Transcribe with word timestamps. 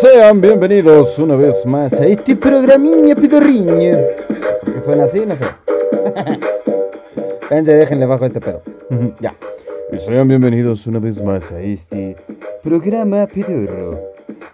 sean 0.00 0.40
bienvenidos 0.42 1.18
una 1.18 1.36
vez 1.36 1.64
más 1.64 1.92
a 1.94 2.06
este 2.06 2.36
programinha 2.36 3.14
pidorriña. 3.14 3.98
Porque 4.62 4.80
suena 4.80 5.04
así, 5.04 5.24
no 5.24 5.36
sé. 5.36 5.44
Pense, 7.48 7.72
déjenle 7.72 8.04
bajo 8.04 8.26
este 8.26 8.40
pedo. 8.40 8.60
ya. 9.20 9.34
Y 9.92 9.98
sean 9.98 10.28
bienvenidos 10.28 10.86
una 10.86 10.98
vez 10.98 11.22
más 11.22 11.50
a 11.50 11.60
este 11.60 12.16
programa 12.62 13.26
pedorro. 13.26 13.98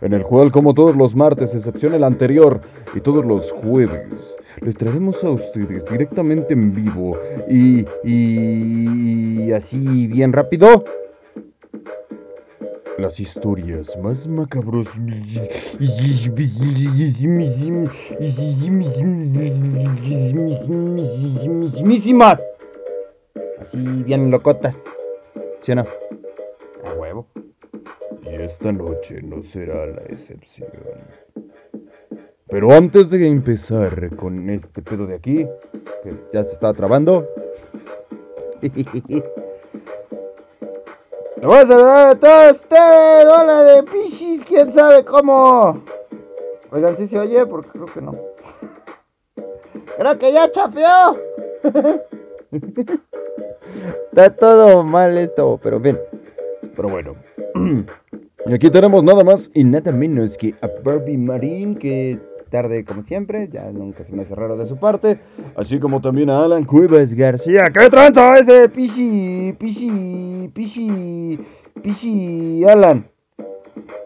En 0.00 0.12
el 0.12 0.22
cual, 0.22 0.52
como 0.52 0.74
todos 0.74 0.94
los 0.94 1.16
martes, 1.16 1.54
excepción 1.54 1.94
el 1.94 2.04
anterior, 2.04 2.60
y 2.94 3.00
todos 3.00 3.24
los 3.24 3.50
jueves, 3.52 4.36
les 4.60 4.76
traeremos 4.76 5.24
a 5.24 5.30
ustedes 5.30 5.84
directamente 5.86 6.52
en 6.52 6.74
vivo 6.74 7.18
y, 7.48 7.84
y 8.04 9.52
así 9.52 10.06
bien 10.06 10.32
rápido 10.32 10.84
las 13.02 13.18
historias 13.18 13.98
más 13.98 14.28
macabros. 14.28 14.86
Mismísimas. 21.82 22.40
Así 23.60 23.78
bien 24.04 24.30
locotas. 24.30 24.78
¿sí 25.60 25.72
o 25.72 25.74
no? 25.74 25.84
a 26.84 26.94
huevo. 26.94 27.26
Y 28.22 28.34
esta 28.40 28.70
noche 28.70 29.20
no 29.20 29.42
será 29.42 29.84
la 29.86 30.02
excepción. 30.02 30.70
Pero 32.48 32.70
antes 32.70 33.10
de 33.10 33.26
empezar 33.26 34.14
con 34.14 34.48
este 34.48 34.80
pedo 34.80 35.06
de 35.06 35.16
aquí 35.16 35.46
que 36.04 36.14
ya 36.32 36.44
se 36.44 36.52
está 36.52 36.72
trabando 36.72 37.26
Le 41.42 41.48
voy 41.48 41.56
a 41.56 41.66
saludar 41.66 42.08
a 42.08 42.14
todos 42.14 42.52
ustedes. 42.52 43.26
Hola 43.26 43.64
de 43.64 43.82
Pichis, 43.82 44.44
quién 44.44 44.72
sabe 44.72 45.04
cómo. 45.04 45.82
Oigan, 46.70 46.96
si 46.96 47.08
se 47.08 47.18
oye, 47.18 47.44
porque 47.46 47.68
creo 47.70 47.86
que 47.86 48.00
no. 48.00 48.16
Creo 49.96 50.18
que 50.20 50.32
ya 50.32 50.48
chapeó. 50.52 51.18
Está 54.12 54.36
todo 54.36 54.84
mal 54.84 55.18
esto, 55.18 55.58
pero 55.60 55.80
bien. 55.80 55.98
Pero 56.76 56.88
bueno. 56.88 57.16
Y 58.46 58.54
aquí 58.54 58.70
tenemos 58.70 59.02
nada 59.02 59.24
más 59.24 59.50
y 59.52 59.64
nada 59.64 59.90
menos 59.90 60.38
que 60.38 60.54
a 60.60 60.68
Barbie 60.84 61.18
Marine 61.18 61.76
que 61.76 62.20
tarde 62.52 62.84
como 62.84 63.02
siempre, 63.02 63.48
ya 63.50 63.64
nunca 63.72 64.04
se 64.04 64.14
me 64.14 64.22
hace 64.22 64.36
de 64.36 64.66
su 64.66 64.76
parte, 64.76 65.18
así 65.56 65.80
como 65.80 66.02
también 66.02 66.28
a 66.28 66.44
Alan 66.44 66.64
Cuevas 66.64 67.14
García. 67.14 67.64
¡Qué 67.72 67.88
tranza 67.88 68.34
ese 68.34 68.68
pichi, 68.68 69.54
pichi, 69.58 70.50
pichi, 70.52 71.38
pichi, 71.82 72.62
Alan! 72.64 73.06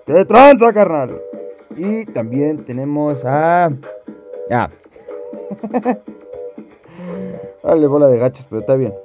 ¡Qué 0.07 0.25
tranza, 0.25 0.73
carnal! 0.73 1.21
Y 1.77 2.07
también 2.07 2.65
tenemos 2.65 3.23
a... 3.25 3.73
Ya. 4.49 4.71
Dale 7.65 7.87
bola 7.89 8.07
de 8.07 8.19
gachos, 8.19 8.47
pero 8.49 8.61
está 8.61 8.77
bien. 8.77 8.95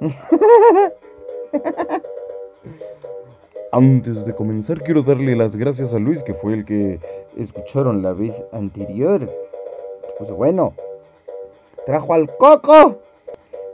Antes 3.72 4.24
de 4.24 4.34
comenzar 4.34 4.82
quiero 4.82 5.02
darle 5.02 5.34
las 5.34 5.56
gracias 5.56 5.94
a 5.94 5.98
Luis 5.98 6.22
que 6.22 6.34
fue 6.34 6.54
el 6.54 6.64
que 6.64 7.00
escucharon 7.36 8.02
la 8.02 8.12
vez 8.12 8.34
anterior. 8.52 9.28
Pues 10.18 10.30
bueno, 10.30 10.74
trajo 11.86 12.12
al 12.14 12.36
coco. 12.36 12.98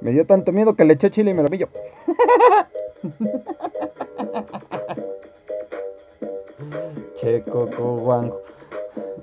Me 0.01 0.13
dio 0.13 0.25
tanto 0.27 0.53
miedo 0.53 0.75
que 0.75 0.85
le 0.85 0.95
eché 0.95 1.11
chile 1.11 1.33
y 1.33 1.35
me 1.35 1.43
lo 1.43 1.49
pillo. 1.49 1.69
che, 7.17 7.43
coco, 7.43 7.97
guango. 7.97 8.41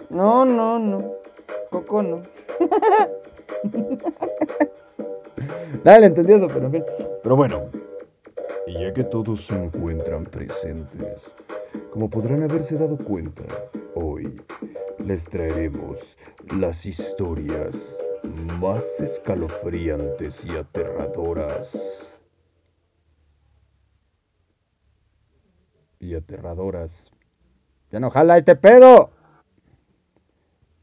No, 0.09 0.43
no, 0.45 0.77
no. 0.79 1.13
Coco 1.69 2.01
no. 2.01 2.23
Dale, 5.83 6.07
entendí 6.07 6.33
eso, 6.33 6.47
pero 6.47 6.65
en 6.65 6.71
fin. 6.71 6.83
Pero 7.21 7.35
bueno, 7.35 7.69
y 8.67 8.79
ya 8.79 8.93
que 8.93 9.03
todos 9.03 9.45
se 9.45 9.55
encuentran 9.55 10.25
presentes, 10.25 11.33
como 11.91 12.09
podrán 12.09 12.43
haberse 12.43 12.77
dado 12.77 12.97
cuenta, 12.97 13.43
hoy 13.93 14.41
les 14.99 15.23
traeremos 15.25 16.17
las 16.57 16.85
historias 16.85 17.97
más 18.59 18.83
escalofriantes 18.99 20.43
y 20.45 20.51
aterradoras. 20.57 22.11
Y 25.99 26.15
aterradoras. 26.15 27.11
Ya 27.91 27.99
no 27.99 28.09
jala 28.09 28.37
este 28.37 28.55
pedo. 28.55 29.11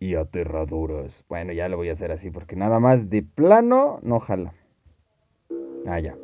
Y 0.00 0.14
aterradoras. 0.14 1.24
Bueno, 1.28 1.52
ya 1.52 1.68
lo 1.68 1.76
voy 1.76 1.90
a 1.90 1.92
hacer 1.92 2.10
así 2.10 2.30
porque 2.30 2.56
nada 2.56 2.80
más 2.80 3.08
de 3.08 3.22
plano 3.22 4.00
no 4.02 4.18
jala. 4.18 4.54
Ah, 5.86 6.00
ya. 6.00 6.16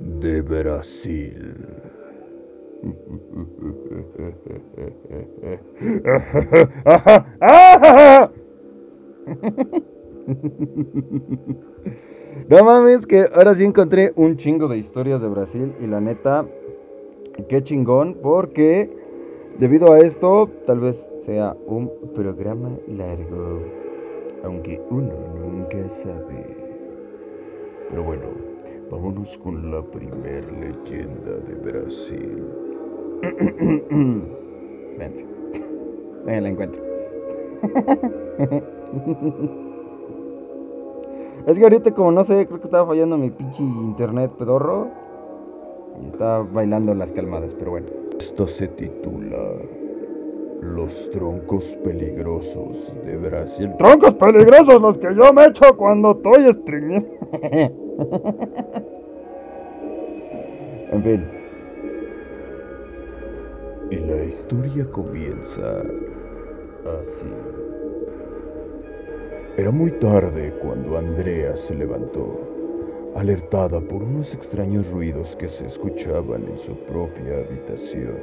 De 0.00 0.42
Brasil. 0.42 1.56
No 12.48 12.64
mames, 12.64 13.06
que 13.06 13.26
ahora 13.34 13.54
sí 13.54 13.64
encontré 13.64 14.12
un 14.14 14.36
chingo 14.36 14.68
de 14.68 14.78
historias 14.78 15.20
de 15.20 15.28
Brasil 15.28 15.74
y 15.80 15.86
la 15.86 16.00
neta, 16.00 16.46
qué 17.48 17.62
chingón, 17.62 18.18
porque 18.22 18.90
debido 19.58 19.92
a 19.92 19.98
esto, 19.98 20.48
tal 20.66 20.80
vez 20.80 21.08
sea 21.24 21.56
un 21.66 21.90
programa 22.14 22.70
largo, 22.86 23.62
aunque 24.44 24.80
uno 24.90 25.12
nunca 25.34 25.88
sabe. 25.88 26.56
Pero 27.90 28.04
bueno, 28.04 28.24
vámonos 28.90 29.36
con 29.38 29.70
la 29.70 29.82
primer 29.82 30.44
leyenda 30.52 31.32
de 31.48 31.54
Brasil. 31.54 32.44
Vente. 34.98 35.26
Venga, 36.24 36.40
la 36.40 36.48
encuentro. 36.48 36.82
es 41.46 41.58
que 41.58 41.64
ahorita 41.64 41.92
como 41.92 42.12
no 42.12 42.24
sé, 42.24 42.46
creo 42.46 42.60
que 42.60 42.66
estaba 42.66 42.86
fallando 42.86 43.16
mi 43.16 43.30
pinche 43.30 43.62
internet 43.62 44.32
pedorro. 44.38 44.88
Y 46.02 46.08
estaba 46.08 46.42
bailando 46.42 46.92
las 46.94 47.12
calmadas, 47.12 47.54
pero 47.58 47.70
bueno. 47.72 47.88
Esto 48.18 48.46
se 48.46 48.68
titula 48.68 49.36
Los 50.60 51.10
troncos 51.10 51.76
peligrosos 51.84 52.94
de 53.04 53.16
Brasil. 53.16 53.72
¡Troncos 53.78 54.14
peligrosos 54.14 54.80
los 54.80 54.98
que 54.98 55.08
yo 55.14 55.32
me 55.32 55.44
echo 55.44 55.76
cuando 55.76 56.12
estoy 56.12 56.46
estreñiendo! 56.50 57.08
en 60.92 61.02
fin. 61.02 61.35
Y 63.90 63.96
la 63.96 64.24
historia 64.24 64.84
comienza 64.90 65.80
así. 65.80 67.32
Era 69.56 69.70
muy 69.70 69.92
tarde 69.92 70.52
cuando 70.60 70.98
Andrea 70.98 71.56
se 71.56 71.74
levantó, 71.74 72.40
alertada 73.14 73.80
por 73.80 74.02
unos 74.02 74.34
extraños 74.34 74.90
ruidos 74.90 75.36
que 75.36 75.48
se 75.48 75.66
escuchaban 75.66 76.48
en 76.48 76.58
su 76.58 76.74
propia 76.84 77.38
habitación. 77.38 78.18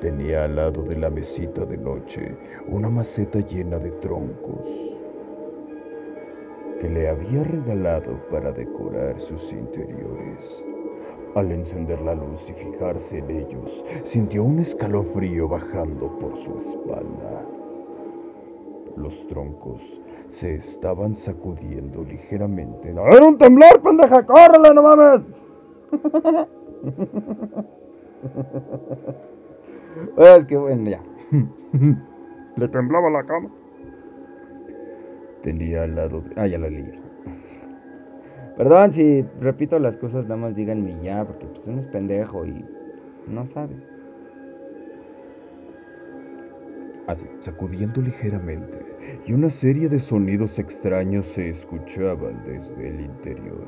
Tenía 0.00 0.44
al 0.44 0.56
lado 0.56 0.82
de 0.82 0.96
la 0.96 1.10
mesita 1.10 1.66
de 1.66 1.76
noche 1.76 2.34
una 2.66 2.88
maceta 2.88 3.40
llena 3.40 3.78
de 3.78 3.90
troncos 3.90 4.98
que 6.80 6.88
le 6.88 7.08
había 7.08 7.44
regalado 7.44 8.18
para 8.30 8.50
decorar 8.50 9.20
sus 9.20 9.52
interiores. 9.52 10.71
Al 11.34 11.50
encender 11.50 12.02
la 12.02 12.14
luz 12.14 12.50
y 12.50 12.52
fijarse 12.52 13.16
en 13.18 13.30
ellos, 13.30 13.82
sintió 14.04 14.44
un 14.44 14.58
escalofrío 14.58 15.48
bajando 15.48 16.18
por 16.18 16.36
su 16.36 16.58
espalda. 16.58 17.46
Los 18.96 19.26
troncos 19.28 20.02
se 20.28 20.54
estaban 20.54 21.16
sacudiendo 21.16 22.04
ligeramente. 22.04 22.90
¡Era 22.90 23.26
un 23.26 23.38
temblor, 23.38 23.80
pendeja! 23.80 24.26
¡Córrele, 24.26 24.74
no 24.74 24.82
mames! 24.82 25.22
es 30.18 30.44
que 30.44 30.56
bueno, 30.56 30.90
ya. 30.90 31.00
Le 32.56 32.68
temblaba 32.68 33.08
la 33.08 33.24
cama. 33.24 33.48
Tenía 35.42 35.84
al 35.84 35.96
lado 35.96 36.20
de... 36.20 36.34
Ah, 36.36 36.46
ya 36.46 36.58
lo 36.58 36.68
leí. 36.68 37.01
Perdón 38.56 38.92
si 38.92 39.22
repito 39.40 39.78
las 39.78 39.96
cosas, 39.96 40.24
nada 40.24 40.36
más 40.36 40.54
díganme 40.54 40.96
ya, 41.02 41.24
porque 41.24 41.46
pues 41.46 41.66
uno 41.66 41.80
es 41.80 41.86
pendejo 41.88 42.44
y 42.44 42.64
no 43.26 43.46
sabe. 43.46 43.74
Así, 47.06 47.26
sacudiendo 47.40 48.00
ligeramente, 48.00 48.78
y 49.26 49.32
una 49.32 49.50
serie 49.50 49.88
de 49.88 49.98
sonidos 49.98 50.58
extraños 50.58 51.26
se 51.26 51.48
escuchaban 51.48 52.44
desde 52.44 52.88
el 52.88 53.00
interior, 53.00 53.66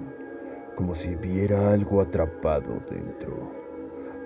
como 0.76 0.94
si 0.94 1.14
viera 1.16 1.72
algo 1.72 2.00
atrapado 2.00 2.80
dentro. 2.88 3.50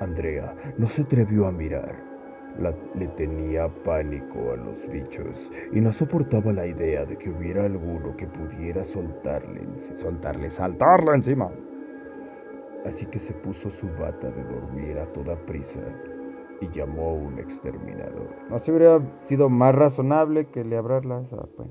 Andrea 0.00 0.54
no 0.76 0.88
se 0.88 1.02
atrevió 1.02 1.46
a 1.46 1.52
mirar. 1.52 2.17
Le 2.58 3.08
tenía 3.08 3.68
pánico 3.84 4.52
a 4.52 4.56
los 4.56 4.88
bichos 4.88 5.50
y 5.72 5.80
no 5.80 5.92
soportaba 5.92 6.52
la 6.52 6.66
idea 6.66 7.04
de 7.04 7.16
que 7.16 7.30
hubiera 7.30 7.64
alguno 7.64 8.16
que 8.16 8.26
pudiera 8.26 8.84
soltarle, 8.84 9.62
soltarle, 9.78 10.50
saltarla 10.50 11.14
encima. 11.14 11.50
Así 12.84 13.06
que 13.06 13.18
se 13.18 13.32
puso 13.32 13.70
su 13.70 13.86
bata 13.98 14.30
de 14.30 14.44
dormir 14.44 14.98
a 14.98 15.06
toda 15.12 15.36
prisa 15.36 15.80
y 16.60 16.68
llamó 16.70 17.10
a 17.10 17.14
un 17.14 17.38
exterminador. 17.38 18.28
No 18.50 18.58
se 18.58 18.72
hubiera 18.72 19.00
sido 19.18 19.48
más 19.48 19.74
razonable 19.74 20.46
que 20.46 20.64
le 20.64 20.76
abrirla 20.76 21.22
pues. 21.56 21.68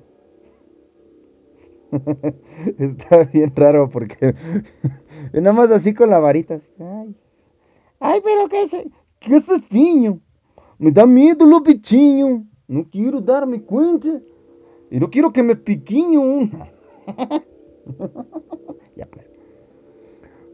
Está 2.77 3.23
bien 3.25 3.53
raro 3.55 3.89
porque 3.89 4.35
nada 5.33 5.53
más 5.53 5.71
así 5.71 5.93
con 5.93 6.09
la 6.09 6.19
varita. 6.19 6.59
Ay, 6.79 7.15
ay 7.99 8.21
pero 8.23 8.47
¿qué 8.49 8.63
es, 8.63 8.71
qué 9.19 9.35
es 9.35 9.71
niño? 9.71 10.21
Me 10.79 10.91
da 10.91 11.05
miedo 11.05 11.45
lo 11.45 11.61
bichinho. 11.61 12.45
No 12.67 12.87
quiero 12.89 13.19
darme 13.19 13.61
cuenta. 13.63 14.21
Y 14.91 14.99
no 14.99 15.09
quiero 15.09 15.33
que 15.33 15.43
me 15.43 15.55
piquiño 15.55 16.21
una. 16.21 16.71
ya 18.95 19.05
pues. 19.07 19.25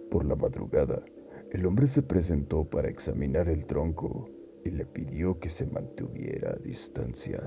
Por 0.09 0.25
la 0.25 0.35
madrugada, 0.35 1.03
el 1.51 1.65
hombre 1.65 1.87
se 1.87 2.01
presentó 2.01 2.63
para 2.63 2.89
examinar 2.89 3.49
el 3.49 3.65
tronco 3.65 4.29
y 4.63 4.69
le 4.69 4.85
pidió 4.85 5.39
que 5.39 5.49
se 5.49 5.65
mantuviera 5.65 6.51
a 6.51 6.55
distancia. 6.55 7.41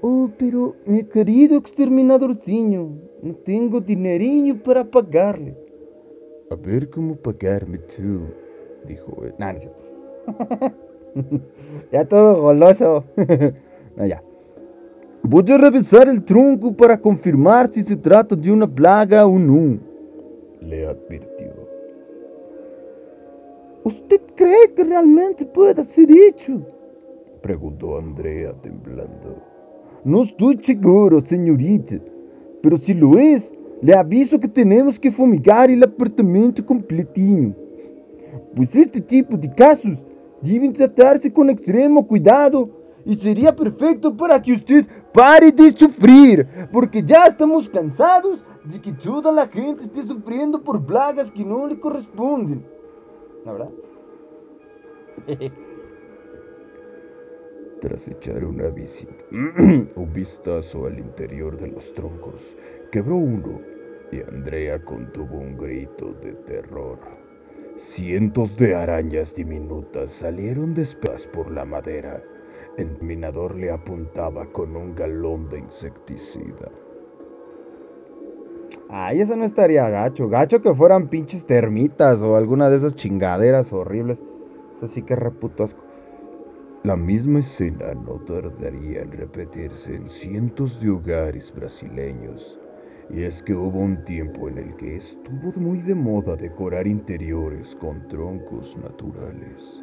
Oh, 0.00 0.30
pero 0.38 0.76
mi 0.86 1.04
querido 1.04 1.56
exterminadorzinho, 1.58 2.98
no 3.22 3.34
tengo 3.36 3.80
dinerinho 3.80 4.62
para 4.62 4.84
pagarle. 4.84 5.56
A 6.50 6.54
ver 6.56 6.90
cómo 6.90 7.16
pagarme 7.16 7.78
tú, 7.78 8.26
dijo 8.86 9.24
él. 9.24 9.34
ya 11.92 12.04
todo 12.04 12.42
goloso. 12.42 13.04
no, 13.96 14.06
ya. 14.06 14.22
Voy 15.22 15.44
a 15.52 15.56
revisar 15.56 16.08
el 16.08 16.24
tronco 16.24 16.72
para 16.72 16.98
confirmar 17.00 17.70
si 17.72 17.82
se 17.82 17.96
trata 17.96 18.34
de 18.34 18.50
una 18.50 18.66
plaga 18.66 19.24
o 19.24 19.38
no, 19.38 19.78
le 20.60 20.86
advirtió. 20.86 21.52
¿Usted 23.84 24.20
cree 24.34 24.72
que 24.74 24.82
realmente 24.82 25.44
pueda 25.44 25.84
ser 25.84 26.08
hecho? 26.10 26.60
Preguntó 27.40 27.98
Andrea 27.98 28.52
temblando. 28.60 29.36
No 30.04 30.24
estoy 30.24 30.58
seguro, 30.60 31.20
señorita, 31.20 31.96
pero 32.60 32.76
si 32.76 32.92
lo 32.92 33.18
es, 33.18 33.52
le 33.80 33.94
aviso 33.94 34.38
que 34.38 34.48
tenemos 34.48 34.98
que 34.98 35.10
fumigar 35.10 35.70
el 35.70 35.82
apartamento 35.84 36.64
completinho. 36.64 37.54
Pues 38.54 38.74
este 38.74 39.00
tipo 39.00 39.36
de 39.36 39.52
casos 39.54 40.04
deben 40.42 40.72
tratarse 40.72 41.32
con 41.32 41.48
extremo 41.48 42.06
cuidado 42.06 42.68
y 43.04 43.14
sería 43.16 43.54
perfecto 43.54 44.16
para 44.16 44.40
que 44.40 44.52
usted 44.52 44.86
pare 45.12 45.50
de 45.52 45.70
sufrir, 45.70 46.46
porque 46.72 47.02
ya 47.02 47.26
estamos 47.26 47.68
cansados 47.68 48.44
de 48.64 48.80
que 48.80 48.92
toda 48.92 49.32
la 49.32 49.48
gente 49.48 49.84
esté 49.84 50.02
sufriendo 50.04 50.62
por 50.62 50.84
plagas 50.84 51.32
que 51.32 51.44
no 51.44 51.66
le 51.66 51.78
corresponden. 51.80 52.64
¿La 53.44 53.52
verdad? 53.52 53.70
Tras 57.80 58.06
echar 58.06 58.44
una 58.44 58.68
visita, 58.68 59.24
un 59.32 60.12
vistazo 60.12 60.86
al 60.86 61.00
interior 61.00 61.58
de 61.58 61.66
los 61.68 61.92
troncos, 61.92 62.56
quebró 62.92 63.16
uno 63.16 63.60
y 64.12 64.20
Andrea 64.20 64.84
contuvo 64.84 65.38
un 65.38 65.56
grito 65.56 66.14
de 66.22 66.32
terror. 66.34 67.21
Cientos 67.90 68.56
de 68.56 68.76
arañas 68.76 69.34
diminutas 69.34 70.12
salieron 70.12 70.72
después 70.72 71.26
por 71.26 71.50
la 71.50 71.64
madera. 71.64 72.22
El 72.78 73.02
minador 73.02 73.56
le 73.56 73.72
apuntaba 73.72 74.46
con 74.46 74.76
un 74.76 74.94
galón 74.94 75.50
de 75.50 75.58
insecticida. 75.58 76.70
Ay, 78.88 79.20
eso 79.20 79.34
no 79.36 79.44
estaría 79.44 79.90
gacho. 79.90 80.28
Gacho 80.28 80.62
que 80.62 80.72
fueran 80.72 81.08
pinches 81.08 81.44
termitas 81.44 82.22
o 82.22 82.36
alguna 82.36 82.70
de 82.70 82.76
esas 82.76 82.94
chingaderas 82.94 83.72
horribles. 83.72 84.22
Así 84.80 85.02
que 85.02 85.16
reputo 85.16 85.64
asco. 85.64 85.82
La 86.84 86.96
misma 86.96 87.40
escena 87.40 87.94
no 87.94 88.20
tardaría 88.20 89.02
en 89.02 89.10
repetirse 89.10 89.96
en 89.96 90.08
cientos 90.08 90.80
de 90.80 90.90
hogares 90.90 91.52
brasileños. 91.52 92.61
Y 93.10 93.24
es 93.24 93.42
que 93.42 93.54
hubo 93.54 93.78
un 93.78 94.04
tiempo 94.04 94.48
en 94.48 94.58
el 94.58 94.76
que 94.76 94.96
estuvo 94.96 95.52
muy 95.60 95.80
de 95.82 95.94
moda 95.94 96.36
decorar 96.36 96.86
interiores 96.86 97.74
con 97.74 98.06
troncos 98.08 98.76
naturales. 98.78 99.82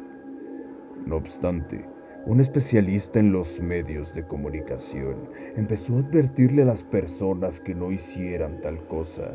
No 1.06 1.16
obstante, 1.16 1.84
un 2.26 2.40
especialista 2.40 3.18
en 3.18 3.32
los 3.32 3.60
medios 3.60 4.12
de 4.14 4.24
comunicación 4.24 5.30
empezó 5.56 5.96
a 5.96 6.00
advertirle 6.00 6.62
a 6.62 6.66
las 6.66 6.84
personas 6.84 7.60
que 7.60 7.74
no 7.74 7.90
hicieran 7.90 8.60
tal 8.60 8.86
cosa, 8.86 9.32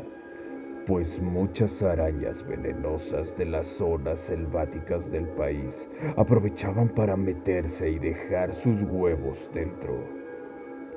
pues 0.86 1.20
muchas 1.20 1.82
arañas 1.82 2.46
venenosas 2.46 3.36
de 3.36 3.46
las 3.46 3.66
zonas 3.66 4.20
selváticas 4.20 5.10
del 5.10 5.26
país 5.26 5.90
aprovechaban 6.16 6.88
para 6.88 7.16
meterse 7.16 7.90
y 7.90 7.98
dejar 7.98 8.54
sus 8.54 8.80
huevos 8.82 9.50
dentro. 9.52 10.15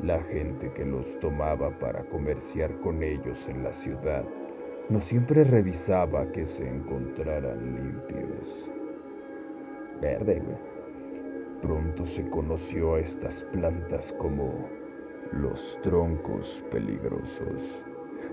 La 0.03 0.21
gente 0.23 0.71
que 0.71 0.85
los 0.85 1.19
tomaba 1.19 1.77
para 1.77 2.05
comerciar 2.05 2.79
con 2.79 3.03
ellos 3.03 3.49
en 3.49 3.63
la 3.63 3.73
ciudad 3.73 4.23
no 4.87 5.01
siempre 5.01 5.43
revisaba 5.43 6.31
que 6.31 6.47
se 6.47 6.67
encontraran 6.67 7.75
limpios. 7.75 8.69
Verde. 10.01 10.41
Pronto 11.61 12.05
se 12.05 12.29
conoció 12.29 12.95
a 12.95 13.01
estas 13.01 13.43
plantas 13.51 14.13
como 14.13 14.69
los 15.33 15.77
troncos 15.83 16.63
peligrosos, 16.71 17.83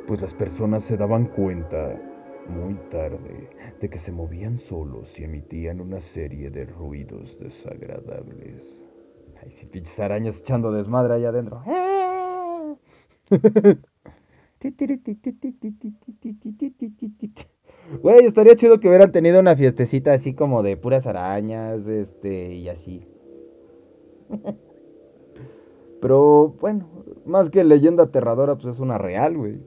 pues 0.06 0.22
las 0.22 0.32
personas 0.32 0.84
se 0.84 0.96
daban 0.96 1.26
cuenta 1.26 2.00
muy 2.48 2.74
tarde 2.90 3.50
de 3.80 3.90
que 3.90 3.98
se 3.98 4.12
movían 4.12 4.58
solos 4.58 5.18
y 5.18 5.24
emitían 5.24 5.80
una 5.80 6.00
serie 6.00 6.50
de 6.50 6.64
ruidos 6.64 7.38
desagradables. 7.40 8.85
Ay, 9.46 9.52
si 9.52 9.66
pinches 9.66 9.98
arañas 10.00 10.40
echando 10.40 10.72
desmadre 10.72 11.14
allá 11.14 11.28
adentro. 11.28 11.62
Güey, 18.02 18.24
estaría 18.24 18.56
chido 18.56 18.80
que 18.80 18.88
hubieran 18.88 19.12
tenido 19.12 19.38
una 19.38 19.54
fiestecita 19.54 20.12
así 20.12 20.34
como 20.34 20.64
de 20.64 20.76
puras 20.76 21.06
arañas, 21.06 21.86
este, 21.86 22.54
y 22.54 22.68
así. 22.68 23.06
Pero 26.00 26.56
bueno, 26.60 26.88
más 27.24 27.48
que 27.50 27.62
leyenda 27.62 28.02
aterradora, 28.04 28.56
pues 28.56 28.74
es 28.74 28.80
una 28.80 28.98
real, 28.98 29.36
güey. 29.36 29.60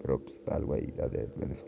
Pero 0.00 0.20
pues 0.20 0.36
algo 0.46 0.74
ahí 0.74 0.86
de, 0.86 1.28
eso. 1.52 1.64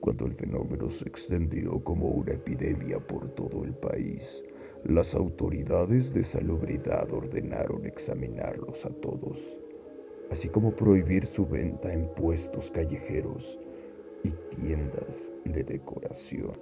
Cuando 0.00 0.26
el 0.26 0.34
fenómeno 0.34 0.88
se 0.90 1.08
extendió 1.08 1.82
como 1.82 2.08
una 2.08 2.34
epidemia 2.34 3.00
por 3.00 3.28
todo 3.30 3.64
el 3.64 3.74
país, 3.74 4.44
las 4.84 5.14
autoridades 5.14 6.12
de 6.12 6.22
salubridad 6.22 7.12
ordenaron 7.12 7.84
examinarlos 7.84 8.84
a 8.86 8.90
todos, 8.90 9.56
así 10.30 10.48
como 10.48 10.72
prohibir 10.72 11.26
su 11.26 11.46
venta 11.46 11.92
en 11.92 12.06
puestos 12.14 12.70
callejeros 12.70 13.58
y 14.22 14.30
tiendas 14.54 15.32
de 15.44 15.64
decoración. 15.64 16.52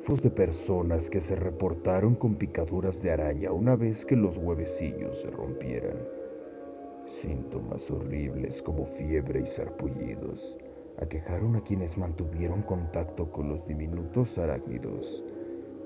Fue 0.00 0.16
de 0.16 0.30
personas 0.30 1.08
que 1.10 1.20
se 1.20 1.36
reportaron 1.36 2.14
con 2.14 2.34
picaduras 2.34 3.00
de 3.02 3.12
araña 3.12 3.52
una 3.52 3.76
vez 3.76 4.04
que 4.04 4.16
los 4.16 4.36
huevecillos 4.36 5.20
se 5.20 5.30
rompieran. 5.30 5.98
Síntomas 7.06 7.88
horribles 7.90 8.62
como 8.62 8.86
fiebre 8.86 9.40
y 9.42 9.46
sarpullidos 9.46 10.56
aquejaron 11.00 11.56
a 11.56 11.60
quienes 11.62 11.96
mantuvieron 11.98 12.62
contacto 12.62 13.30
con 13.30 13.48
los 13.48 13.66
diminutos 13.66 14.38
arácnidos 14.38 15.24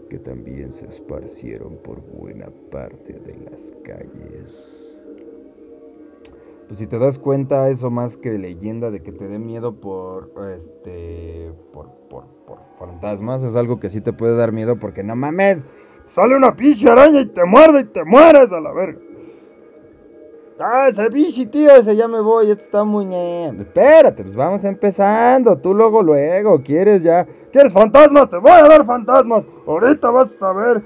que 0.09 0.19
también 0.19 0.73
se 0.73 0.87
esparcieron 0.87 1.77
por 1.83 2.01
buena 2.01 2.47
parte 2.71 3.13
de 3.13 3.37
las 3.51 3.73
calles. 3.85 5.01
Pues 6.67 6.81
si 6.81 6.87
te 6.87 6.99
das 6.99 7.19
cuenta, 7.19 7.69
eso 7.71 7.91
más 7.91 8.17
que 8.17 8.39
leyenda 8.39 8.91
de 8.91 9.01
que 9.01 9.13
te 9.13 9.29
dé 9.29 9.39
miedo 9.39 9.81
por 9.81 10.33
este 10.57 11.53
por, 11.73 11.91
por, 12.11 12.25
por 12.47 12.59
fantasmas, 12.79 13.45
es 13.45 13.55
algo 13.55 13.79
que 13.79 13.89
sí 13.89 14.01
te 14.01 14.13
puede 14.13 14.37
dar 14.37 14.51
miedo 14.51 14.77
porque 14.77 15.05
no 15.05 15.15
mames, 15.15 15.63
sale 16.07 16.37
una 16.37 16.57
pinche 16.57 16.91
araña 16.91 17.21
y 17.21 17.29
te 17.29 17.45
muerde 17.45 17.81
y 17.81 17.85
te 17.85 18.05
mueres 18.05 18.51
a 18.51 18.61
la 18.61 18.73
verga. 18.73 18.99
Ah, 20.59 20.89
ese 20.89 21.09
bichi, 21.11 21.45
tío, 21.47 21.71
ese 21.77 21.95
ya 21.95 22.09
me 22.09 22.21
voy, 22.21 22.51
esto 22.51 22.65
está 22.65 22.83
muy... 22.83 23.15
Espérate, 23.15 24.23
pues 24.23 24.35
vamos 24.35 24.65
empezando, 24.65 25.59
tú 25.59 25.75
luego, 25.75 26.03
luego, 26.03 26.63
¿quieres 26.63 27.03
ya? 27.03 27.27
¿Quieres 27.53 27.75
fantasmas? 27.75 28.31
Te 28.31 28.39
voy 28.39 28.53
a 28.53 28.63
dar 28.63 28.87
fantasmas, 28.87 29.45
ahorita 29.67 30.11
vas 30.11 30.43
a 30.43 30.53
ver, 30.55 30.83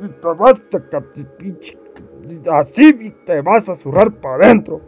te 0.00 0.26
vas 0.28 0.62
a... 0.72 2.58
Así 2.58 3.14
te 3.26 3.42
vas 3.42 3.68
a 3.68 3.74
zurrar 3.74 4.12
para 4.12 4.46
adentro. 4.46 4.80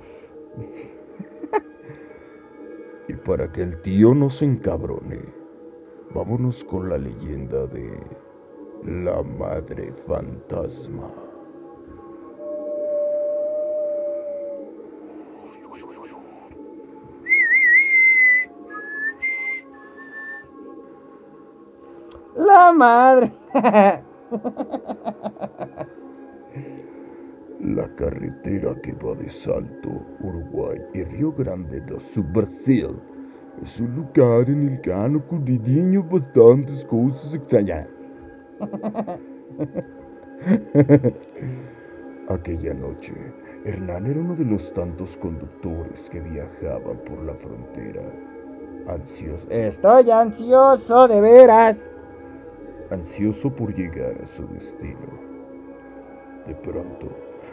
y 3.08 3.12
para 3.12 3.52
que 3.52 3.62
el 3.62 3.82
tío 3.82 4.14
no 4.14 4.30
se 4.30 4.46
encabrone, 4.46 5.20
vámonos 6.14 6.64
con 6.64 6.88
la 6.88 6.96
leyenda 6.96 7.66
de 7.66 7.90
la 8.84 9.22
madre 9.22 9.92
fantasma. 10.06 11.27
La 22.38 22.72
madre. 22.72 23.32
La 27.60 27.88
carretera 27.96 28.76
que 28.80 28.92
va 28.92 29.16
de 29.16 29.28
Salto, 29.28 29.90
Uruguay 30.20 30.80
y 30.94 31.02
Río 31.02 31.32
Grande 31.32 31.80
do 31.80 31.98
Sul, 31.98 32.22
Brasil, 32.32 32.96
es 33.60 33.80
un 33.80 33.96
lugar 33.96 34.48
en 34.48 34.68
el 34.68 34.80
que 34.80 34.92
han 34.92 35.16
ocurrido 35.16 36.04
bastantes 36.04 36.84
cosas 36.84 37.34
extrañas. 37.34 37.88
Aquella 42.28 42.74
noche, 42.74 43.14
Hernán 43.64 44.06
era 44.06 44.20
uno 44.20 44.36
de 44.36 44.44
los 44.44 44.72
tantos 44.74 45.16
conductores 45.16 46.08
que 46.08 46.20
viajaban 46.20 46.98
por 46.98 47.20
la 47.24 47.34
frontera. 47.34 48.02
Ansioso. 48.86 49.50
Estoy 49.50 50.12
ansioso 50.12 51.08
de 51.08 51.20
veras. 51.20 51.90
Ansioso 52.90 53.50
por 53.50 53.74
llegar 53.74 54.16
a 54.22 54.26
su 54.26 54.46
destino. 54.48 55.08
De 56.46 56.54
pronto, 56.54 57.08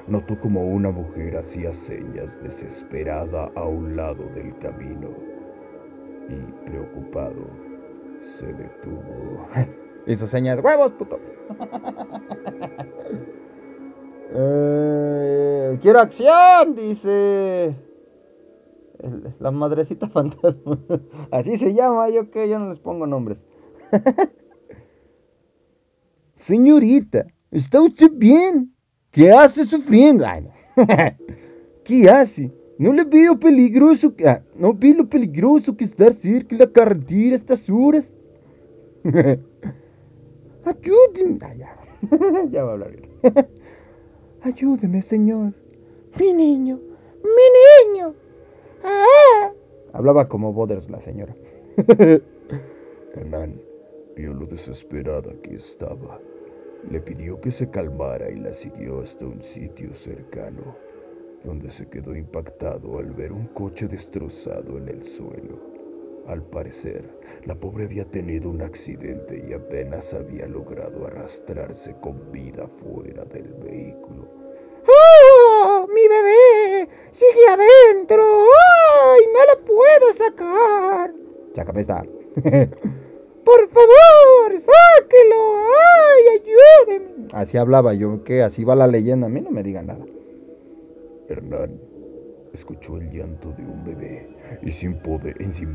notó 0.07 0.39
como 0.39 0.65
una 0.65 0.91
mujer 0.91 1.37
hacía 1.37 1.73
señas 1.73 2.41
desesperada 2.41 3.51
a 3.55 3.63
un 3.65 3.97
lado 3.97 4.23
del 4.33 4.57
camino 4.59 5.09
y, 6.29 6.69
preocupado, 6.69 7.47
se 8.21 8.45
detuvo. 8.47 9.47
Hizo 10.07 10.25
señas, 10.25 10.63
huevos, 10.63 10.91
puto. 10.93 11.19
Eh, 14.37 15.77
quiero 15.81 15.99
acción, 15.99 16.75
dice. 16.75 17.73
la 19.39 19.51
madrecita 19.51 20.09
fantasma. 20.09 20.79
Así 21.31 21.55
se 21.55 21.73
llama, 21.73 22.09
yo 22.09 22.29
que 22.31 22.49
yo 22.49 22.59
no 22.59 22.71
les 22.71 22.79
pongo 22.79 23.07
nombres. 23.07 23.37
Señorita, 26.45 27.25
¿está 27.49 27.81
usted 27.81 28.11
bien? 28.13 28.71
¿Qué 29.09 29.31
hace 29.31 29.65
sufriendo? 29.65 30.23
¿Qué 31.83 32.07
hace? 32.07 32.51
No 32.77 32.93
le 32.93 33.03
veo 33.03 33.39
peligroso. 33.39 34.13
Ah, 34.23 34.41
no 34.55 34.71
veo 34.71 34.93
lo 34.93 35.09
peligroso 35.09 35.75
que 35.75 35.85
estar 35.85 36.13
cerca 36.13 36.55
de 36.55 36.63
la 36.63 36.71
carretera 36.71 37.31
a 37.31 37.35
estas 37.35 37.67
horas. 37.67 38.13
Ayúdeme. 40.63 41.39
Ah, 41.41 41.55
ya. 41.55 41.75
ya 42.51 42.63
va 42.63 42.69
a 42.69 42.73
hablar 42.73 42.91
bien. 42.91 43.09
Ayúdeme, 44.41 45.01
señor. 45.01 45.51
Mi 46.19 46.31
niño. 46.31 46.79
Mi 47.23 47.91
niño. 47.91 48.13
Ah. 48.83 49.51
Hablaba 49.93 50.27
como 50.27 50.53
Boders 50.53 50.91
la 50.91 51.01
señora. 51.01 51.35
Hernán 53.15 53.59
vio 54.15 54.31
lo 54.31 54.45
desesperada 54.45 55.33
que 55.41 55.55
estaba. 55.55 56.19
Le 56.89 57.01
pidió 57.01 57.41
que 57.41 57.51
se 57.51 57.69
calmara 57.69 58.29
y 58.29 58.35
la 58.35 58.53
siguió 58.53 59.01
hasta 59.01 59.25
un 59.25 59.41
sitio 59.41 59.93
cercano, 59.93 60.75
donde 61.43 61.71
se 61.71 61.87
quedó 61.87 62.15
impactado 62.15 62.99
al 62.99 63.11
ver 63.11 63.31
un 63.31 63.47
coche 63.47 63.87
destrozado 63.87 64.77
en 64.77 64.89
el 64.89 65.03
suelo. 65.03 65.75
Al 66.27 66.41
parecer, 66.41 67.03
la 67.45 67.53
pobre 67.55 67.85
había 67.85 68.05
tenido 68.05 68.49
un 68.49 68.61
accidente 68.61 69.45
y 69.47 69.53
apenas 69.53 70.13
había 70.13 70.47
logrado 70.47 71.05
arrastrarse 71.05 71.95
con 72.01 72.31
vida 72.31 72.67
fuera 72.67 73.25
del 73.25 73.53
vehículo. 73.53 74.27
¡Oh! 74.87 75.87
¡Mi 75.93 76.07
bebé! 76.07 76.89
¡Sigue 77.11 77.47
adentro! 77.47 78.23
¡Ay! 78.23 79.21
¡No 79.33 79.39
la 79.45 79.65
puedo 79.65 80.13
sacar! 80.13 81.13
Sácame 81.53 81.81
esta. 81.81 82.03
¡Por 83.45 83.69
favor! 83.69 84.51
¡Sáquelo! 84.51 85.65
¡Ay! 85.67 86.39
¡Ayúdeme! 86.39 87.27
Así 87.55 87.61
hablaba 87.61 87.93
yo, 87.93 88.21
que 88.25 88.43
así 88.43 88.65
va 88.65 88.75
la 88.75 88.85
leyenda. 88.85 89.27
A 89.27 89.29
mí 89.29 89.39
no 89.39 89.49
me 89.49 89.63
digan 89.63 89.87
nada. 89.87 90.05
Hernán 91.29 91.79
escuchó 92.51 92.97
el 92.97 93.09
llanto 93.09 93.53
de 93.53 93.63
un 93.63 93.81
bebé 93.85 94.27
y 94.61 94.71
sin 94.71 94.95
poder, 94.95 95.37
y 95.39 95.53
sin, 95.53 95.69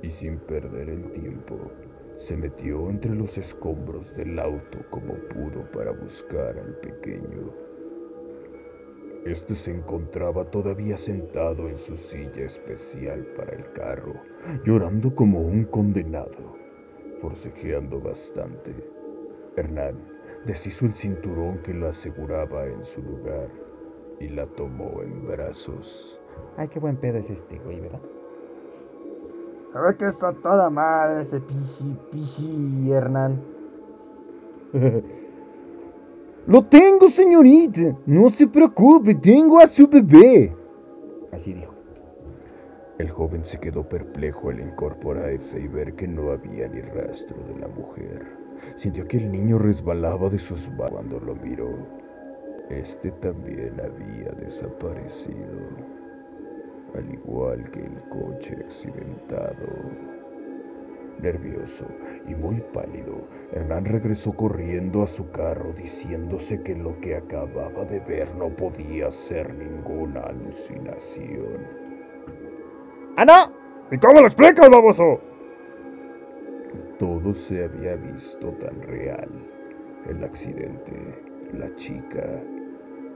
y 0.00 0.10
sin 0.10 0.38
perder 0.38 0.90
el 0.90 1.10
tiempo, 1.10 1.58
se 2.18 2.36
metió 2.36 2.88
entre 2.88 3.12
los 3.16 3.36
escombros 3.36 4.14
del 4.14 4.38
auto 4.38 4.78
como 4.90 5.14
pudo 5.14 5.68
para 5.72 5.90
buscar 5.90 6.56
al 6.56 6.76
pequeño. 6.76 7.50
Este 9.26 9.56
se 9.56 9.72
encontraba 9.72 10.44
todavía 10.44 10.96
sentado 10.96 11.68
en 11.68 11.78
su 11.78 11.96
silla 11.96 12.44
especial 12.44 13.26
para 13.36 13.56
el 13.56 13.72
carro, 13.72 14.14
llorando 14.64 15.12
como 15.16 15.40
un 15.40 15.64
condenado, 15.64 16.61
forcejeando 17.22 18.00
bastante. 18.00 18.74
Hernán 19.56 19.94
deshizo 20.44 20.86
el 20.86 20.94
cinturón 20.94 21.58
que 21.58 21.72
lo 21.72 21.88
aseguraba 21.88 22.66
en 22.66 22.84
su 22.84 23.00
lugar 23.00 23.48
y 24.18 24.28
la 24.28 24.46
tomó 24.46 25.00
en 25.02 25.26
brazos. 25.26 26.20
Ay, 26.56 26.68
qué 26.68 26.80
buen 26.80 26.96
pedo 26.96 27.18
es 27.18 27.30
este, 27.30 27.58
güey, 27.60 27.80
¿verdad? 27.80 28.00
A 29.74 29.80
ver 29.80 29.96
que 29.96 30.08
está 30.08 30.32
toda 30.32 30.68
madre 30.68 31.22
ese 31.22 31.40
piji, 31.40 31.96
piji, 32.10 32.92
Hernán. 32.92 33.40
Lo 36.46 36.64
tengo, 36.66 37.08
señorita. 37.08 37.96
No 38.04 38.28
se 38.30 38.48
preocupe, 38.48 39.14
tengo 39.14 39.60
a 39.60 39.66
su 39.66 39.86
bebé. 39.86 40.54
Así 41.30 41.52
dijo. 41.52 41.71
El 43.02 43.10
joven 43.10 43.44
se 43.44 43.58
quedó 43.58 43.82
perplejo 43.82 44.50
al 44.50 44.60
incorporarse 44.60 45.58
y 45.58 45.66
ver 45.66 45.94
que 45.94 46.06
no 46.06 46.30
había 46.30 46.68
ni 46.68 46.82
rastro 46.82 47.36
de 47.48 47.58
la 47.58 47.66
mujer. 47.66 48.24
Sintió 48.76 49.08
que 49.08 49.16
el 49.16 49.32
niño 49.32 49.58
resbalaba 49.58 50.30
de 50.30 50.38
sus 50.38 50.68
manos 50.68 50.92
cuando 50.92 51.18
lo 51.18 51.34
miró. 51.34 51.68
Este 52.70 53.10
también 53.10 53.74
había 53.80 54.30
desaparecido, 54.40 55.66
al 56.94 57.12
igual 57.12 57.68
que 57.72 57.80
el 57.80 58.08
coche 58.08 58.54
accidentado. 58.64 59.66
Nervioso 61.20 61.88
y 62.28 62.36
muy 62.36 62.62
pálido, 62.72 63.26
Hernán 63.50 63.84
regresó 63.84 64.32
corriendo 64.32 65.02
a 65.02 65.08
su 65.08 65.28
carro 65.32 65.72
diciéndose 65.72 66.62
que 66.62 66.76
lo 66.76 66.96
que 67.00 67.16
acababa 67.16 67.84
de 67.84 67.98
ver 67.98 68.32
no 68.36 68.48
podía 68.50 69.10
ser 69.10 69.52
ninguna 69.52 70.20
alucinación. 70.20 71.81
¡Ah, 73.16 73.24
no! 73.24 73.52
¿Y 73.90 73.98
cómo 73.98 74.20
lo 74.20 74.26
explicas, 74.26 74.70
baboso? 74.70 75.20
Todo 76.98 77.34
se 77.34 77.64
había 77.64 77.96
visto 77.96 78.48
tan 78.52 78.80
real. 78.82 79.28
El 80.08 80.24
accidente, 80.24 80.92
la 81.52 81.74
chica, 81.76 82.42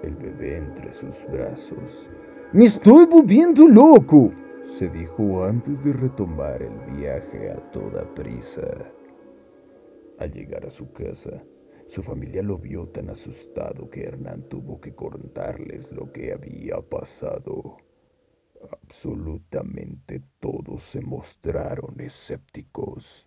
el 0.03 0.15
bebé 0.17 0.59
entre 0.59 0.93
sus 0.93 1.27
brazos. 1.31 2.11
¡Me 2.53 2.67
estoy 2.67 3.07
volviendo 3.07 3.67
loco! 3.67 4.33
se 4.79 4.89
dijo 4.89 5.45
antes 5.45 5.83
de 5.83 5.93
retomar 5.93 6.61
el 6.63 6.97
viaje 6.97 7.51
a 7.51 7.57
toda 7.71 8.03
prisa. 8.15 8.67
Al 10.19 10.33
llegar 10.33 10.67
a 10.67 10.71
su 10.71 10.93
casa, 10.93 11.43
su 11.89 12.03
familia 12.03 12.43
lo 12.43 12.59
vio 12.59 12.89
tan 12.89 13.09
asustado 13.09 13.89
que 13.89 14.03
Hernán 14.03 14.43
tuvo 14.49 14.81
que 14.81 14.95
contarles 14.95 15.91
lo 15.93 16.13
que 16.13 16.33
había 16.33 16.81
pasado. 16.83 17.77
Absolutamente 18.71 20.23
todos 20.41 20.83
se 20.83 21.01
mostraron 21.01 22.01
escépticos. 22.01 23.27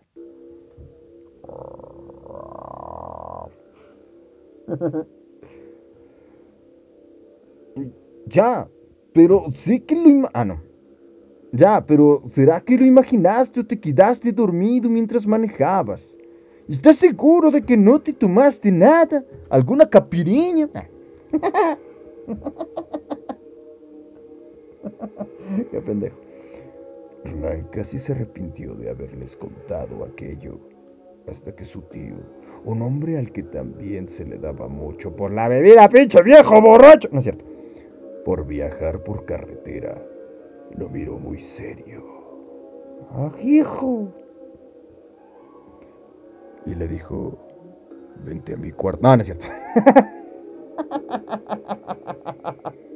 ya, 8.27 8.67
pero 9.13 9.45
sí 9.53 9.79
que 9.81 9.95
lo... 9.95 10.29
Ah, 10.33 10.45
no. 10.45 10.61
Ya, 11.51 11.83
pero 11.85 12.23
¿será 12.27 12.61
que 12.61 12.77
lo 12.77 12.85
imaginaste 12.85 13.59
o 13.61 13.65
te 13.65 13.79
quedaste 13.79 14.31
dormido 14.31 14.87
mientras 14.89 15.25
manejabas? 15.25 16.15
¿Estás 16.67 16.97
seguro 16.97 17.49
de 17.49 17.63
que 17.63 17.75
no 17.75 17.99
te 17.99 18.13
tomaste 18.13 18.71
nada? 18.71 19.23
¿Alguna 19.49 19.89
capiriña? 19.89 20.69
Qué 25.71 25.81
pendejo. 25.81 26.17
Hernán 27.23 27.67
casi 27.71 27.99
se 27.99 28.13
arrepintió 28.13 28.75
de 28.75 28.89
haberles 28.89 29.35
contado 29.35 30.05
aquello, 30.05 30.57
hasta 31.27 31.53
que 31.53 31.65
su 31.65 31.81
tío, 31.83 32.15
un 32.63 32.81
hombre 32.81 33.17
al 33.17 33.31
que 33.31 33.43
también 33.43 34.07
se 34.07 34.25
le 34.25 34.37
daba 34.37 34.67
mucho 34.67 35.15
por 35.15 35.31
la 35.31 35.47
bebida, 35.47 35.89
pinche 35.89 36.21
viejo 36.23 36.61
borracho, 36.61 37.09
no 37.11 37.19
es 37.19 37.25
cierto, 37.25 37.43
por 38.23 38.45
viajar 38.45 39.03
por 39.03 39.25
carretera, 39.25 40.01
lo 40.77 40.89
miró 40.89 41.19
muy 41.19 41.39
serio. 41.39 42.03
¡Ah, 43.11 43.31
hijo! 43.41 44.13
y 46.69 46.75
le 46.75 46.87
dijo, 46.87 47.37
vente 48.23 48.53
a 48.53 48.57
mi 48.57 48.71
cuarto. 48.71 49.01
No, 49.01 49.15
no 49.15 49.21
es 49.21 49.27
cierto. 49.27 49.47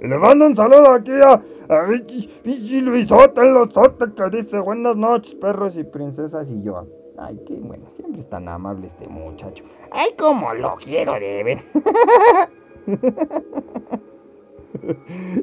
Le 0.00 0.18
mando 0.18 0.46
un 0.46 0.54
saludo 0.54 0.92
aquí 0.92 1.12
a, 1.12 1.42
a 1.74 1.82
Vicky, 1.82 2.30
Vicky 2.44 2.80
Luisota 2.80 3.42
en 3.42 3.54
los 3.54 3.68
que 3.68 4.36
dice 4.36 4.58
buenas 4.58 4.96
noches, 4.96 5.34
perros 5.34 5.76
y 5.76 5.84
princesas. 5.84 6.48
Y 6.50 6.62
yo, 6.62 6.86
ay, 7.18 7.40
qué 7.46 7.54
bueno, 7.54 7.84
siempre 7.96 8.20
es 8.20 8.28
tan 8.28 8.48
amable 8.48 8.88
este 8.88 9.08
muchacho. 9.08 9.64
Ay, 9.90 10.10
cómo 10.18 10.52
lo 10.54 10.76
quiero 10.76 11.14
de 11.14 11.44
ver. 11.44 11.58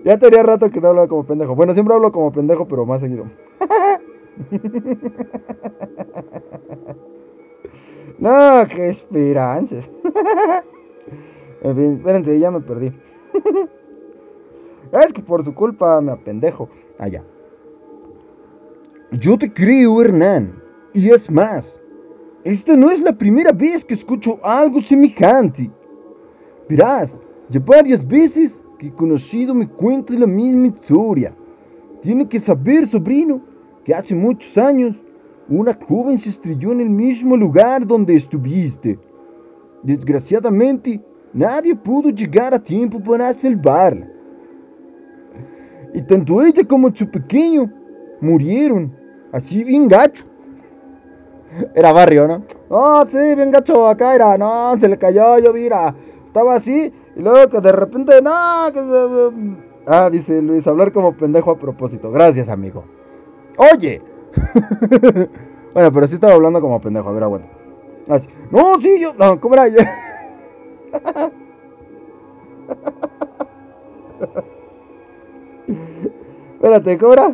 Ya 0.03 0.17
tenía 0.17 0.43
rato 0.43 0.69
que 0.69 0.79
no 0.79 0.89
hablaba 0.89 1.07
como 1.07 1.25
pendejo. 1.25 1.55
Bueno, 1.55 1.73
siempre 1.73 1.93
hablo 1.93 2.11
como 2.11 2.31
pendejo, 2.31 2.67
pero 2.67 2.85
más 2.85 3.01
seguido. 3.01 3.25
No, 8.17 8.65
qué 8.69 8.89
esperanzas. 8.89 9.89
En 11.61 11.75
fin, 11.75 11.93
espérense, 11.97 12.39
ya 12.39 12.51
me 12.51 12.61
perdí. 12.61 12.93
Es 15.03 15.11
que 15.11 15.21
por 15.21 15.43
su 15.43 15.53
culpa 15.53 15.99
me 16.01 16.11
apendejo. 16.11 16.69
Allá. 16.97 17.23
Yo 19.11 19.37
te 19.37 19.51
creo, 19.51 20.01
Hernán. 20.01 20.61
Y 20.93 21.09
es 21.09 21.29
más, 21.29 21.79
esta 22.43 22.75
no 22.75 22.89
es 22.89 22.99
la 23.01 23.11
primera 23.11 23.51
vez 23.51 23.83
que 23.83 23.93
escucho 23.93 24.39
algo 24.41 24.79
semejante. 24.79 25.69
Verás, 26.69 27.19
ya 27.49 27.59
varias 27.59 28.07
veces 28.07 28.63
que 28.79 28.87
he 28.87 28.93
conocido 28.93 29.53
me 29.53 29.67
cuentas 29.67 30.17
la 30.17 30.27
misma 30.27 30.67
historia. 30.67 31.35
Tiene 32.01 32.27
que 32.27 32.39
saber, 32.39 32.87
sobrino, 32.87 33.41
que 33.83 33.93
hace 33.93 34.15
muchos 34.15 34.57
años 34.57 35.03
una 35.49 35.73
joven 35.73 36.17
se 36.17 36.29
estrelló 36.29 36.71
en 36.71 36.81
el 36.81 36.89
mismo 36.89 37.35
lugar 37.35 37.85
donde 37.85 38.15
estuviste. 38.15 38.97
Desgraciadamente, 39.83 41.01
nadie 41.33 41.75
pudo 41.75 42.09
llegar 42.09 42.53
a 42.53 42.59
tiempo 42.59 42.99
para 42.99 43.33
salvarla. 43.33 44.14
Y 45.95 46.01
tanto 46.01 46.41
ella 46.41 46.67
como 46.67 46.93
su 46.93 47.09
pequeño 47.09 47.71
murieron, 48.19 48.93
así 49.31 49.63
bien 49.63 49.87
gacho. 49.87 50.25
Era 51.73 51.93
barrio, 51.93 52.27
¿no? 52.27 52.43
No, 52.69 53.07
sí, 53.07 53.33
bien 53.33 53.49
gacho, 53.49 53.87
acá 53.87 54.13
era, 54.13 54.37
no, 54.37 54.77
se 54.77 54.89
le 54.89 54.97
cayó, 54.97 55.39
yo 55.39 55.53
mira, 55.53 55.95
estaba 56.25 56.55
así, 56.55 56.91
y 57.15 57.21
luego 57.21 57.49
que 57.49 57.61
de 57.61 57.71
repente, 57.71 58.21
no, 58.21 58.73
que. 58.73 59.31
Ah, 59.87 60.09
dice 60.09 60.41
Luis, 60.41 60.67
hablar 60.67 60.91
como 60.91 61.15
pendejo 61.15 61.51
a 61.51 61.57
propósito. 61.57 62.11
Gracias, 62.11 62.49
amigo. 62.49 62.83
Oye. 63.57 64.01
bueno, 65.73 65.91
pero 65.93 66.07
sí 66.07 66.15
estaba 66.15 66.33
hablando 66.33 66.59
como 66.59 66.81
pendejo, 66.81 67.07
a 67.07 67.13
ver, 67.13 67.23
aguanta. 67.23 67.47
Así. 68.09 68.27
No, 68.51 68.81
sí, 68.81 68.99
yo, 68.99 69.13
no, 69.13 69.39
¿cómo 69.39 69.55
era? 69.55 69.67
Espérate, 76.55 76.97
¿cómo 76.97 77.13
era? 77.13 77.29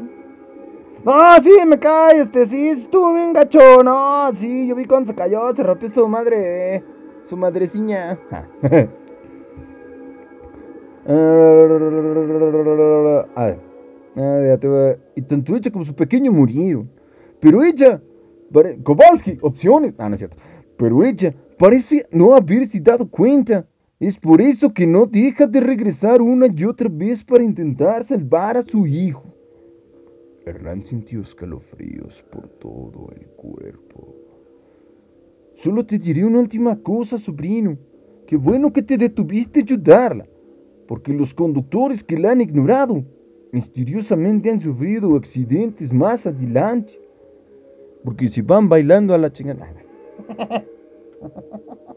No, 1.03 1.17
sí, 1.41 1.51
me 1.65 1.79
cae, 1.79 2.21
este, 2.21 2.45
sí, 2.45 2.69
estuvo 2.69 3.13
bien 3.13 3.33
gacho, 3.33 3.59
no, 3.83 4.31
sí, 4.35 4.67
yo 4.67 4.75
vi 4.75 4.85
cuando 4.85 5.09
se 5.09 5.15
cayó, 5.15 5.53
se 5.55 5.63
rompió 5.63 5.91
su 5.91 6.07
madre, 6.07 6.83
su 7.27 7.35
madreciña. 7.35 8.19
A 13.35 13.45
ver, 13.45 13.59
ah, 14.15 14.41
ya 14.45 14.57
te 14.57 14.67
voy 14.67 14.95
y 15.15 15.21
tanto 15.21 15.55
ella 15.55 15.71
como 15.71 15.85
su 15.85 15.95
pequeño 15.95 16.31
murieron, 16.31 16.89
pero 17.39 17.63
ella, 17.63 18.01
pare- 18.53 18.77
Kowalski, 18.83 19.37
opciones, 19.41 19.95
ah, 19.97 20.07
no 20.09 20.15
es 20.15 20.19
cierto, 20.19 20.37
pero 20.77 21.03
ella 21.03 21.33
parece 21.57 22.05
no 22.11 22.35
haberse 22.35 22.79
dado 22.79 23.09
cuenta. 23.09 23.65
Es 24.01 24.17
por 24.17 24.41
eso 24.41 24.73
que 24.73 24.87
no 24.87 25.05
deja 25.05 25.45
de 25.45 25.59
regresar 25.59 26.23
una 26.23 26.47
y 26.47 26.65
otra 26.65 26.89
vez 26.91 27.23
para 27.23 27.43
intentar 27.43 28.03
salvar 28.03 28.57
a 28.57 28.63
su 28.63 28.87
hijo. 28.87 29.23
Hernán 30.43 30.83
sintió 30.83 31.21
escalofríos 31.21 32.23
por 32.31 32.47
todo 32.47 33.11
el 33.15 33.27
cuerpo. 33.27 34.15
Solo 35.53 35.85
te 35.85 35.99
diré 35.99 36.25
una 36.25 36.39
última 36.39 36.75
cosa, 36.81 37.19
sobrino. 37.19 37.77
Qué 38.25 38.37
bueno 38.37 38.73
que 38.73 38.81
te 38.81 38.97
detuviste 38.97 39.59
a 39.59 39.63
ayudarla, 39.63 40.25
porque 40.87 41.13
los 41.13 41.31
conductores 41.35 42.03
que 42.03 42.17
la 42.17 42.31
han 42.31 42.41
ignorado 42.41 43.05
misteriosamente 43.51 44.49
han 44.49 44.61
sufrido 44.61 45.15
accidentes 45.15 45.93
más 45.93 46.25
adelante. 46.25 46.99
Porque 48.03 48.29
si 48.29 48.41
van 48.41 48.67
bailando 48.67 49.13
a 49.13 49.19
la 49.19 49.31
chingada. 49.31 49.75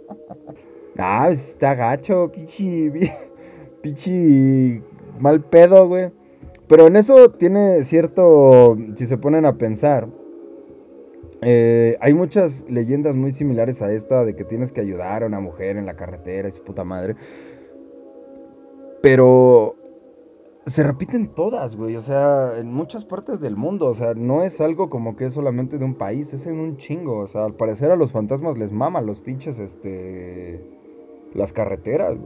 Ah, 0.98 1.28
está 1.30 1.74
gacho, 1.74 2.30
pichi, 2.32 2.90
pi- 2.92 3.10
pichi 3.82 4.82
mal 5.18 5.40
pedo, 5.42 5.88
güey. 5.88 6.10
Pero 6.66 6.86
en 6.86 6.96
eso 6.96 7.30
tiene 7.32 7.84
cierto, 7.84 8.76
si 8.96 9.06
se 9.06 9.18
ponen 9.18 9.44
a 9.44 9.58
pensar, 9.58 10.08
eh, 11.42 11.98
hay 12.00 12.14
muchas 12.14 12.64
leyendas 12.70 13.14
muy 13.14 13.32
similares 13.32 13.82
a 13.82 13.92
esta 13.92 14.24
de 14.24 14.34
que 14.34 14.44
tienes 14.44 14.72
que 14.72 14.80
ayudar 14.80 15.22
a 15.22 15.26
una 15.26 15.40
mujer 15.40 15.76
en 15.76 15.84
la 15.84 15.94
carretera 15.94 16.48
y 16.48 16.52
su 16.52 16.62
puta 16.62 16.84
madre. 16.84 17.16
Pero 19.02 19.76
se 20.66 20.82
repiten 20.82 21.28
todas, 21.34 21.76
güey. 21.76 21.96
O 21.96 22.00
sea, 22.00 22.54
en 22.58 22.72
muchas 22.72 23.04
partes 23.04 23.40
del 23.40 23.56
mundo. 23.56 23.86
O 23.86 23.94
sea, 23.94 24.14
no 24.14 24.42
es 24.42 24.60
algo 24.62 24.88
como 24.88 25.16
que 25.16 25.26
es 25.26 25.34
solamente 25.34 25.76
de 25.76 25.84
un 25.84 25.94
país, 25.96 26.32
es 26.32 26.46
en 26.46 26.58
un 26.58 26.78
chingo. 26.78 27.18
O 27.18 27.26
sea, 27.28 27.44
al 27.44 27.54
parecer 27.54 27.90
a 27.90 27.96
los 27.96 28.12
fantasmas 28.12 28.56
les 28.56 28.72
maman 28.72 29.04
los 29.04 29.20
pinches, 29.20 29.58
este. 29.58 30.62
Las 31.34 31.52
carreteras. 31.52 32.16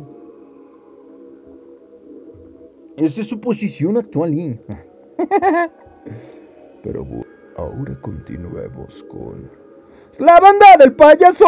Esa 2.97 3.21
es 3.23 3.27
su 3.29 3.41
posición 3.41 3.97
actual. 3.97 4.35
Pero 6.83 7.07
ahora 7.57 7.99
continuemos 8.01 9.03
con... 9.05 9.51
¡La 10.19 10.39
banda 10.41 10.67
del 10.79 10.95
payaso! 10.95 11.45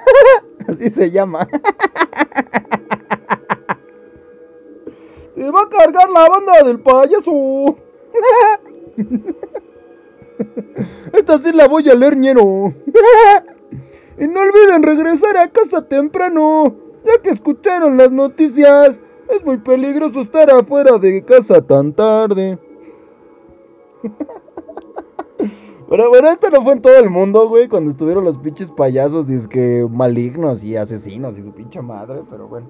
Así 0.68 0.90
se 0.90 1.10
llama. 1.10 1.46
Te 5.34 5.50
va 5.50 5.60
a 5.62 5.68
cargar 5.68 6.08
la 6.10 6.28
banda 6.28 6.52
del 6.64 6.80
payaso. 6.80 7.76
Esta 11.12 11.38
sí 11.38 11.52
la 11.52 11.66
voy 11.68 11.88
a 11.88 11.94
leer, 11.94 12.16
ñero. 12.16 12.74
Y 14.20 14.28
no 14.28 14.40
olviden 14.40 14.82
regresar 14.82 15.36
a 15.38 15.48
casa 15.48 15.88
temprano, 15.88 16.76
ya 17.06 17.22
que 17.22 17.30
escucharon 17.30 17.96
las 17.96 18.12
noticias. 18.12 19.00
Es 19.30 19.42
muy 19.44 19.56
peligroso 19.56 20.20
estar 20.20 20.50
afuera 20.50 20.98
de 20.98 21.24
casa 21.24 21.62
tan 21.62 21.94
tarde. 21.94 22.58
Pero 25.88 26.08
bueno, 26.10 26.28
esto 26.28 26.50
no 26.50 26.62
fue 26.62 26.74
en 26.74 26.82
todo 26.82 26.96
el 26.98 27.08
mundo, 27.08 27.48
güey, 27.48 27.66
cuando 27.66 27.90
estuvieron 27.90 28.24
los 28.24 28.36
pinches 28.38 28.70
payasos, 28.70 29.26
que 29.48 29.86
malignos 29.90 30.62
y 30.62 30.76
asesinos 30.76 31.38
y 31.38 31.42
su 31.42 31.52
pinche 31.52 31.80
madre, 31.82 32.22
pero 32.30 32.46
bueno. 32.46 32.68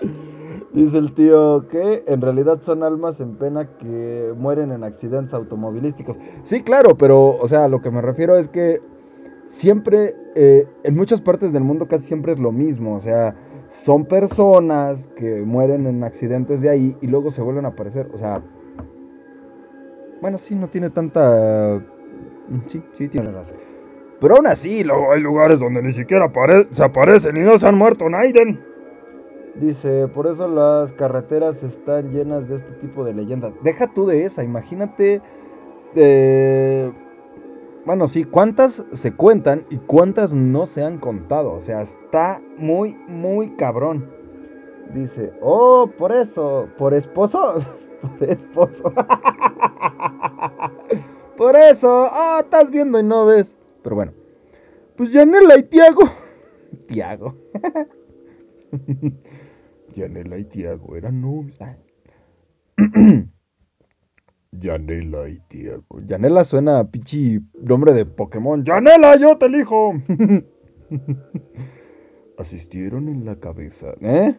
Dice 0.72 0.98
el 0.98 1.14
tío 1.14 1.66
que 1.68 2.04
en 2.06 2.20
realidad 2.20 2.58
son 2.60 2.82
almas 2.82 3.20
en 3.20 3.36
pena 3.36 3.68
que 3.78 4.34
mueren 4.36 4.70
en 4.70 4.84
accidentes 4.84 5.32
automovilísticos. 5.32 6.18
Sí, 6.42 6.62
claro, 6.62 6.96
pero, 6.98 7.36
o 7.38 7.48
sea, 7.48 7.68
lo 7.68 7.80
que 7.80 7.90
me 7.90 8.02
refiero 8.02 8.36
es 8.36 8.48
que 8.48 8.82
siempre, 9.48 10.14
eh, 10.34 10.66
en 10.82 10.94
muchas 10.94 11.22
partes 11.22 11.52
del 11.52 11.64
mundo 11.64 11.88
casi 11.88 12.04
siempre 12.04 12.32
es 12.32 12.38
lo 12.38 12.52
mismo, 12.52 12.96
o 12.96 13.00
sea, 13.00 13.34
son 13.70 14.04
personas 14.04 15.08
que 15.16 15.42
mueren 15.42 15.86
en 15.86 16.04
accidentes 16.04 16.60
de 16.60 16.68
ahí 16.68 16.96
y 17.00 17.06
luego 17.06 17.30
se 17.30 17.40
vuelven 17.40 17.64
a 17.64 17.68
aparecer, 17.68 18.10
o 18.12 18.18
sea, 18.18 18.42
bueno, 20.20 20.38
sí, 20.38 20.54
no 20.54 20.68
tiene 20.68 20.90
tanta... 20.90 21.80
Sí, 22.66 22.82
sí, 22.96 23.08
tiene 23.08 23.30
razón. 23.30 23.56
Pero 24.20 24.34
aún 24.36 24.46
así, 24.48 24.82
luego 24.82 25.12
hay 25.12 25.20
lugares 25.20 25.60
donde 25.60 25.80
ni 25.80 25.92
siquiera 25.92 26.30
se 26.72 26.82
aparecen 26.82 27.36
y 27.36 27.40
no 27.40 27.56
se 27.58 27.68
han 27.68 27.76
muerto 27.76 28.08
Naiden. 28.08 28.67
Dice, 29.54 30.08
por 30.08 30.26
eso 30.26 30.46
las 30.46 30.92
carreteras 30.92 31.62
están 31.62 32.12
llenas 32.12 32.48
de 32.48 32.56
este 32.56 32.72
tipo 32.74 33.04
de 33.04 33.14
leyendas. 33.14 33.52
Deja 33.62 33.92
tú 33.92 34.06
de 34.06 34.24
esa, 34.24 34.44
imagínate... 34.44 35.22
eh, 35.94 36.92
bueno, 37.88 38.06
sí, 38.06 38.24
cuántas 38.24 38.84
se 38.92 39.14
cuentan 39.14 39.64
y 39.70 39.78
cuántas 39.78 40.34
no 40.34 40.66
se 40.66 40.84
han 40.84 40.98
contado. 40.98 41.54
O 41.54 41.62
sea, 41.62 41.80
está 41.80 42.42
muy, 42.58 42.94
muy 43.08 43.56
cabrón. 43.56 44.10
Dice, 44.92 45.32
oh, 45.40 45.88
por 45.96 46.12
eso, 46.12 46.68
por 46.76 46.92
esposo, 46.92 47.54
por 48.18 48.28
esposo. 48.28 48.92
por 51.38 51.56
eso, 51.56 52.08
ah, 52.10 52.40
estás 52.42 52.70
viendo 52.70 53.00
y 53.00 53.02
no 53.02 53.24
ves. 53.24 53.56
Pero 53.82 53.96
bueno, 53.96 54.12
pues 54.94 55.10
Yanela 55.10 55.58
y 55.58 55.62
Tiago. 55.62 56.02
Tiago. 56.88 57.36
Yanela 59.98 60.38
y 60.38 60.44
Tiago 60.44 60.96
eran 60.96 61.20
novios. 61.20 61.60
Ah. 61.60 61.76
Yanela 64.52 65.28
y 65.28 65.40
Tiago. 65.48 66.00
Yanela 66.06 66.44
suena 66.44 66.78
a 66.78 66.84
pichi 66.90 67.40
nombre 67.60 67.92
de 67.92 68.06
Pokémon. 68.06 68.64
¡Yanela, 68.64 69.16
yo 69.16 69.36
te 69.38 69.46
elijo! 69.46 69.94
Asistieron 72.38 73.08
en 73.08 73.24
la 73.24 73.36
cabeza. 73.36 73.88
¿Eh? 74.00 74.38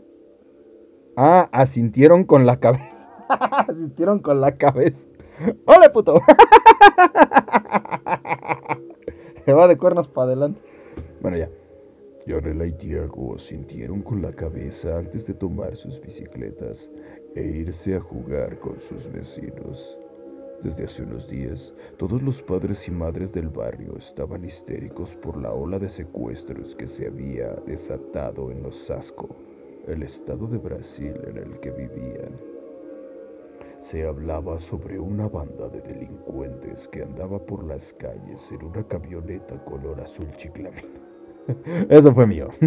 Ah, 1.18 1.50
asintieron 1.52 2.24
con 2.24 2.46
la 2.46 2.60
cabeza. 2.60 2.96
asistieron 3.68 4.20
con 4.20 4.40
la 4.40 4.56
cabeza. 4.58 5.08
¡Ole, 5.66 5.90
puto! 5.90 6.16
Se 9.46 9.54
va 9.54 9.68
de 9.68 9.78
cuernos 9.78 10.08
para 10.08 10.28
adelante. 10.28 10.62
Bueno, 11.22 11.38
ya. 11.38 11.50
Yanela 12.30 12.68
y 12.68 12.74
Tiago 12.74 13.34
asintieron 13.34 14.04
con 14.04 14.22
la 14.22 14.32
cabeza 14.32 15.00
antes 15.00 15.26
de 15.26 15.34
tomar 15.34 15.76
sus 15.76 16.00
bicicletas 16.00 16.88
e 17.34 17.42
irse 17.42 17.96
a 17.96 18.00
jugar 18.00 18.60
con 18.60 18.80
sus 18.80 19.12
vecinos. 19.12 19.98
Desde 20.62 20.84
hace 20.84 21.02
unos 21.02 21.28
días, 21.28 21.74
todos 21.98 22.22
los 22.22 22.44
padres 22.44 22.88
y 22.88 22.92
madres 22.92 23.32
del 23.32 23.50
barrio 23.50 23.98
estaban 23.98 24.46
histéricos 24.46 25.16
por 25.16 25.42
la 25.42 25.52
ola 25.54 25.80
de 25.80 25.90
secuestros 25.90 26.76
que 26.76 26.86
se 26.86 27.08
había 27.08 27.56
desatado 27.66 28.52
en 28.52 28.64
Osasco, 28.64 29.36
el 29.88 30.04
estado 30.04 30.46
de 30.46 30.60
Brasil 30.60 31.16
en 31.26 31.38
el 31.38 31.60
que 31.62 31.72
vivían. 31.72 32.38
Se 33.80 34.06
hablaba 34.06 34.60
sobre 34.60 35.00
una 35.00 35.28
banda 35.28 35.68
de 35.68 35.82
delincuentes 35.82 36.88
que 36.90 37.02
andaba 37.02 37.40
por 37.40 37.64
las 37.64 37.92
calles 37.94 38.52
en 38.52 38.66
una 38.66 38.84
camioneta 38.84 39.66
color 39.66 40.00
azul 40.02 40.30
chiclamino. 40.38 40.99
Eso 41.90 42.14
fue 42.14 42.28
mío. 42.28 42.50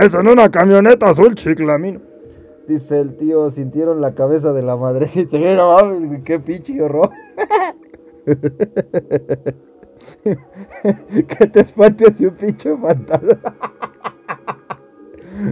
Eso 0.00 0.20
en 0.20 0.28
una 0.28 0.50
camioneta 0.50 1.10
azul 1.10 1.34
chiclamino. 1.34 2.00
Dice 2.66 2.98
el 2.98 3.16
tío, 3.16 3.50
sintieron 3.50 4.00
la 4.00 4.14
cabeza 4.14 4.52
de 4.52 4.62
la 4.62 4.76
madrecita. 4.76 5.36
No 5.56 5.76
mames, 5.76 6.22
qué 6.24 6.38
pinche 6.38 6.80
horror. 6.80 7.10
que 10.24 11.46
te 11.46 11.60
espante 11.60 12.06
así 12.06 12.26
un 12.26 12.34
pinche 12.34 12.74
fantasma. 12.76 13.54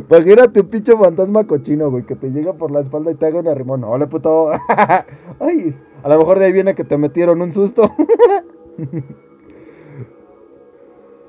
Imagínate 0.08 0.60
un 0.60 0.68
pinche 0.68 0.92
fantasma 0.96 1.46
cochino, 1.46 1.90
güey, 1.90 2.04
que 2.04 2.16
te 2.16 2.30
llega 2.30 2.54
por 2.54 2.70
la 2.70 2.80
espalda 2.80 3.10
y 3.10 3.14
te 3.14 3.26
haga 3.26 3.40
un 3.40 3.48
arrimón. 3.48 3.84
Hola, 3.84 4.08
puto. 4.08 4.50
Ay, 5.40 5.76
a 6.02 6.08
lo 6.08 6.18
mejor 6.18 6.38
de 6.38 6.46
ahí 6.46 6.52
viene 6.52 6.74
que 6.74 6.84
te 6.84 6.96
metieron 6.96 7.42
un 7.42 7.52
susto. 7.52 7.90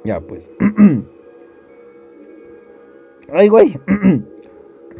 Ya, 0.03 0.19
pues. 0.21 0.49
Ay, 3.33 3.49
güey. 3.49 3.79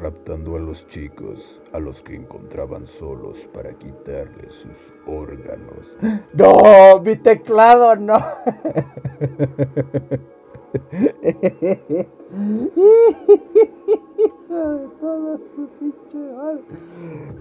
raptando 0.04 0.58
a 0.58 0.60
los 0.60 0.86
chicos, 0.90 1.62
a 1.72 1.80
los 1.80 2.02
que 2.02 2.16
encontraban 2.16 2.86
solos 2.88 3.48
para 3.54 3.74
quitarles 3.74 4.54
sus 4.54 4.94
órganos. 5.08 5.96
No, 6.34 7.00
mi 7.00 7.16
teclado 7.16 7.96
no. 7.96 8.18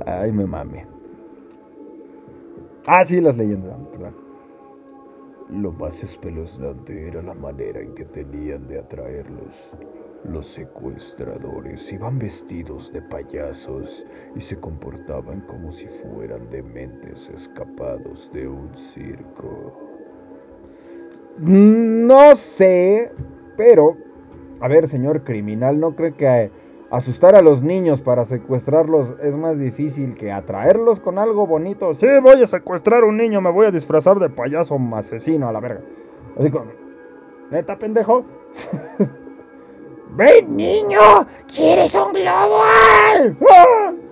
Ay, 0.07 0.31
me 0.33 0.47
mame. 0.47 0.87
Ah, 2.87 3.05
sí, 3.05 3.21
las 3.21 3.37
leyendas, 3.37 3.77
perdón. 3.91 4.22
Lo 5.53 5.71
más 5.71 6.03
espeluznante 6.03 7.09
era 7.09 7.21
la 7.21 7.35
manera 7.35 7.79
en 7.81 7.95
que 7.95 8.07
tenían 8.07 8.67
de 8.69 8.79
atraerlos. 8.79 9.75
Los 10.25 10.47
secuestradores 10.47 11.93
iban 11.93 12.19
vestidos 12.19 12.91
de 12.91 13.03
payasos 13.03 14.07
y 14.35 14.41
se 14.41 14.57
comportaban 14.59 15.43
como 15.43 15.71
si 15.73 15.87
fueran 15.89 16.49
dementes 16.49 17.29
escapados 17.29 18.31
de 18.33 18.49
un 18.49 18.75
circo. 18.75 19.77
No 21.39 22.35
sé, 22.37 23.13
pero, 23.57 23.99
a 24.61 24.69
ver, 24.69 24.89
señor 24.89 25.23
criminal, 25.23 25.79
¿no 25.79 25.95
cree 25.95 26.13
que 26.13 26.51
asustar 26.93 27.35
a 27.35 27.41
los 27.41 27.63
niños 27.63 28.03
para 28.03 28.27
secuestrarlos 28.27 29.15
es 29.23 29.35
más 29.35 29.59
difícil 29.59 30.15
que 30.15 30.31
atraerlos 30.31 31.01
con 31.01 31.19
algo 31.19 31.47
bonito? 31.47 31.95
Sí, 31.95 32.07
voy 32.23 32.43
a 32.43 32.47
secuestrar 32.47 33.03
a 33.03 33.07
un 33.07 33.17
niño, 33.17 33.41
me 33.41 33.51
voy 33.51 33.67
a 33.67 33.71
disfrazar 33.71 34.19
de 34.19 34.29
payaso 34.29 34.79
asesino 34.95 35.49
a 35.49 35.53
la 35.53 35.61
verga. 35.61 35.81
Así 36.39 36.51
como, 36.51 36.67
¿neta, 37.51 37.79
pendejo? 37.79 38.25
¡Ven, 40.17 40.55
niño! 40.55 41.01
¿Quieres 41.47 41.95
un 41.95 42.13
globo? 42.13 42.63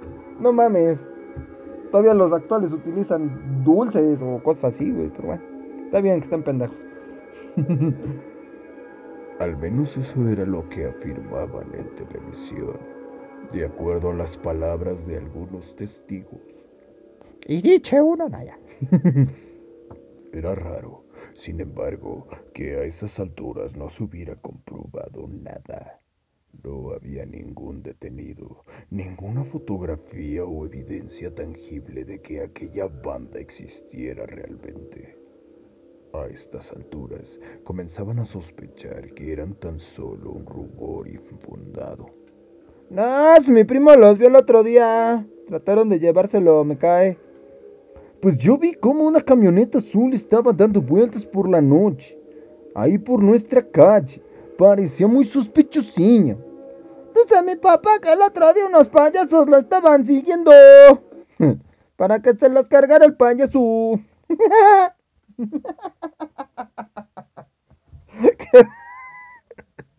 No 0.41 0.55
mames. 0.55 1.05
Todavía 1.91 2.15
los 2.15 2.33
actuales 2.33 2.73
utilizan 2.73 3.63
dulces 3.63 4.19
o 4.23 4.43
cosas 4.43 4.73
así, 4.75 4.91
güey. 4.91 5.11
Pero 5.11 5.29
bueno, 5.29 5.43
está 5.85 6.01
bien 6.01 6.15
que 6.15 6.25
estén 6.25 6.43
pendejos. 6.43 6.77
Al 9.41 9.57
menos 9.57 9.97
eso 9.97 10.29
era 10.29 10.45
lo 10.45 10.69
que 10.69 10.85
afirmaban 10.85 11.75
en 11.75 11.89
televisión, 11.95 12.79
de 13.51 13.65
acuerdo 13.65 14.11
a 14.11 14.15
las 14.15 14.37
palabras 14.37 15.07
de 15.07 15.17
algunos 15.17 15.75
testigos. 15.77 16.43
Y 17.47 17.63
dice 17.63 18.03
uno, 18.03 18.29
Naya. 18.29 18.59
Era 20.35 20.55
raro, 20.55 21.05
sin 21.33 21.59
embargo, 21.59 22.29
que 22.53 22.77
a 22.77 22.85
esas 22.85 23.19
alturas 23.19 23.75
no 23.75 23.89
se 23.89 24.05
hubiera 24.05 24.37
comprobado 24.37 25.27
nada. 25.27 25.99
No 26.63 26.91
había 26.91 27.25
ningún 27.25 27.83
detenido, 27.83 28.63
ninguna 28.91 29.45
fotografía 29.45 30.45
o 30.45 30.67
evidencia 30.67 31.35
tangible 31.35 32.05
de 32.05 32.21
que 32.21 32.43
aquella 32.43 32.89
banda 32.89 33.41
existiera 33.41 34.27
realmente. 34.27 35.20
A 36.13 36.27
estas 36.27 36.73
alturas 36.73 37.39
comenzaban 37.63 38.19
a 38.19 38.25
sospechar 38.25 39.15
que 39.15 39.33
eran 39.33 39.55
tan 39.55 39.79
solo 39.79 40.33
un 40.33 40.45
rumor 40.45 41.07
infundado. 41.07 42.07
No, 42.91 43.35
pues 43.37 43.49
mi 43.49 43.63
primo 43.63 43.95
los 43.95 44.19
vio 44.19 44.27
el 44.27 44.35
otro 44.35 44.65
día. 44.65 45.25
Trataron 45.47 45.89
de 45.89 46.01
llevárselo, 46.01 46.65
me 46.65 46.77
cae. 46.77 47.17
Pues 48.21 48.37
yo 48.39 48.59
vi 48.59 48.75
cómo 48.75 49.05
una 49.05 49.21
camioneta 49.21 49.79
azul 49.79 50.13
estaba 50.13 50.53
dando 50.53 50.83
vueltas 50.83 51.25
por 51.25 51.49
la 51.49 51.61
noche, 51.61 52.19
ahí 52.75 52.99
por 52.99 53.23
nuestra 53.23 53.63
calle. 53.63 54.21
Parecía 54.59 55.07
muy 55.07 55.25
sospechosinha. 55.25 56.37
Dice 57.15 57.43
mi 57.43 57.55
papá 57.55 58.01
que 58.03 58.13
el 58.13 58.21
otro 58.21 58.53
día 58.53 58.67
unos 58.67 58.89
payasos 58.89 59.49
lo 59.49 59.59
estaban 59.59 60.05
siguiendo. 60.05 60.51
Para 61.97 62.21
que 62.21 62.35
se 62.35 62.49
las 62.49 62.69
cargara 62.69 63.07
el 63.07 63.15
payaso. 63.15 64.01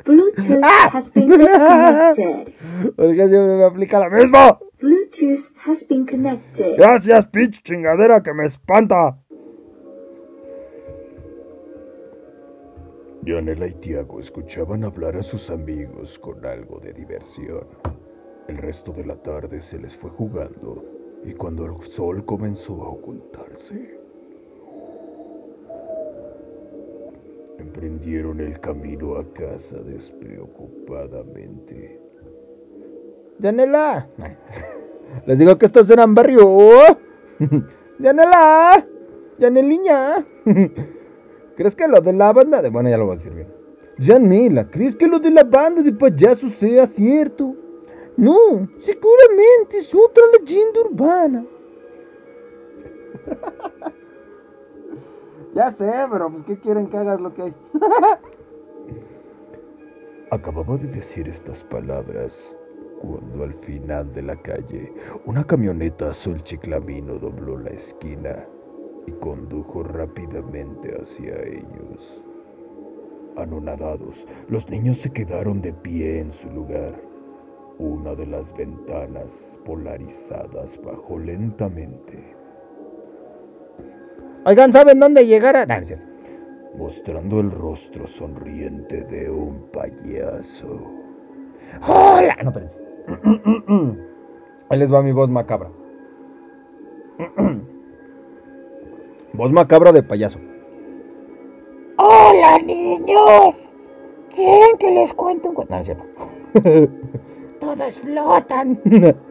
Bluetooth 0.04 0.64
has 0.94 1.10
been 1.12 1.30
disconnected. 1.30 2.54
Porque 2.96 3.28
siempre 3.28 3.58
me 3.58 3.64
aplica 3.64 4.00
la 4.00 4.10
misma. 4.10 4.60
Bluetooth 4.80 5.52
has 5.66 5.88
been 5.88 6.06
connected. 6.06 6.76
Gracias, 6.78 7.26
pitch 7.28 7.64
chingadera 7.64 8.22
que 8.22 8.34
me 8.34 8.46
espanta. 8.46 9.18
Yanela 13.24 13.68
y 13.68 13.74
Tiago 13.76 14.20
escuchaban 14.20 14.84
hablar 14.84 15.16
a 15.16 15.22
sus 15.22 15.52
amigos 15.52 16.18
con 16.18 16.44
algo 16.44 16.80
de 16.80 16.92
diversión. 16.94 17.68
El 18.48 18.58
resto 18.58 18.92
de 18.92 19.06
la 19.06 19.16
tarde 19.16 19.62
se 19.62 19.78
les 19.78 19.96
fue 19.96 20.10
jugando 20.10 20.84
y 21.24 21.34
cuando 21.34 21.66
el 21.66 21.74
sol 21.84 22.26
comenzó 22.26 22.82
a 22.84 22.90
ocultarse, 22.90 24.01
emprendieron 27.62 28.40
el 28.40 28.60
camino 28.60 29.16
a 29.16 29.24
casa 29.34 29.78
despreocupadamente. 29.78 32.00
Yanela. 33.40 34.08
Les 35.26 35.40
digo 35.40 35.58
que 35.58 35.68
estos 35.68 35.90
eran 35.90 36.14
barrio. 36.14 36.78
Yanela. 38.00 38.86
Yaneliña. 39.40 40.28
¿Crees 41.56 41.76
que 41.76 41.88
lo 41.88 42.02
de 42.02 42.12
la 42.14 42.32
banda 42.34 42.62
de... 42.62 42.70
Bueno, 42.70 42.90
ya 42.90 42.98
lo 42.98 43.06
voy 43.06 43.16
a 43.16 43.18
decir 43.18 43.34
bien. 43.34 43.48
Yanela, 43.98 44.70
¿crees 44.70 44.96
que 44.96 45.08
lo 45.08 45.20
de 45.20 45.32
la 45.32 45.44
banda 45.44 45.82
de 45.84 45.92
payasos 45.94 46.54
sea 46.54 46.88
cierto? 46.88 47.56
No, 48.18 48.68
seguramente 48.80 49.78
es 49.80 49.94
otra 49.94 50.24
leyenda 50.40 50.80
urbana. 50.82 51.46
Ya 55.54 55.72
sé, 55.72 55.92
pero 56.10 56.30
pues 56.32 56.44
¿qué 56.44 56.60
quieren 56.60 56.88
que 56.88 56.98
hagas 56.98 57.20
lo 57.20 57.34
que 57.34 57.42
hay? 57.44 57.54
Acababa 60.32 60.78
de 60.78 60.88
decir 60.88 61.28
estas 61.28 61.64
palabras 61.64 62.56
cuando 63.02 63.44
al 63.44 63.54
final 63.56 64.14
de 64.14 64.22
la 64.22 64.36
calle 64.36 64.94
una 65.26 65.44
camioneta 65.44 66.12
azul 66.12 66.42
chiclamino 66.44 67.16
dobló 67.16 67.58
la 67.58 67.72
esquina 67.72 68.46
y 69.08 69.12
condujo 69.14 69.84
rápidamente 69.84 70.96
hacia 71.02 71.36
ellos. 71.44 72.24
Anonadados, 73.38 74.28
los 74.50 74.70
niños 74.70 74.98
se 75.00 75.10
quedaron 75.10 75.62
de 75.62 75.74
pie 75.74 76.20
en 76.20 76.32
su 76.32 76.50
lugar. 76.50 76.94
una 77.80 78.14
de 78.14 78.28
las 78.28 78.56
ventanas 78.56 79.60
polarizadas 79.66 80.80
bajó 80.84 81.18
lentamente, 81.18 82.31
Oigan, 84.46 84.74
¿saben 84.74 85.00
dónde 85.00 85.26
llegar 85.28 85.56
a...? 85.56 85.66
No, 85.66 85.76
no 85.76 85.82
es 85.82 85.88
cierto. 85.88 86.06
mostrando 86.76 87.40
el 87.40 87.52
rostro 87.52 88.08
sonriente 88.08 89.02
de 89.02 89.30
un 89.30 89.68
payaso. 89.72 90.80
¡Hola! 91.88 92.36
No, 92.44 92.50
espérense. 92.50 92.78
Ahí 94.70 94.80
les 94.80 94.92
va 94.92 95.02
mi 95.04 95.12
voz 95.12 95.30
macabra. 95.30 95.70
voz 99.34 99.52
macabra 99.52 99.92
de 99.92 100.02
payaso. 100.02 100.40
Hola 101.98 102.58
niños. 102.66 103.56
¿Quieren 104.34 104.78
que 104.80 104.92
les 104.92 105.14
cuente 105.14 105.50
un 105.50 105.56
cuento? 105.56 105.72
No, 105.72 105.78
no 105.78 105.82
es 105.82 105.86
cierto. 105.86 106.06
Todos 107.60 108.00
flotan. 108.00 108.80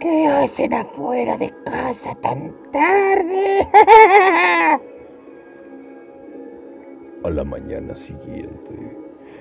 ¿Qué 0.00 0.26
hacen 0.26 0.72
afuera 0.72 1.36
de 1.36 1.52
casa 1.62 2.14
tan 2.22 2.54
tarde? 2.72 3.68
A 7.22 7.28
la 7.28 7.44
mañana 7.44 7.94
siguiente, 7.94 8.96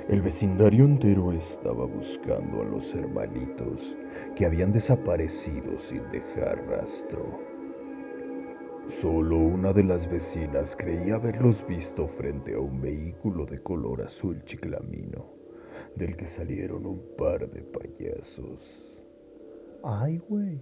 el 0.09 0.21
vecindario 0.21 0.83
entero 0.83 1.31
estaba 1.31 1.85
buscando 1.85 2.61
a 2.61 2.65
los 2.65 2.93
hermanitos 2.93 3.95
que 4.35 4.45
habían 4.45 4.73
desaparecido 4.73 5.79
sin 5.79 6.01
dejar 6.11 6.67
rastro. 6.67 7.39
Solo 8.89 9.37
una 9.37 9.71
de 9.71 9.85
las 9.85 10.09
vecinas 10.11 10.75
creía 10.75 11.15
haberlos 11.15 11.65
visto 11.67 12.05
frente 12.09 12.53
a 12.55 12.59
un 12.59 12.81
vehículo 12.81 13.45
de 13.45 13.63
color 13.63 14.01
azul 14.01 14.43
chiclamino, 14.43 15.25
del 15.95 16.17
que 16.17 16.27
salieron 16.27 16.85
un 16.85 17.15
par 17.15 17.49
de 17.49 17.61
payasos. 17.61 18.88
Ay, 19.83 20.17
güey. 20.29 20.61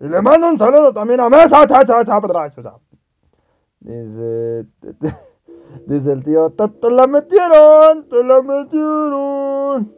Y 0.00 0.08
le 0.08 0.20
mando 0.20 0.48
un 0.48 0.58
saludo 0.58 0.92
también 0.92 1.20
a 1.20 1.28
Mesa. 1.28 1.66
cha, 1.66 1.84
cha, 1.84 2.04
cha. 2.04 2.20
Dice... 3.80 4.66
Dice 5.86 6.12
el 6.12 6.24
tío, 6.24 6.50
"Te- 6.50 6.68
te 6.68 6.90
la 6.90 7.06
metieron, 7.06 8.08
te 8.08 8.22
la 8.24 8.40
metieron. 8.40 9.92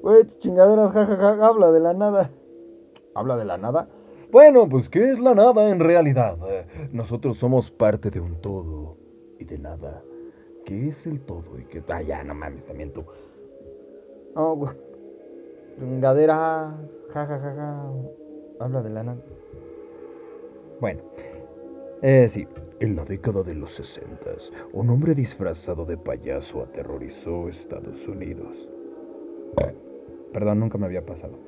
Güey, 0.00 0.24
tus 0.24 0.38
chingaderas, 0.38 0.92
jajaja, 0.92 1.46
habla 1.46 1.70
de 1.72 1.80
la 1.80 1.92
nada. 1.92 2.30
¿Habla 3.14 3.36
de 3.36 3.44
la 3.44 3.58
nada? 3.58 3.88
Bueno, 4.30 4.68
pues 4.68 4.88
¿qué 4.88 5.10
es 5.10 5.18
la 5.18 5.34
nada 5.34 5.68
en 5.70 5.80
realidad? 5.80 6.36
Eh, 6.48 6.66
Nosotros 6.92 7.36
somos 7.36 7.70
parte 7.70 8.10
de 8.10 8.20
un 8.20 8.40
todo 8.40 8.96
y 9.38 9.44
de 9.44 9.58
nada. 9.58 10.02
¿Qué 10.64 10.88
es 10.88 11.06
el 11.06 11.20
todo 11.20 11.58
y 11.58 11.64
qué? 11.64 11.82
Ah, 11.88 12.00
ya, 12.02 12.22
no 12.24 12.34
mames, 12.34 12.64
también 12.64 12.92
tú. 12.92 13.04
No, 14.34 14.54
güey. 14.56 14.72
Chingaderas, 15.80 16.74
jajajaja, 17.10 17.90
habla 18.58 18.82
de 18.82 18.90
la 18.90 19.02
nada. 19.02 19.22
Bueno, 20.78 21.00
eh, 22.02 22.28
sí. 22.28 22.46
En 22.80 22.96
la 22.96 23.04
década 23.04 23.42
de 23.42 23.54
los 23.54 23.74
60, 23.76 24.30
un 24.72 24.90
hombre 24.90 25.14
disfrazado 25.14 25.86
de 25.86 25.96
payaso 25.96 26.62
aterrorizó 26.62 27.48
Estados 27.48 28.06
Unidos. 28.08 28.68
Perdón, 30.32 30.60
nunca 30.60 30.76
me 30.76 30.86
había 30.86 31.04
pasado. 31.04 31.38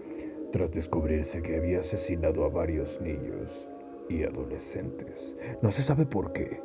tras 0.51 0.71
descubrirse 0.71 1.41
que 1.41 1.57
había 1.57 1.81
asesinado 1.81 2.45
a 2.45 2.49
varios 2.49 3.01
niños 3.01 3.69
y 4.11 4.25
adolescentes. 4.25 5.35
No 5.63 5.71
se 5.71 5.83
sabe 5.83 6.05
por 6.05 6.33
qué. 6.33 6.61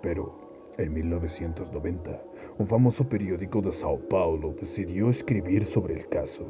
Pero 0.00 0.41
en 0.78 0.92
1990, 0.92 2.22
un 2.58 2.66
famoso 2.66 3.08
periódico 3.08 3.60
de 3.60 3.72
Sao 3.72 3.98
Paulo 4.08 4.54
decidió 4.58 5.10
escribir 5.10 5.66
sobre 5.66 5.94
el 5.94 6.08
caso. 6.08 6.46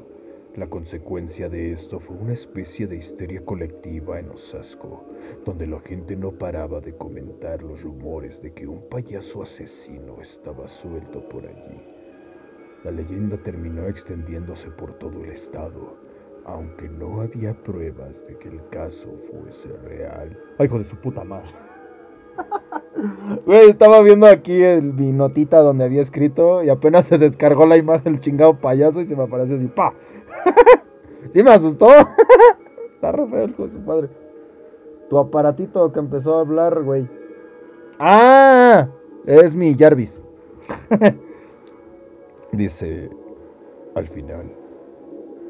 La 0.57 0.69
consecuencia 0.69 1.49
de 1.49 1.73
esto 1.73 1.99
fue 1.99 2.17
una 2.17 2.35
especie 2.35 2.87
de 2.87 2.97
histeria 2.97 3.43
colectiva 3.45 4.21
en 4.21 4.29
Osasco, 4.29 5.05
donde 5.45 5.67
la 5.67 5.81
gente 5.81 6.15
no 6.15 6.31
paraba 6.31 6.81
de 6.81 6.95
comentar 6.95 7.63
los 7.63 7.83
rumores 7.83 8.43
de 8.43 8.53
que 8.53 8.67
un 8.67 8.89
payaso 8.89 9.43
asesino 9.43 10.21
estaba 10.21 10.69
suelto 10.69 11.27
por 11.29 11.47
allí. 11.47 11.81
La 12.85 12.91
leyenda 12.91 13.39
terminó 13.39 13.87
extendiéndose 13.87 14.71
por 14.71 14.99
todo 14.99 15.25
el 15.25 15.31
estado, 15.31 15.97
aunque 16.45 16.89
no 16.89 17.23
había 17.23 17.55
pruebas 17.55 18.27
de 18.27 18.37
que 18.39 18.49
el 18.49 18.69
caso 18.69 19.17
fuese 19.31 19.69
real. 19.85 20.39
Hijo 20.63 20.79
de 20.79 20.85
su 20.85 20.97
puta 20.97 21.25
madre. 21.25 21.72
Güey, 23.47 23.71
estaba 23.71 24.01
viendo 24.03 24.27
aquí 24.27 24.63
mi 24.83 25.11
notita 25.13 25.61
donde 25.61 25.85
había 25.85 26.03
escrito 26.03 26.63
y 26.63 26.69
apenas 26.69 27.07
se 27.07 27.19
descargó 27.19 27.67
la 27.67 27.77
imagen 27.77 28.13
del 28.13 28.21
chingado 28.21 28.55
payaso 28.55 29.01
y 29.01 29.07
se 29.09 29.17
me 29.17 29.25
apareció 29.25 29.57
así, 29.57 29.67
pa. 29.67 29.93
sí 31.35 31.43
me 31.43 31.51
asustó. 31.51 31.89
Está 32.95 33.11
re 33.13 33.27
feo 33.27 33.45
el 33.45 33.57
de 33.57 33.71
su 33.71 33.85
padre. 33.85 34.09
Tu 35.11 35.19
aparatito 35.19 35.91
que 35.93 35.99
empezó 35.99 36.39
a 36.39 36.41
hablar, 36.43 36.83
güey. 36.83 37.09
¡Ah! 37.99 38.89
Es 39.27 39.55
mi 39.55 39.75
Jarvis. 39.75 40.21
Dice, 42.53 43.11
al 43.95 44.09
final, 44.09 44.53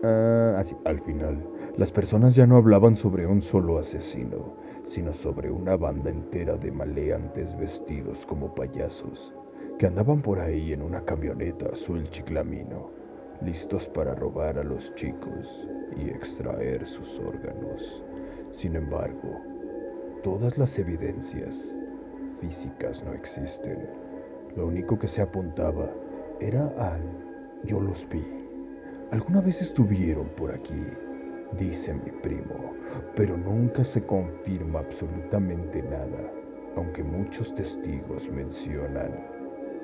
Ah, 0.04 0.56
así. 0.58 0.76
al 0.84 1.00
final, 1.00 1.44
las 1.76 1.92
personas 1.92 2.34
ya 2.34 2.46
no 2.46 2.56
hablaban 2.56 2.96
sobre 2.96 3.26
un 3.26 3.40
solo 3.40 3.78
asesino, 3.78 4.56
sino 4.92 5.14
sobre 5.14 5.50
una 5.50 5.74
banda 5.74 6.10
entera 6.10 6.54
de 6.58 6.70
maleantes 6.70 7.56
vestidos 7.56 8.26
como 8.26 8.54
payasos, 8.54 9.32
que 9.78 9.86
andaban 9.86 10.20
por 10.20 10.38
ahí 10.38 10.74
en 10.74 10.82
una 10.82 11.02
camioneta 11.02 11.70
azul 11.72 12.04
chiclamino, 12.10 12.90
listos 13.40 13.88
para 13.88 14.14
robar 14.14 14.58
a 14.58 14.62
los 14.62 14.94
chicos 14.94 15.66
y 15.96 16.10
extraer 16.10 16.86
sus 16.86 17.18
órganos. 17.20 18.04
Sin 18.50 18.76
embargo, 18.76 19.40
todas 20.22 20.58
las 20.58 20.78
evidencias 20.78 21.74
físicas 22.38 23.02
no 23.02 23.14
existen. 23.14 23.88
Lo 24.56 24.66
único 24.66 24.98
que 24.98 25.08
se 25.08 25.22
apuntaba 25.22 25.88
era 26.38 26.66
al 26.76 27.00
yo 27.64 27.80
los 27.80 28.06
vi. 28.10 28.22
Alguna 29.10 29.40
vez 29.40 29.62
estuvieron 29.62 30.28
por 30.36 30.52
aquí, 30.52 30.84
dice 31.58 31.94
mi 31.94 32.10
primo, 32.22 32.74
pero 33.14 33.36
nunca 33.36 33.84
se 33.84 34.04
confirma 34.04 34.80
absolutamente 34.80 35.82
nada, 35.82 36.30
aunque 36.76 37.02
muchos 37.02 37.54
testigos 37.54 38.30
mencionan 38.30 39.10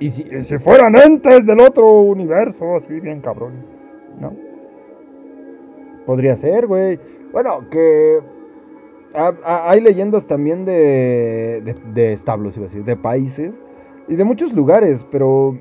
Y 0.00 0.10
si, 0.10 0.24
fueran 0.58 0.94
entes 0.96 1.46
del 1.46 1.60
otro 1.60 1.90
universo, 2.02 2.76
así 2.76 3.00
bien 3.00 3.20
cabrón. 3.20 3.52
¿No? 4.20 4.32
Podría 6.04 6.36
ser, 6.36 6.66
güey. 6.66 6.98
Bueno, 7.32 7.68
que 7.70 8.20
ha- 9.14 9.32
ha- 9.44 9.70
hay 9.70 9.80
leyendas 9.80 10.26
también 10.26 10.64
de, 10.64 11.62
de, 11.64 11.74
de 11.94 12.12
establos, 12.12 12.56
iba 12.56 12.66
a 12.66 12.68
decir, 12.68 12.84
de 12.84 12.96
países 12.96 13.52
y 14.08 14.16
de 14.16 14.24
muchos 14.24 14.52
lugares, 14.52 15.06
pero 15.10 15.58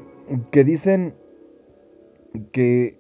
que 0.52 0.64
dicen 0.64 1.16
que 2.52 3.00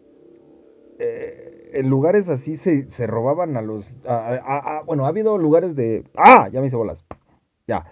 eh, 1.00 1.72
en 1.74 1.90
lugares 1.90 2.30
así 2.30 2.56
se, 2.56 2.90
se 2.90 3.08
robaban 3.08 3.58
a 3.58 3.62
los... 3.62 3.92
bueno, 4.86 5.06
ha 5.06 5.10
habido 5.10 5.38
lugares 5.38 5.76
de... 5.76 6.04
Ah, 6.16 6.50
ya 6.52 6.62
me 6.62 6.68
hice 6.68 6.76
bolas. 6.76 7.04
Ya. 7.68 7.86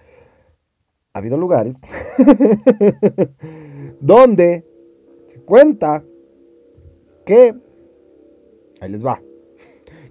Ha 1.12 1.18
habido 1.18 1.36
lugares 1.36 1.76
donde 4.00 4.64
se 5.28 5.40
cuenta 5.40 6.02
que... 7.26 7.54
Ahí 8.80 8.88
les 8.88 9.04
va 9.04 9.20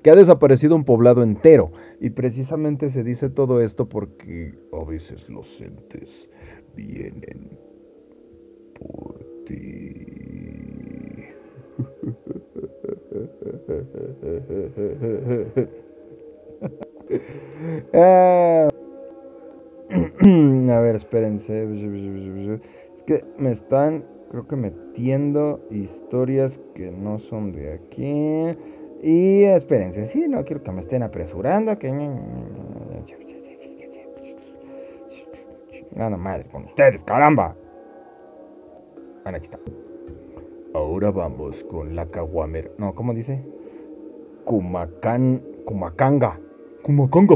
que 0.02 0.10
ha 0.10 0.16
desaparecido 0.16 0.76
un 0.76 0.84
poblado 0.84 1.24
entero. 1.24 1.72
Y 2.00 2.12
precisamente 2.12 2.90
se 2.90 3.04
dice 3.04 3.30
todo 3.30 3.62
esto 3.62 3.88
porque 3.88 4.54
A 4.74 4.84
veces 4.84 5.30
los 5.30 5.62
entes 5.62 6.30
vienen 6.76 7.58
por 8.80 9.20
ti. 9.46 10.08
Ah. 17.94 18.68
A 20.72 20.80
ver, 20.80 20.96
espérense. 20.96 21.64
Es 22.94 23.04
que 23.04 23.26
me 23.38 23.52
están, 23.52 24.06
creo 24.30 24.48
que 24.48 24.56
metiendo 24.56 25.60
historias 25.70 26.60
que 26.76 26.92
no 26.92 27.20
son 27.20 27.52
de 27.52 27.74
aquí. 27.74 28.58
Y 29.04 29.44
espérense, 29.44 30.06
sí, 30.06 30.28
no 30.28 30.46
quiero 30.46 30.64
que 30.64 30.72
me 30.72 30.82
estén 30.82 31.04
apresurando. 31.04 31.78
Que... 31.78 31.90
Nada 35.96 36.18
madre 36.18 36.46
con 36.52 36.64
ustedes, 36.66 37.04
caramba. 37.04 37.56
Bueno, 39.24 39.38
aquí 39.38 39.46
está. 39.46 39.60
Ahora 40.74 41.12
vamos 41.12 41.64
con 41.66 41.96
la 41.96 42.06
Caguamer. 42.08 42.72
No, 42.78 42.96
¿cómo 42.96 43.14
dice? 43.14 43.44
Cumacan. 44.46 45.42
Cumacanga. 45.66 46.40
Cumacanga. 46.84 47.36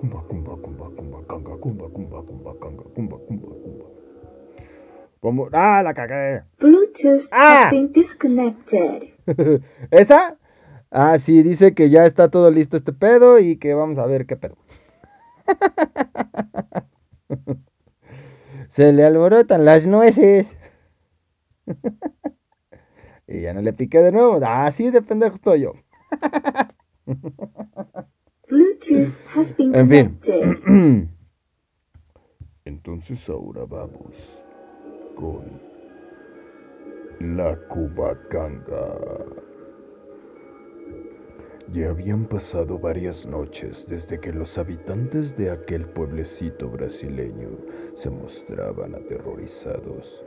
Cumba, 0.00 0.20
cumba, 0.28 0.56
cumba, 0.56 0.88
cumba, 0.96 1.18
canga, 1.28 1.56
cumba, 1.60 1.88
cumba, 1.90 2.22
cumba, 2.22 2.52
canga, 2.60 2.82
cumba, 2.94 3.16
cumba, 3.28 3.48
cumba. 3.62 3.84
Como- 5.20 5.48
¡Ah, 5.52 5.80
la 5.84 5.94
cagué! 5.94 6.42
Bluetooth 6.58 7.28
Ah. 7.30 7.66
has 7.66 7.70
been 7.70 7.92
disconnected. 7.92 9.10
¿Esa? 9.92 10.38
Ah, 10.90 11.16
sí, 11.18 11.44
dice 11.44 11.72
que 11.74 11.88
ya 11.88 12.04
está 12.04 12.28
todo 12.30 12.50
listo 12.50 12.76
este 12.76 12.92
pedo 12.92 13.38
y 13.38 13.56
que 13.58 13.74
vamos 13.74 13.98
a 13.98 14.06
ver 14.06 14.26
qué 14.26 14.36
pedo. 14.36 14.56
Se 18.72 18.90
le 18.90 19.04
alborotan 19.04 19.66
las 19.66 19.86
nueces. 19.86 20.56
y 23.28 23.42
ya 23.42 23.52
no 23.52 23.60
le 23.60 23.74
piqué 23.74 23.98
de 23.98 24.12
nuevo. 24.12 24.40
Ah, 24.42 24.72
sí, 24.72 24.90
de 24.90 25.02
pendejo 25.02 25.34
estoy 25.34 25.60
yo. 25.60 25.74
Bluetooth 28.48 29.12
has 29.34 29.54
been 29.58 29.74
En 29.74 29.90
fin. 29.90 30.18
Entonces 32.64 33.28
ahora 33.28 33.66
vamos 33.66 34.42
con 35.16 35.60
la 37.20 37.54
Cubacanga. 37.68 39.51
Ya 41.72 41.88
habían 41.88 42.26
pasado 42.26 42.78
varias 42.78 43.24
noches 43.24 43.86
desde 43.88 44.20
que 44.20 44.30
los 44.30 44.58
habitantes 44.58 45.38
de 45.38 45.50
aquel 45.50 45.86
pueblecito 45.86 46.68
brasileño 46.68 47.48
se 47.94 48.10
mostraban 48.10 48.94
aterrorizados. 48.94 50.22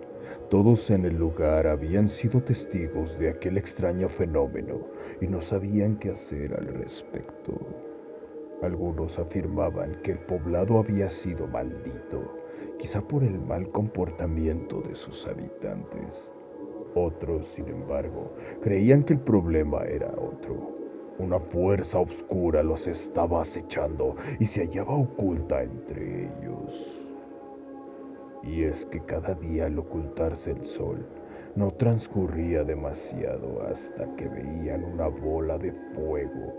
Todos 0.49 0.89
en 0.89 1.05
el 1.05 1.15
lugar 1.15 1.67
habían 1.67 2.10
sido 2.10 2.41
testigos 2.41 3.19
de 3.19 3.29
aquel 3.29 3.60
extraño 3.60 4.10
fenómeno 4.10 4.88
y 5.21 5.27
no 5.27 5.39
sabían 5.39 5.97
qué 5.97 6.10
hacer 6.10 6.55
al 6.55 6.65
respecto. 6.65 7.53
Algunos 8.63 9.19
afirmaban 9.19 10.01
que 10.01 10.13
el 10.13 10.19
poblado 10.21 10.79
había 10.79 11.12
sido 11.12 11.45
maldito, 11.45 12.41
quizá 12.79 13.01
por 13.01 13.23
el 13.23 13.39
mal 13.39 13.69
comportamiento 13.69 14.81
de 14.81 14.95
sus 14.95 15.27
habitantes. 15.27 16.31
Otros, 16.95 17.49
sin 17.49 17.67
embargo, 17.67 18.34
creían 18.63 19.03
que 19.03 19.13
el 19.13 19.19
problema 19.19 19.84
era 19.84 20.08
otro. 20.08 20.75
Una 21.17 21.39
fuerza 21.39 21.99
oscura 21.99 22.62
los 22.62 22.88
estaba 22.88 23.41
acechando 23.41 24.17
y 24.38 24.45
se 24.45 24.65
hallaba 24.65 24.95
oculta 24.95 25.63
entre 25.63 26.25
ellos. 26.25 27.08
Y 28.43 28.63
es 28.63 28.86
que 28.86 28.99
cada 28.99 29.34
día 29.34 29.67
al 29.67 29.80
ocultarse 29.80 30.51
el 30.51 30.65
sol, 30.65 31.08
no 31.56 31.71
transcurría 31.71 32.65
demasiado 32.65 33.65
hasta 33.65 34.13
que 34.15 34.28
veían 34.28 34.84
una 34.84 35.08
bola 35.08 35.58
de 35.58 35.71
fuego 35.71 36.54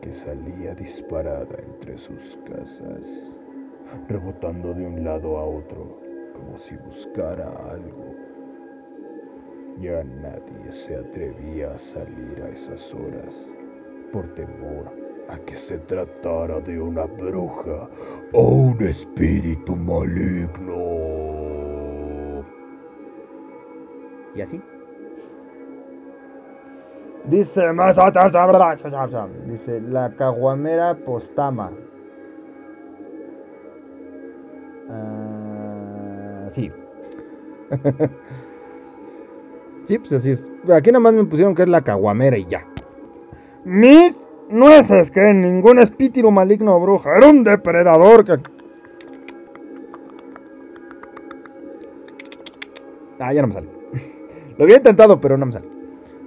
que 0.00 0.12
salía 0.12 0.74
disparada 0.74 1.58
entre 1.58 1.98
sus 1.98 2.38
casas, 2.48 3.36
rebotando 4.08 4.72
de 4.72 4.86
un 4.86 5.02
lado 5.02 5.38
a 5.38 5.44
otro 5.44 5.98
como 6.34 6.56
si 6.56 6.76
buscara 6.76 7.52
algo. 7.68 8.19
Ya 9.80 10.04
nadie 10.04 10.70
se 10.70 10.94
atrevía 10.94 11.72
a 11.72 11.78
salir 11.78 12.42
a 12.44 12.50
esas 12.50 12.94
horas 12.94 13.50
por 14.12 14.26
temor 14.34 14.92
a 15.30 15.38
que 15.38 15.56
se 15.56 15.78
tratara 15.78 16.60
de 16.60 16.78
una 16.78 17.04
bruja 17.04 17.88
o 18.32 18.48
un 18.48 18.82
espíritu 18.82 19.74
maligno. 19.74 20.74
Y 24.34 24.42
así. 24.42 24.60
Dice 27.24 27.72
más. 27.72 27.96
Dice 29.46 29.80
la 29.80 30.10
caguamera 30.10 30.94
postama. 30.94 31.70
Ah, 34.90 36.48
sí. 36.50 36.70
sí, 39.90 39.98
pues 39.98 40.12
así 40.12 40.30
es. 40.30 40.46
Aquí 40.72 40.92
nada 40.92 41.00
más 41.00 41.12
me 41.14 41.24
pusieron 41.24 41.52
que 41.54 41.62
es 41.62 41.68
la 41.68 41.80
caguamera 41.80 42.38
y 42.38 42.44
ya. 42.44 42.64
Mis 43.64 44.14
nueces, 44.48 45.10
que 45.10 45.20
ningún 45.34 45.80
espíritu 45.80 46.30
maligno 46.30 46.76
o 46.76 46.80
bruja, 46.80 47.16
era 47.16 47.28
un 47.28 47.42
depredador. 47.42 48.24
Ah, 53.18 53.32
ya 53.32 53.42
no 53.42 53.48
me 53.48 53.54
sale. 53.54 53.68
Lo 54.58 54.64
había 54.64 54.76
intentado, 54.76 55.20
pero 55.20 55.36
no 55.36 55.46
me 55.46 55.54
sale. 55.54 55.66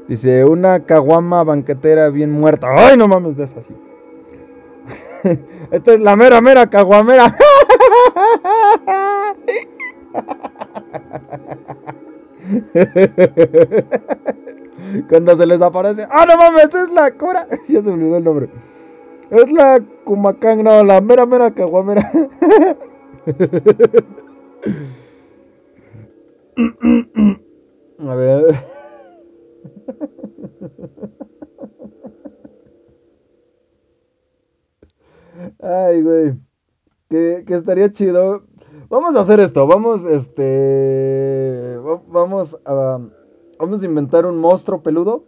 Dice, 0.10 0.44
una 0.44 0.82
caguama 0.82 1.46
banquetera 1.46 2.10
bien 2.10 2.32
muerta. 2.32 2.68
Ay, 2.70 2.98
no 2.98 3.08
mames, 3.08 3.38
de 3.38 3.46
esa 3.46 3.62
sí. 3.62 3.74
Esta 5.72 5.94
es 5.94 6.02
la 6.02 6.18
mera, 6.18 6.42
mera 6.42 6.70
caguamera. 6.70 7.38
Cuando 15.10 15.36
se 15.38 15.46
les 15.46 15.62
aparece. 15.62 16.08
¡Ah, 16.10 16.26
no 16.28 16.36
mames! 16.38 16.74
Es 16.74 16.90
la 16.92 17.12
cura. 17.12 17.48
ya 17.68 17.82
se 17.82 17.92
me 17.92 17.94
olvidó 17.94 18.18
el 18.18 18.24
nombre. 18.24 18.50
Es 19.30 19.52
la 19.52 19.80
Cumacán, 20.04 20.64
no, 20.64 20.84
la 20.84 21.00
mera, 21.02 21.26
mera 21.26 21.52
caguamera. 21.52 22.12
A 28.00 28.16
ver. 28.16 28.66
Ay, 35.62 36.02
güey. 36.02 36.34
Que, 37.10 37.44
que 37.48 37.56
estaría 37.56 37.92
chido. 37.92 38.44
Vamos 38.94 39.16
a 39.16 39.22
hacer 39.22 39.40
esto. 39.40 39.66
Vamos, 39.66 40.06
este. 40.06 41.78
va- 41.80 42.04
Vamos 42.10 42.56
a. 42.64 43.00
Vamos 43.58 43.82
a 43.82 43.86
inventar 43.86 44.28
un 44.28 44.38
monstruo 44.38 44.84
peludo. 44.84 45.24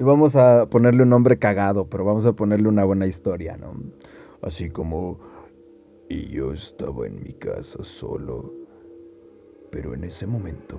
Y 0.00 0.02
vamos 0.02 0.34
a 0.34 0.64
ponerle 0.70 1.02
un 1.02 1.10
nombre 1.10 1.38
cagado, 1.38 1.88
pero 1.88 2.06
vamos 2.06 2.24
a 2.24 2.32
ponerle 2.32 2.70
una 2.70 2.84
buena 2.84 3.06
historia, 3.06 3.58
¿no? 3.58 3.74
Así 4.40 4.70
como... 4.70 5.18
Y 6.08 6.30
yo 6.30 6.52
estaba 6.54 7.06
en 7.06 7.22
mi 7.22 7.34
casa 7.34 7.84
solo, 7.84 8.52
pero 9.70 9.92
en 9.92 10.04
ese 10.04 10.26
momento 10.26 10.78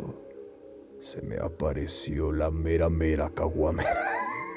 se 1.02 1.22
me 1.22 1.38
apareció 1.38 2.32
la 2.32 2.50
mera 2.50 2.90
mera 2.90 3.30
caguamera. 3.30 4.00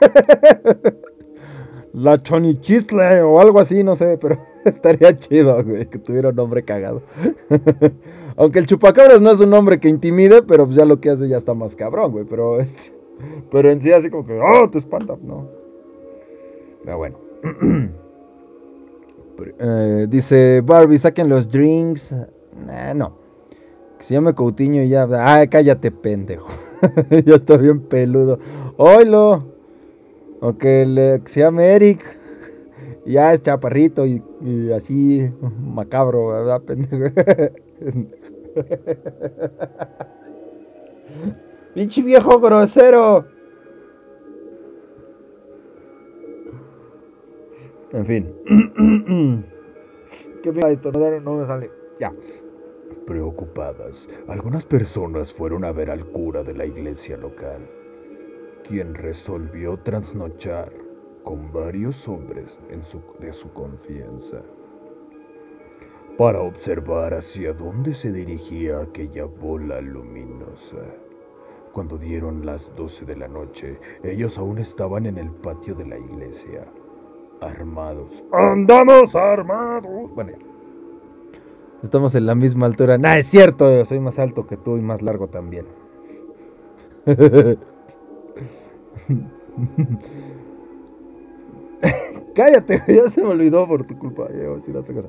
La 1.93 2.23
Chonichistle 2.23 3.21
o 3.23 3.39
algo 3.41 3.61
así, 3.61 3.85
no 3.85 3.97
sé, 3.97 4.19
pero 4.19 4.39
estaría 4.71 5.17
chido, 5.17 5.63
güey, 5.63 5.87
que 5.87 5.99
tuviera 5.99 6.31
un 6.31 6.37
nombre 6.37 6.65
cagado. 6.65 7.03
Aunque 8.37 8.59
el 8.59 8.67
chupacabras 8.67 9.21
no 9.21 9.31
es 9.31 9.41
un 9.41 9.51
nombre 9.51 9.79
que 9.81 9.89
intimide, 9.89 10.43
pero 10.43 10.67
pues 10.67 10.77
ya 10.77 10.85
lo 10.85 11.01
que 11.01 11.11
hace 11.11 11.29
ya 11.29 11.37
está 11.37 11.55
más 11.55 11.77
cabrón, 11.77 12.13
güey. 12.13 12.25
Pero, 12.25 12.61
este, 12.61 12.93
pero 13.51 13.71
en 13.71 13.81
sí 13.81 13.93
así 13.93 14.11
como 14.11 14.27
que, 14.27 14.39
oh, 14.39 14.69
te 14.71 14.79
espanta, 14.79 15.17
no. 15.23 15.49
Pero 16.85 16.99
bueno. 16.99 17.17
Eh, 19.59 20.07
dice 20.09 20.63
Barbie, 20.65 20.99
saquen 20.99 21.29
los 21.29 21.51
drinks. 21.51 22.15
No. 22.95 23.13
Que 23.99 24.05
se 24.05 24.15
llame 24.15 24.35
Coutinho 24.35 24.85
y 24.85 24.89
ya. 24.89 25.09
Ay, 25.11 25.49
cállate, 25.49 25.91
pendejo. 25.91 26.47
ya 27.25 27.35
está 27.35 27.57
bien 27.57 27.81
peludo. 27.81 28.39
Oilo. 28.77 29.43
O 30.41 30.57
que 30.57 31.21
se 31.25 31.41
llame 31.41 31.75
Eric. 31.75 32.16
Ya 33.07 33.33
es 33.33 33.43
chaparrito 33.43 34.05
y, 34.05 34.21
así 34.73 35.31
macabro, 35.61 36.27
¿verdad, 36.29 36.61
pendejo? 36.63 36.97
Pinche 41.75 42.03
viejo 42.03 42.41
grosero. 42.41 43.27
En 47.93 48.07
fin. 48.07 48.35
¿Qué 50.43 50.53
me 50.53 50.63
no 51.21 51.35
me 51.35 51.47
sale. 51.47 51.71
Ya. 52.01 52.13
Preocupadas, 53.07 54.09
algunas 54.27 54.65
personas 54.65 55.33
fueron 55.33 55.65
a 55.65 55.71
ver 55.71 55.91
al 55.91 56.07
cura 56.07 56.43
de 56.43 56.55
la 56.55 56.67
iglesia 56.67 57.17
local, 57.17 57.61
quien 58.67 58.95
resolvió 58.95 59.79
trasnochar 59.79 60.86
con 61.27 61.53
varios 61.53 62.07
hombres 62.07 62.61
en 62.71 62.85
su- 62.85 63.03
de 63.19 63.33
su 63.33 63.53
confianza 63.53 64.43
para 66.17 66.41
observar 66.41 67.15
hacia 67.15 67.53
dónde 67.53 67.95
se 67.95 68.13
dirigía 68.13 68.79
aquella 68.81 69.25
bola 69.25 69.81
luminosa. 69.81 70.77
Cuando 71.73 71.99
dieron 71.99 72.47
las 72.47 72.73
12 72.77 73.05
de 73.05 73.17
la 73.17 73.27
noche, 73.27 73.77
ellos 74.05 74.39
aún 74.39 74.59
estaban 74.59 75.05
en 75.05 75.19
el 75.19 75.31
patio 75.31 75.75
de 75.75 75.87
la 75.87 75.99
iglesia, 75.99 76.65
armados. 77.41 78.23
Andamos 78.33 79.13
armados. 79.17 80.09
Bueno, 80.15 80.31
ya. 80.31 80.39
Estamos 81.83 82.15
en 82.15 82.27
la 82.27 82.37
misma 82.37 82.67
altura. 82.67 82.99
Nah, 82.99 83.19
es 83.19 83.27
cierto, 83.27 83.85
soy 83.85 83.99
más 83.99 84.21
alto 84.21 84.47
que 84.47 84.57
tú 84.57 84.77
y 84.77 84.81
más 84.81 85.03
largo 85.03 85.27
también. 85.27 85.67
Cállate, 92.37 92.83
ya 92.87 93.11
se 93.11 93.23
me 93.23 93.29
olvidó 93.29 93.67
por 93.67 93.87
tu 93.87 93.99
culpa. 93.99 94.27
A 94.27 94.29
decir 94.29 94.77
otra 94.77 94.95
cosa. 94.95 95.09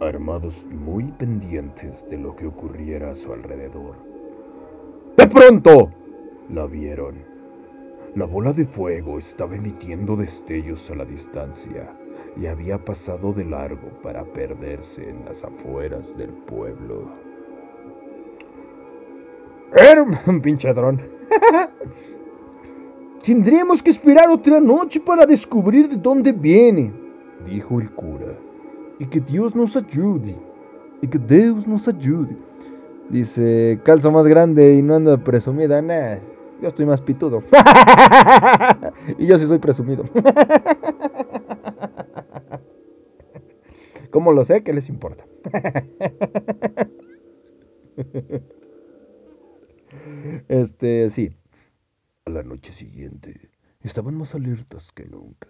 armados 0.00 0.64
muy 0.66 1.04
pendientes 1.04 2.08
de 2.08 2.16
lo 2.16 2.34
que 2.34 2.46
ocurriera 2.46 3.10
a 3.10 3.14
su 3.14 3.32
alrededor. 3.34 3.96
¡De 5.16 5.26
pronto! 5.26 5.90
La 6.48 6.66
vieron. 6.66 7.16
La 8.14 8.24
bola 8.24 8.54
de 8.54 8.64
fuego 8.64 9.18
estaba 9.18 9.54
emitiendo 9.56 10.16
destellos 10.16 10.90
a 10.90 10.94
la 10.94 11.04
distancia 11.04 11.90
y 12.36 12.46
había 12.46 12.78
pasado 12.78 13.34
de 13.34 13.44
largo 13.44 13.88
para 14.02 14.24
perderse 14.24 15.08
en 15.08 15.26
las 15.26 15.44
afueras 15.44 16.16
del 16.16 16.30
pueblo. 16.30 17.10
Era 19.74 20.02
un 20.26 20.40
pinche 20.40 20.72
dron. 20.72 21.00
Tendremos 23.22 23.80
que 23.82 23.90
esperar 23.90 24.28
otra 24.30 24.60
noche 24.60 24.98
para 25.00 25.24
descubrir 25.24 25.88
de 25.88 25.96
dónde 25.96 26.32
viene, 26.32 26.92
Dijo 27.46 27.80
el 27.80 27.90
cura. 27.90 28.34
y 28.98 29.06
que 29.06 29.20
Dios 29.20 29.54
nos 29.54 29.76
ayude. 29.76 30.36
Y 31.00 31.06
que 31.08 31.18
Dios 31.18 31.66
nos 31.66 31.86
ayude. 31.88 32.36
Dice, 33.08 33.80
calzo 33.84 34.10
más 34.10 34.26
grande 34.26 34.74
y 34.74 34.82
no 34.82 34.94
ando 34.94 35.16
presumida. 35.22 35.80
Nah, 35.82 36.16
yo 36.60 36.68
estoy 36.68 36.86
más 36.86 37.00
pitudo. 37.00 37.42
y 39.18 39.26
yo 39.26 39.38
sí 39.38 39.46
soy 39.46 39.58
presumido. 39.58 40.04
¿Cómo 44.10 44.32
lo 44.32 44.44
sé? 44.44 44.62
¿Qué 44.62 44.72
les 44.72 44.88
importa? 44.88 45.24
este, 50.48 51.10
sí. 51.10 51.32
A 52.24 52.30
la 52.30 52.44
noche 52.44 52.72
siguiente 52.72 53.50
estaban 53.80 54.14
más 54.14 54.36
alertas 54.36 54.92
que 54.92 55.06
nunca. 55.06 55.48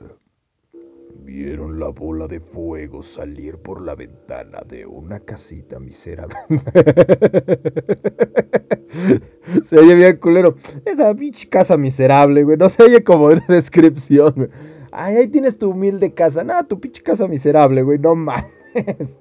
Vieron 1.22 1.78
la 1.78 1.88
bola 1.88 2.28
de 2.28 2.40
fuego 2.40 3.02
salir 3.02 3.58
por 3.58 3.82
la 3.82 3.94
ventana 3.94 4.62
de 4.66 4.86
una 4.86 5.20
casita 5.20 5.78
miserable. 5.78 6.34
se 9.66 9.78
oye 9.78 9.94
bien 9.94 10.16
culero. 10.16 10.56
Esa 10.86 11.14
pinche 11.14 11.46
casa 11.46 11.76
miserable, 11.76 12.42
güey. 12.42 12.56
No 12.56 12.70
se 12.70 12.84
oye 12.84 13.04
como 13.04 13.26
una 13.26 13.44
descripción. 13.46 14.48
Ay, 14.90 15.16
ahí 15.16 15.28
tienes 15.28 15.58
tu 15.58 15.72
humilde 15.72 16.14
casa. 16.14 16.42
Nada, 16.42 16.66
tu 16.66 16.80
pinche 16.80 17.02
casa 17.02 17.28
miserable, 17.28 17.82
güey. 17.82 17.98
No 17.98 18.14
mames. 18.14 19.18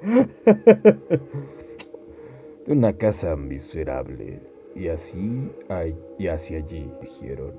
Una 2.66 2.94
casa 2.94 3.36
miserable. 3.36 4.40
Y 4.78 4.86
así 4.88 5.50
y 6.18 6.28
hacia 6.28 6.58
allí, 6.58 6.88
dijeron, 7.00 7.52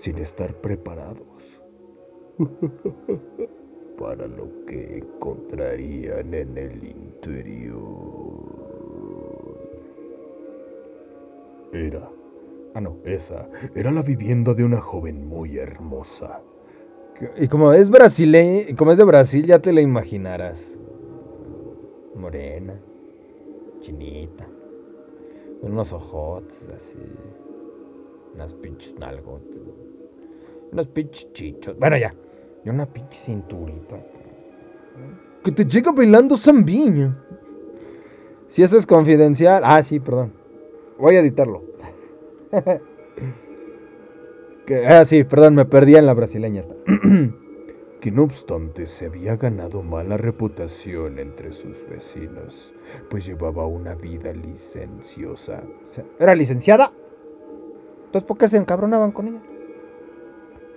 sin 0.00 0.18
estar 0.18 0.52
preparados 0.54 1.62
para 3.96 4.26
lo 4.26 4.48
que 4.66 4.98
encontrarían 4.98 6.34
en 6.34 6.58
el 6.58 6.84
interior. 6.84 7.76
Era, 11.72 12.10
ah 12.74 12.80
no, 12.80 12.96
esa, 13.04 13.48
era 13.76 13.92
la 13.92 14.02
vivienda 14.02 14.52
de 14.52 14.64
una 14.64 14.80
joven 14.80 15.28
muy 15.28 15.58
hermosa. 15.58 16.40
Y 17.36 17.46
como 17.46 17.72
es 17.72 17.88
brasileña, 17.88 18.74
como 18.76 18.90
es 18.90 18.98
de 18.98 19.04
Brasil, 19.04 19.46
ya 19.46 19.60
te 19.60 19.72
la 19.72 19.80
imaginarás. 19.80 20.76
Morena, 22.16 22.74
chinita, 23.80 24.48
unos 25.62 25.92
ojotes 25.92 26.68
así, 26.74 26.98
unas 28.34 28.52
pinches 28.54 28.98
nalgotes, 28.98 29.60
unos 30.72 30.86
pinches 30.88 31.32
chichos. 31.32 31.78
Bueno, 31.78 31.96
ya, 31.96 32.14
y 32.64 32.68
una 32.68 32.86
pinche 32.86 33.18
cinturita. 33.24 33.96
Que 35.42 35.52
te 35.52 35.64
llega 35.64 35.92
bailando 35.92 36.36
zambiña. 36.36 37.22
Si 38.48 38.62
eso 38.62 38.76
es 38.76 38.86
confidencial. 38.86 39.62
Ah, 39.64 39.82
sí, 39.82 40.00
perdón. 40.00 40.32
Voy 40.98 41.16
a 41.16 41.20
editarlo. 41.20 41.62
Que- 44.66 44.84
ah, 44.84 45.04
sí, 45.04 45.22
perdón, 45.22 45.54
me 45.54 45.64
perdí 45.64 45.94
en 45.94 46.06
la 46.06 46.14
brasileña 46.14 46.60
esta. 46.62 46.74
que 48.06 48.12
no 48.12 48.22
obstante 48.22 48.86
se 48.86 49.06
había 49.06 49.34
ganado 49.34 49.82
mala 49.82 50.16
reputación 50.16 51.18
entre 51.18 51.52
sus 51.52 51.88
vecinos, 51.88 52.72
pues 53.10 53.26
llevaba 53.26 53.66
una 53.66 53.96
vida 53.96 54.32
licenciosa. 54.32 55.64
O 55.90 55.92
sea, 55.92 56.04
¿Era 56.20 56.36
licenciada? 56.36 56.92
Entonces, 58.04 58.22
¿por 58.22 58.38
qué 58.38 58.48
se 58.48 58.58
encabronaban 58.58 59.10
con 59.10 59.26
ella? 59.26 59.40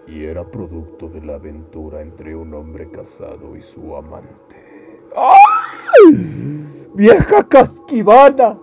y 0.07 0.25
era 0.25 0.43
producto 0.43 1.07
de 1.07 1.21
la 1.21 1.35
aventura 1.35 2.01
entre 2.01 2.35
un 2.35 2.51
hombre 2.55 2.89
casado 2.89 3.55
y 3.55 3.61
su 3.61 3.95
amante. 3.95 4.55
¡Vieja 6.95 7.47
casquivana! 7.47 8.57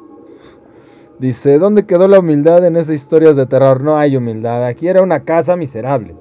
Dice, 1.20 1.60
¿dónde 1.60 1.86
quedó 1.86 2.08
la 2.08 2.18
humildad 2.18 2.64
en 2.64 2.74
esas 2.74 2.96
historias 2.96 3.36
de 3.36 3.46
terror? 3.46 3.80
No 3.80 3.96
hay 3.96 4.16
humildad, 4.16 4.64
aquí 4.66 4.88
era 4.88 5.02
una 5.04 5.22
casa 5.22 5.54
miserable. 5.54 6.16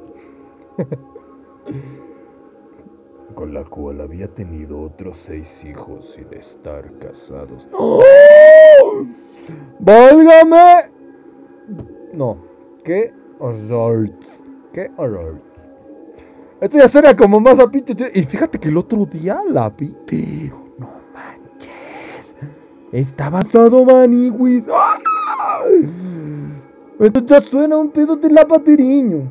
Con 3.35 3.53
la 3.53 3.63
cual 3.65 4.01
había 4.01 4.27
tenido 4.27 4.81
otros 4.81 5.17
seis 5.17 5.63
hijos 5.65 6.11
sin 6.13 6.33
estar 6.33 6.89
casados. 6.99 7.67
¡Válgame! 9.79 10.89
No, 12.13 12.37
qué 12.83 13.13
horror. 13.39 14.09
Qué 14.73 14.89
horror. 14.97 15.39
Esto 16.61 16.77
ya 16.77 16.87
suena 16.87 17.15
como 17.15 17.39
más 17.39 17.59
a 17.59 17.69
pinche. 17.69 17.93
ch- 17.95 18.11
Y 18.13 18.23
fíjate 18.23 18.57
que 18.59 18.69
el 18.69 18.77
otro 18.77 19.05
día 19.05 19.41
la 19.47 19.69
vi, 19.69 19.95
pero 20.05 20.57
no 20.79 20.89
manches. 21.13 22.35
Está 22.91 23.29
basado 23.29 23.83
Maniwis. 23.83 24.63
Esto 26.99 27.19
ya 27.25 27.41
suena 27.41 27.77
un 27.77 27.91
pedo 27.91 28.15
de 28.15 28.29
la 28.31 28.47
pateriño. 28.47 29.29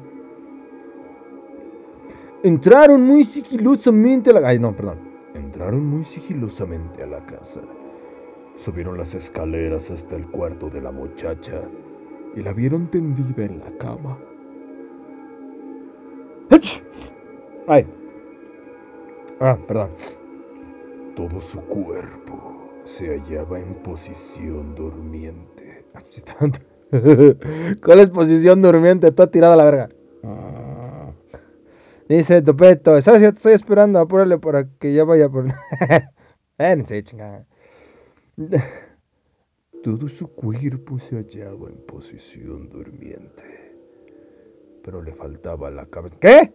Entraron 2.44 3.00
muy 3.00 3.24
sigilosamente 3.24 4.28
a 4.28 4.34
la. 4.34 4.46
Ay, 4.46 4.58
no, 4.58 4.76
perdón. 4.76 4.98
Entraron 5.32 5.82
muy 5.82 6.04
sigilosamente 6.04 7.02
a 7.02 7.06
la 7.06 7.24
casa. 7.24 7.62
Subieron 8.56 8.98
las 8.98 9.14
escaleras 9.14 9.90
hasta 9.90 10.14
el 10.14 10.26
cuarto 10.26 10.68
de 10.68 10.82
la 10.82 10.92
muchacha 10.92 11.62
y 12.36 12.42
la 12.42 12.52
vieron 12.52 12.88
tendida 12.88 13.46
en 13.46 13.60
la 13.60 13.70
cama. 13.78 14.18
Ay. 17.66 17.86
Ah, 19.40 19.56
perdón. 19.66 19.88
Todo 21.16 21.40
su 21.40 21.62
cuerpo 21.62 22.82
se 22.84 23.06
hallaba 23.06 23.58
en 23.58 23.72
posición 23.76 24.74
durmiente. 24.74 25.86
¿Cuál 27.82 28.00
es 28.00 28.10
posición 28.10 28.60
durmiente? 28.60 29.08
Está 29.08 29.30
tirada 29.30 29.54
a 29.54 29.56
la 29.56 29.64
verga. 29.64 29.88
Dice 32.08 32.42
Topeto, 32.42 33.00
¿sabes? 33.00 33.22
Ya 33.22 33.30
te 33.32 33.36
estoy 33.36 33.52
esperando, 33.54 33.98
apúrale 33.98 34.38
para 34.38 34.68
que 34.78 34.92
ya 34.92 35.04
vaya 35.04 35.28
por... 35.28 35.46
Vénse, 36.58 37.02
chingada. 37.02 37.46
Todo 39.82 40.08
su 40.08 40.28
cuerpo 40.28 40.98
se 40.98 41.16
hallaba 41.16 41.68
en 41.68 41.76
posición 41.86 42.68
durmiente, 42.70 43.44
pero 44.82 45.02
le 45.02 45.12
faltaba 45.12 45.70
la 45.70 45.86
cabeza. 45.86 46.16
¿Qué? 46.20 46.52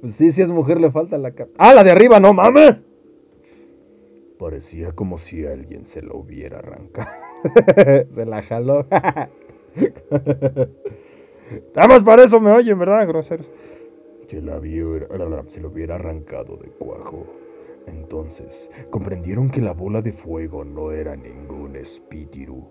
Pues 0.00 0.16
sí, 0.16 0.32
si 0.32 0.42
es 0.42 0.50
mujer 0.50 0.80
le 0.80 0.90
falta 0.90 1.16
la 1.18 1.32
capa. 1.32 1.52
¡Ah, 1.56 1.74
la 1.74 1.84
de 1.84 1.90
arriba, 1.90 2.20
no 2.20 2.32
mames! 2.32 2.82
Parecía 4.38 4.92
como 4.92 5.18
si 5.18 5.46
alguien 5.46 5.86
se 5.86 6.02
la 6.02 6.14
hubiera 6.14 6.58
arrancado. 6.58 7.10
Se 8.14 8.26
la 8.26 8.42
jaló. 8.42 8.86
Nada 11.74 11.88
más 11.88 12.02
para 12.02 12.24
eso 12.24 12.40
me 12.40 12.50
oyen, 12.52 12.78
¿verdad, 12.78 13.06
groseros? 13.06 13.48
Se 14.28 14.40
la, 14.40 14.58
hubiera- 14.58 15.08
se 15.48 15.60
lo 15.60 15.68
hubiera 15.68 15.96
arrancado 15.96 16.56
de 16.56 16.68
cuajo. 16.68 17.26
Entonces 17.86 18.70
comprendieron 18.90 19.48
que 19.50 19.60
la 19.62 19.72
bola 19.72 20.02
de 20.02 20.12
fuego 20.12 20.64
no 20.64 20.92
era 20.92 21.16
ningún 21.16 21.74
espíritu, 21.76 22.68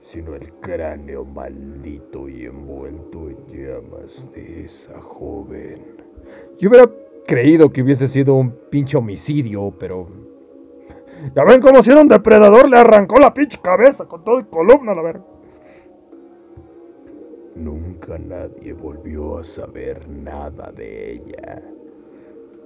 sino 0.00 0.36
el 0.36 0.52
cráneo 0.60 1.24
maldito 1.24 2.28
y 2.28 2.46
envuelto 2.46 3.28
en 3.28 3.36
llamas 3.48 4.30
de 4.32 4.64
esa 4.64 5.00
joven. 5.00 5.82
Yo 6.58 6.70
hubiera 6.70 6.88
creído 7.26 7.72
que 7.72 7.82
hubiese 7.82 8.06
sido 8.06 8.34
un 8.34 8.52
pinche 8.70 8.96
homicidio, 8.96 9.74
pero... 9.78 10.06
Ya 11.34 11.42
ven 11.44 11.60
cómo 11.60 11.82
si 11.82 11.90
un 11.90 12.06
depredador, 12.06 12.68
le 12.70 12.76
arrancó 12.78 13.18
la 13.18 13.34
pinche 13.34 13.58
cabeza 13.60 14.04
con 14.06 14.22
todo 14.22 14.38
y 14.38 14.44
columna, 14.44 14.94
la 14.94 15.02
verga. 15.02 15.24
Nunca 17.56 18.18
nadie 18.18 18.72
volvió 18.74 19.38
a 19.38 19.44
saber 19.44 20.06
nada 20.08 20.70
de 20.72 21.12
ella. 21.12 21.62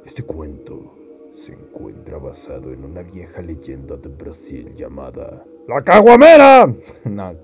Este 0.05 0.22
cuento 0.24 0.95
se 1.36 1.53
encuentra 1.53 2.18
basado 2.18 2.72
en 2.72 2.84
una 2.84 3.03
vieja 3.03 3.41
leyenda 3.41 3.97
de 3.97 4.09
Brasil 4.09 4.74
llamada 4.74 5.45
¡La 5.68 5.82
caguamera! 5.82 6.66
No, 7.05 7.34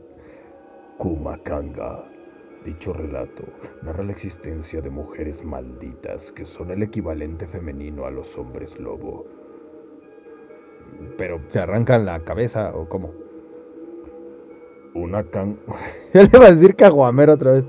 Kumacanga, 0.98 2.04
Dicho 2.64 2.92
relato 2.92 3.44
narra 3.82 4.02
la 4.02 4.10
existencia 4.10 4.80
de 4.80 4.90
mujeres 4.90 5.44
malditas 5.44 6.32
que 6.32 6.44
son 6.44 6.72
el 6.72 6.82
equivalente 6.82 7.46
femenino 7.46 8.06
a 8.06 8.10
los 8.10 8.36
hombres 8.36 8.76
lobo. 8.80 9.24
Pero 11.16 11.40
se 11.48 11.60
arrancan 11.60 12.04
la 12.04 12.24
cabeza 12.24 12.74
o 12.74 12.88
cómo. 12.88 13.25
Una 14.96 15.22
can... 15.24 15.58
Ya 16.14 16.22
le 16.22 16.30
iba 16.32 16.46
a 16.46 16.50
decir 16.50 16.74
caguamero 16.74 17.34
otra 17.34 17.52
vez. 17.52 17.64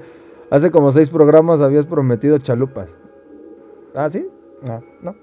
Hace 0.50 0.72
como 0.72 0.92
seis 0.92 1.10
programas 1.10 1.60
habías 1.62 1.86
prometido 1.86 2.38
chalupas. 2.38 2.96
¿Ah, 3.94 4.10
sí? 4.10 4.28
Ah, 4.68 4.80
no. 5.02 5.16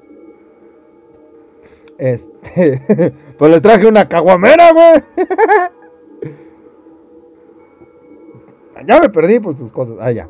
Este. 1.96 3.12
pues 3.38 3.50
le 3.50 3.61
traje 3.61 3.86
una 3.86 4.07
caguamera, 4.07 4.70
güey. 4.72 5.02
ya 8.86 9.00
me 9.00 9.09
perdí 9.09 9.40
por 9.40 9.57
sus 9.57 9.72
cosas. 9.72 9.96
Ah, 10.00 10.12
ya. 10.12 10.28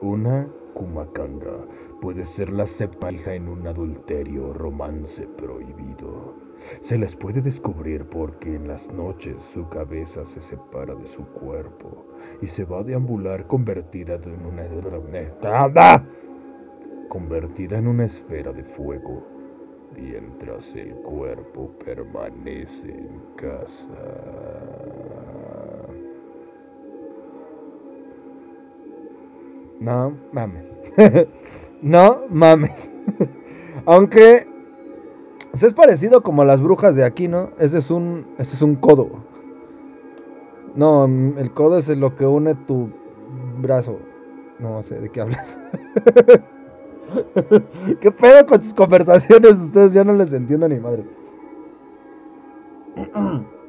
Una 0.00 0.46
cumacanga 0.74 1.66
puede 2.00 2.24
ser 2.24 2.50
la 2.50 2.66
cepa 2.66 3.10
hija 3.10 3.34
en 3.34 3.48
un 3.48 3.66
adulterio 3.66 4.52
romance 4.52 5.26
prohibido. 5.26 6.49
Se 6.82 6.98
les 6.98 7.16
puede 7.16 7.40
descubrir 7.40 8.04
porque 8.04 8.54
en 8.54 8.68
las 8.68 8.92
noches 8.92 9.42
su 9.44 9.68
cabeza 9.68 10.24
se 10.24 10.40
separa 10.40 10.94
de 10.94 11.06
su 11.06 11.24
cuerpo 11.26 12.06
y 12.42 12.48
se 12.48 12.64
va 12.64 12.80
a 12.80 12.84
deambular 12.84 13.46
convertida 13.46 14.14
en 14.14 14.46
una 14.46 14.64
convertida 17.08 17.78
en 17.78 17.88
una 17.88 18.04
esfera 18.04 18.52
de 18.52 18.64
fuego, 18.64 19.26
mientras 19.96 20.74
el 20.76 20.94
cuerpo 20.94 21.70
permanece 21.84 22.90
en 22.90 23.20
casa. 23.36 23.88
No 29.80 30.14
mames. 30.32 30.64
no 31.82 32.22
mames. 32.28 32.90
Aunque 33.86 34.46
pues 35.50 35.62
es 35.62 35.74
parecido 35.74 36.22
como 36.22 36.42
a 36.42 36.44
las 36.44 36.60
brujas 36.60 36.94
de 36.94 37.04
aquí, 37.04 37.28
¿no? 37.28 37.50
Ese 37.58 37.78
es 37.78 37.90
un, 37.90 38.26
ese 38.38 38.54
es 38.54 38.62
un 38.62 38.76
codo. 38.76 39.10
No, 40.74 41.08
mm, 41.08 41.38
el 41.38 41.52
codo 41.52 41.78
es 41.78 41.88
lo 41.88 42.14
que 42.16 42.26
une 42.26 42.54
tu 42.54 42.90
brazo. 43.60 43.98
No 44.58 44.82
sé 44.82 45.00
de 45.00 45.08
qué 45.08 45.20
hablas. 45.20 45.58
¿Qué 48.00 48.10
pedo 48.12 48.46
con 48.46 48.60
tus 48.60 48.74
conversaciones? 48.74 49.54
Ustedes 49.54 49.92
ya 49.92 50.04
no 50.04 50.12
les 50.14 50.32
entiendo 50.32 50.68
ni 50.68 50.78
madre. 50.78 51.04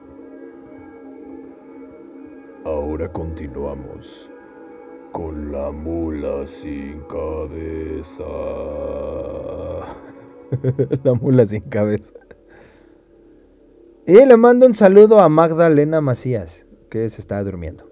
Ahora 2.66 3.12
continuamos 3.12 4.30
con 5.12 5.52
la 5.52 5.72
mula 5.72 6.46
sin 6.46 7.02
cabeza. 7.02 8.24
la 11.04 11.14
mula 11.14 11.48
sin 11.48 11.62
cabeza. 11.62 12.14
Y 14.08 14.26
le 14.26 14.38
mando 14.38 14.66
un 14.66 14.74
saludo 14.74 15.20
a 15.20 15.30
Magdalena 15.30 16.02
Macías, 16.02 16.64
que 16.90 17.08
se 17.10 17.22
está 17.22 17.44
durmiendo. 17.44 17.91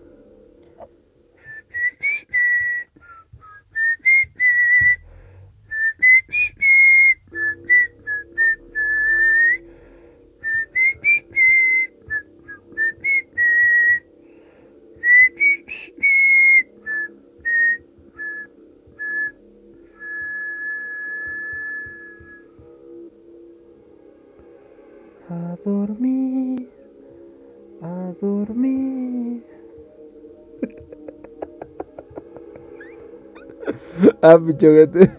Ah, 34.21 34.37
pichoguete. 34.37 35.11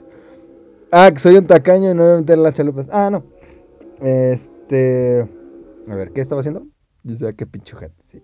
Ah, 0.93 1.11
que 1.13 1.21
soy 1.21 1.37
un 1.37 1.47
tacaño 1.47 1.93
y 1.93 1.95
no 1.95 2.03
voy 2.03 2.13
a 2.15 2.17
meter 2.17 2.39
las 2.39 2.55
chalupas. 2.55 2.87
Ah, 2.91 3.11
no. 3.11 3.23
Este. 4.01 5.29
A 5.89 5.95
ver, 5.95 6.11
¿qué 6.13 6.21
estaba 6.21 6.41
haciendo? 6.41 6.67
Dice, 7.03 7.29
ah, 7.29 7.33
qué 7.33 7.47
pichujete, 7.47 7.95
sí. 8.09 8.23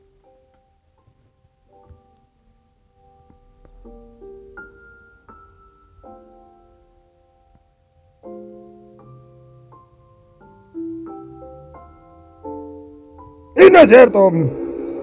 Y 13.56 13.70
no 13.70 13.78
es 13.78 13.88
cierto. 13.88 14.30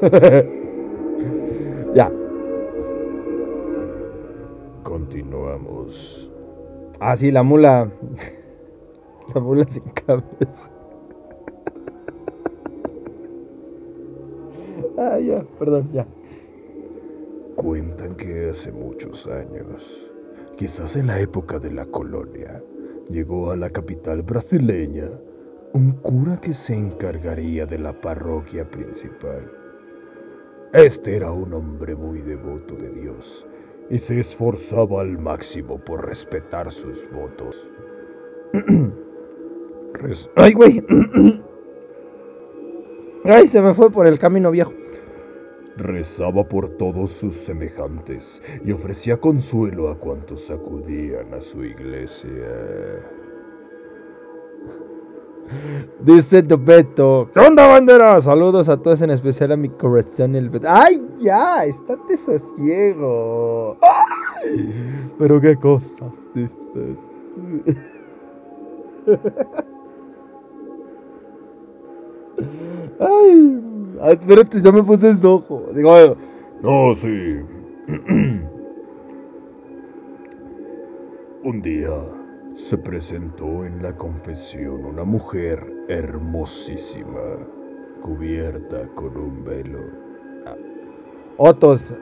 ya. 1.95 2.11
Ah, 7.06 7.18
sí, 7.18 7.32
la 7.32 7.43
mula. 7.43 7.91
La 9.36 9.41
mula 9.41 9.66
sin 9.68 9.84
cabeza. 9.84 10.26
Ah, 14.95 15.20
ya, 15.20 15.43
perdón, 15.60 15.89
ya. 15.91 16.06
Cuentan 17.56 18.16
que 18.16 18.51
hace 18.51 18.72
muchos 18.72 19.28
años, 19.28 20.10
quizás 20.56 20.95
en 20.95 21.08
la 21.08 21.20
época 21.20 21.58
de 21.60 21.72
la 21.72 21.86
colonia, 21.88 22.64
llegó 23.10 23.51
a 23.51 23.58
la 23.58 23.72
capital 23.72 24.22
brasileña 24.22 25.10
un 25.74 25.91
cura 25.93 26.38
que 26.38 26.54
se 26.54 26.76
encargaría 26.76 27.66
de 27.66 27.80
la 27.80 27.99
parroquia 27.99 28.70
principal. 28.70 29.51
Este 30.74 31.18
era 31.18 31.32
un 31.32 31.54
hombre 31.54 31.95
muy 31.95 32.22
devoto 32.22 32.76
de 32.76 32.89
Dios 32.91 33.45
y 33.94 34.00
se 34.00 34.20
esforzaba 34.20 35.02
al 35.02 35.20
máximo 35.20 35.78
por 35.78 36.08
respetar 36.08 36.72
sus 36.72 37.08
votos. 37.12 37.68
Ay, 40.36 40.54
güey. 40.54 40.84
Ay, 43.24 43.48
se 43.48 43.62
me 43.62 43.76
fue 43.76 43.91
por 43.91 44.08
el 44.08 44.18
camino 44.18 44.50
viejo. 44.50 44.74
Rezaba 45.78 46.50
por 46.50 46.70
todos 46.70 47.12
sus 47.12 47.36
semejantes 47.36 48.41
y 48.66 48.72
ofrecía 48.72 49.18
consuelo 49.18 49.91
a 49.91 50.00
cuantos 50.00 50.50
acudían 50.50 51.32
a 51.36 51.41
su 51.41 51.64
iglesia. 51.64 53.12
Dice 55.99 56.41
Beto. 56.41 57.30
¿Qué 57.34 57.39
onda, 57.39 57.68
bandera? 57.68 58.20
Saludos 58.22 58.70
a 58.70 58.78
todos, 58.78 59.01
en 59.01 59.10
especial 59.12 59.51
a 59.51 59.58
mi 59.58 59.70
corazón, 59.70 60.36
el 60.36 60.49
Beto. 60.49 60.68
¡Ay, 60.70 61.01
ya! 61.20 61.66
Estate 61.66 62.18
sosiego. 62.18 63.78
¡Ay! 63.82 65.12
Pero 65.18 65.39
qué 65.39 65.56
cosas 65.56 66.12
dices. 66.34 66.97
Ay, 72.99 73.62
ah, 74.01 74.12
espérate, 74.12 74.62
ya 74.62 74.72
me 74.72 74.84
puse 74.84 75.16
ojo. 75.24 75.64
Digo, 75.74 76.16
No, 76.62 76.95
sí. 76.95 77.39
Un 81.43 81.62
día 81.62 81.89
se 82.64 82.78
presentó 82.78 83.66
en 83.66 83.84
la 83.84 83.93
confesión 83.97 84.86
una 84.86 85.03
mujer 85.03 85.86
hermosísima, 85.89 87.38
cubierta 88.01 88.88
con 88.95 89.18
un 89.18 89.43
velo. 89.43 89.80
Otos. 91.38 91.93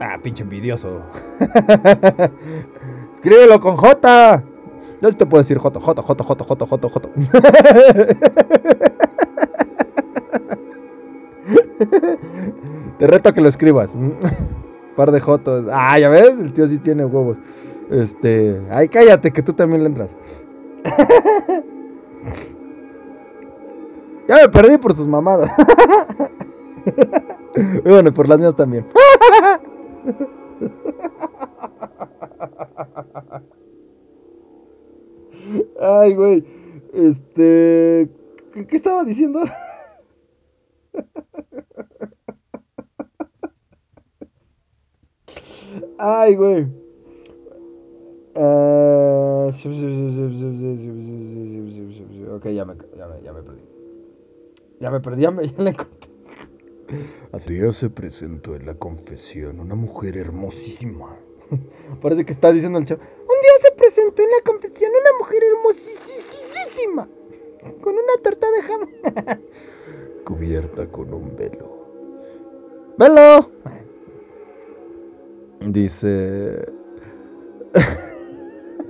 Ah, 0.00 0.18
pinche 0.20 0.42
envidioso. 0.42 1.02
Escríbelo 3.14 3.60
con 3.60 3.76
J. 3.76 4.42
Sí 5.02 5.14
te 5.14 5.26
puedo 5.26 5.42
decir 5.42 5.58
J, 5.58 5.78
J, 5.80 6.02
J, 6.02 6.24
J, 6.24 6.44
J, 6.44 6.66
J, 6.66 6.88
J. 6.88 7.08
Te 12.98 13.06
reto 13.06 13.28
a 13.28 13.32
que 13.32 13.40
lo 13.40 13.48
escribas. 13.48 13.90
Par 14.96 15.12
de 15.12 15.20
Jotos. 15.20 15.66
Ah, 15.70 15.98
ya 15.98 16.08
ves, 16.08 16.38
el 16.40 16.52
tío 16.52 16.66
sí 16.66 16.78
tiene 16.78 17.04
huevos. 17.04 17.36
Este. 17.90 18.62
Ay, 18.70 18.88
cállate, 18.88 19.32
que 19.32 19.42
tú 19.42 19.52
también 19.52 19.82
le 19.82 19.88
entras. 19.88 20.16
ya 24.28 24.36
me 24.36 24.48
perdí 24.48 24.78
por 24.78 24.94
sus 24.94 25.06
mamadas. 25.06 25.50
Bueno, 27.84 28.14
por 28.14 28.28
las 28.28 28.38
mías 28.38 28.54
también. 28.54 28.86
Ay, 35.80 36.14
güey. 36.14 36.44
Este. 36.92 38.08
¿Qué, 38.54 38.66
qué 38.66 38.76
estaba 38.76 39.02
diciendo? 39.04 39.42
Ay, 45.98 46.36
güey. 46.36 46.66
Ah, 48.34 49.50
ok, 52.32 52.46
ya 52.46 52.64
me, 52.64 52.74
ya 52.96 53.06
me, 53.08 53.22
ya 53.22 53.32
me 53.32 53.42
perdí. 53.42 53.62
Ya 54.80 54.90
me 54.90 55.00
perdí, 55.00 55.22
ya 55.22 55.30
me 55.30 55.48
ya 55.48 55.54
la 55.62 55.70
encontré. 55.70 56.10
Así 57.32 57.54
día 57.54 57.72
se 57.72 57.90
presentó 57.90 58.56
en 58.56 58.66
la 58.66 58.74
confesión 58.74 59.60
una 59.60 59.74
mujer 59.74 60.16
hermosísima. 60.16 61.16
Parece 62.02 62.24
que 62.24 62.32
está 62.32 62.52
diciendo 62.52 62.78
el 62.78 62.86
chavo. 62.86 63.00
Un 63.02 63.42
día 63.42 63.52
se 63.62 63.72
presentó 63.72 64.22
en 64.22 64.30
la 64.30 64.42
confesión 64.44 64.90
una 64.90 65.18
mujer 65.18 65.42
hermosísima. 65.44 67.08
Con 67.80 67.94
una 67.94 68.22
torta 68.22 68.46
de 68.50 68.62
jamón. 68.62 68.88
cubierta 70.24 70.86
con 70.86 71.12
un 71.12 71.36
velo. 71.36 71.80
¡Velo! 72.96 73.50
Dice. 75.66 76.64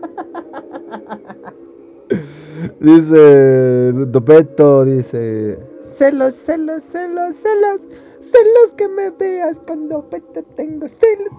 dice. 2.80 3.92
Dopeto, 3.92 4.84
dice. 4.84 5.58
Celos, 5.92 6.34
celos, 6.34 6.82
celos, 6.84 7.36
celos. 7.36 7.80
Celos 8.20 8.74
que 8.76 8.86
me 8.86 9.10
veas 9.10 9.60
cuando 9.66 10.02
peto 10.08 10.42
tengo 10.54 10.86
celos. 10.86 11.32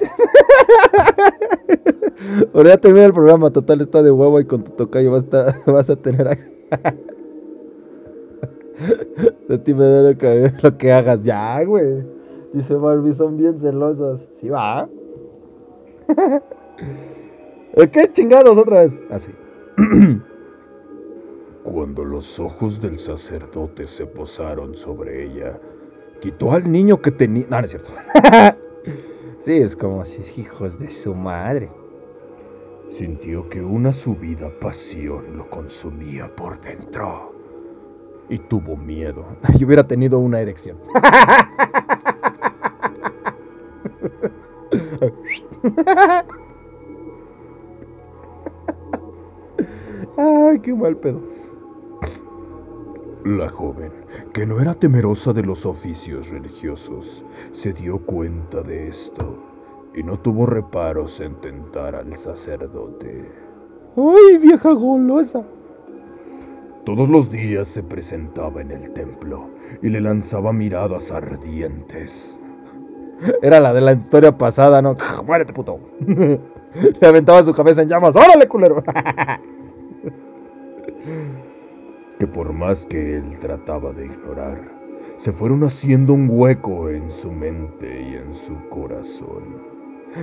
Ahora 2.54 2.70
ya 2.70 2.76
termina 2.78 3.04
el 3.06 3.12
programa, 3.12 3.50
total 3.50 3.80
está 3.80 4.02
de 4.02 4.10
huevo 4.10 4.40
y 4.40 4.44
con 4.46 4.64
tu 4.64 4.72
tocayo 4.72 5.12
vas 5.12 5.24
a, 5.34 5.54
vas 5.70 5.90
a 5.90 5.96
tener 5.96 6.28
a- 6.28 6.38
De 9.48 9.58
ti 9.58 9.74
me 9.74 9.84
da 9.84 10.10
lo 10.10 10.18
que, 10.18 10.52
lo 10.62 10.78
que 10.78 10.92
hagas. 10.92 11.22
Ya, 11.22 11.62
güey. 11.62 12.02
Dice 12.52 12.74
Barbie, 12.74 13.12
son 13.12 13.36
bien 13.36 13.58
celosas. 13.58 14.20
Sí, 14.40 14.48
va. 14.48 14.88
¿Qué 17.74 18.12
chingados 18.12 18.56
otra 18.56 18.82
vez? 18.82 18.92
Así. 19.10 19.32
Cuando 21.62 22.04
los 22.04 22.38
ojos 22.38 22.82
del 22.82 22.98
sacerdote 22.98 23.86
se 23.86 24.04
posaron 24.04 24.74
sobre 24.74 25.24
ella, 25.24 25.58
quitó 26.20 26.52
al 26.52 26.70
niño 26.70 27.00
que 27.00 27.10
tenía... 27.10 27.46
No, 27.48 27.60
no 27.60 27.64
es 27.64 27.70
cierto. 27.70 27.90
sí, 29.44 29.52
es 29.52 29.74
como 29.74 30.04
si 30.04 30.20
es 30.20 30.36
hijos 30.36 30.78
de 30.78 30.90
su 30.90 31.14
madre. 31.14 31.70
Sintió 32.90 33.48
que 33.48 33.62
una 33.62 33.92
subida 33.92 34.50
pasión 34.60 35.38
lo 35.38 35.48
consumía 35.48 36.34
por 36.34 36.60
dentro. 36.60 37.32
Y 38.28 38.38
tuvo 38.38 38.76
miedo. 38.76 39.24
Yo 39.58 39.66
hubiera 39.66 39.86
tenido 39.86 40.18
una 40.18 40.40
erección. 40.40 40.76
Ay, 50.22 50.60
qué 50.60 50.72
mal 50.72 50.96
pedo. 50.96 51.20
La 53.24 53.48
joven, 53.48 53.92
que 54.32 54.46
no 54.46 54.60
era 54.60 54.74
temerosa 54.74 55.32
de 55.32 55.42
los 55.42 55.66
oficios 55.66 56.28
religiosos, 56.28 57.24
se 57.50 57.72
dio 57.72 57.98
cuenta 57.98 58.62
de 58.62 58.88
esto 58.88 59.36
y 59.94 60.02
no 60.02 60.18
tuvo 60.18 60.46
reparos 60.46 61.20
en 61.20 61.40
tentar 61.40 61.94
al 61.94 62.16
sacerdote. 62.16 63.30
Ay, 63.96 64.38
vieja 64.38 64.72
golosa. 64.72 65.42
Todos 66.84 67.08
los 67.08 67.30
días 67.30 67.68
se 67.68 67.82
presentaba 67.82 68.60
en 68.60 68.70
el 68.70 68.92
templo 68.92 69.50
y 69.82 69.88
le 69.88 70.00
lanzaba 70.00 70.52
miradas 70.52 71.10
ardientes. 71.10 72.38
Era 73.40 73.60
la 73.60 73.72
de 73.72 73.80
la 73.80 73.92
historia 73.92 74.36
pasada, 74.36 74.82
¿no? 74.82 74.96
Muérete, 75.26 75.52
puto. 75.52 75.78
Le 77.00 77.06
aventaba 77.06 77.44
su 77.44 77.52
cabeza 77.52 77.82
en 77.82 77.88
llamas. 77.88 78.16
¡Órale, 78.16 78.48
culero! 78.48 78.82
que 82.18 82.26
por 82.26 82.52
más 82.52 82.86
que 82.86 83.16
él 83.16 83.38
trataba 83.40 83.92
de 83.92 84.06
ignorar, 84.06 84.60
se 85.18 85.32
fueron 85.32 85.64
haciendo 85.64 86.14
un 86.14 86.28
hueco 86.30 86.88
en 86.88 87.10
su 87.10 87.30
mente 87.30 88.02
y 88.02 88.14
en 88.14 88.34
su 88.34 88.54
corazón. 88.68 89.72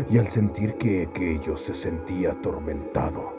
Y 0.09 0.17
al 0.17 0.27
sentir 0.27 0.75
que 0.75 1.07
aquello 1.09 1.57
se 1.57 1.73
sentía 1.73 2.32
atormentado, 2.32 3.34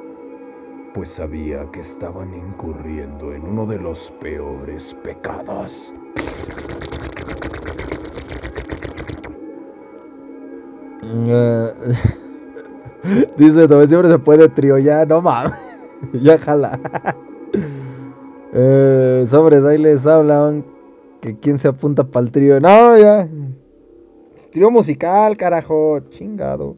pues 0.93 1.11
sabía 1.11 1.71
que 1.71 1.81
estaban 1.81 2.35
incurriendo 2.35 3.33
en 3.33 3.45
uno 3.45 3.67
de 3.67 3.79
los 3.79 4.11
peores 4.21 4.95
pecados. 5.03 5.95
Dice, 13.37 13.69
no, 13.69 13.87
siempre 13.87 14.11
se 14.11 14.19
puede 14.19 14.49
trío, 14.49 14.79
ya, 14.79 15.05
no 15.05 15.23
mames. 15.23 15.53
ya 16.13 16.39
jala. 16.39 16.79
Eh, 18.53 19.27
sobres, 19.29 19.65
ahí 19.65 19.79
les 19.79 20.07
hablan 20.07 20.65
que 21.21 21.39
quién 21.39 21.59
se 21.59 21.69
apunta 21.69 22.05
para 22.05 22.27
el 22.27 22.33
trío. 22.33 22.61
No, 22.61 22.99
ya. 22.99 23.29
Es 24.37 24.51
trío 24.51 24.71
musical, 24.71 25.37
carajo. 25.37 26.01
Chingado. 26.11 26.77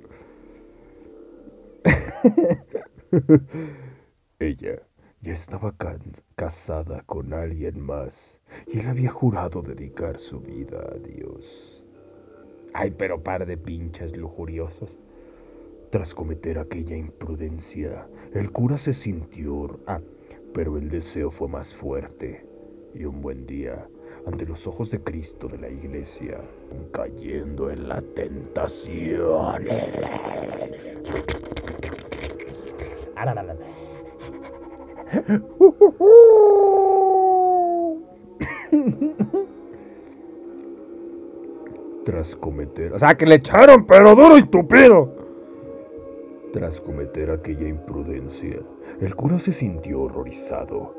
Ella 4.38 4.82
ya 5.20 5.32
estaba 5.32 5.74
casada 6.34 7.02
con 7.06 7.32
alguien 7.32 7.80
más 7.80 8.40
y 8.66 8.80
él 8.80 8.88
había 8.88 9.10
jurado 9.10 9.62
dedicar 9.62 10.18
su 10.18 10.40
vida 10.40 10.84
a 10.92 10.98
Dios. 10.98 11.84
Ay, 12.74 12.90
pero 12.90 13.22
par 13.22 13.46
de 13.46 13.56
pinches 13.56 14.16
lujuriosos. 14.16 14.98
Tras 15.90 16.14
cometer 16.14 16.58
aquella 16.58 16.96
imprudencia, 16.96 18.08
el 18.32 18.50
cura 18.50 18.78
se 18.78 18.94
sintió... 18.94 19.78
Ah, 19.86 20.00
pero 20.54 20.76
el 20.76 20.88
deseo 20.88 21.30
fue 21.30 21.48
más 21.48 21.74
fuerte. 21.74 22.46
Y 22.94 23.04
un 23.04 23.22
buen 23.22 23.46
día, 23.46 23.86
ante 24.26 24.44
los 24.44 24.66
ojos 24.66 24.90
de 24.90 25.00
Cristo 25.00 25.48
de 25.48 25.58
la 25.58 25.68
iglesia, 25.70 26.38
cayendo 26.92 27.70
en 27.70 27.88
la 27.88 28.02
tentación. 28.14 29.64
Tras 42.04 42.36
cometer... 42.36 42.92
O 42.92 42.98
sea, 42.98 43.14
que 43.14 43.24
le 43.24 43.36
echaron, 43.36 43.86
pero 43.86 44.14
duro 44.14 44.36
y 44.36 44.42
tupido. 44.42 45.21
Tras 46.52 46.80
cometer 46.80 47.30
aquella 47.30 47.66
imprudencia, 47.66 48.58
el 49.00 49.14
cura 49.16 49.38
se 49.38 49.52
sintió 49.52 50.02
horrorizado. 50.02 50.94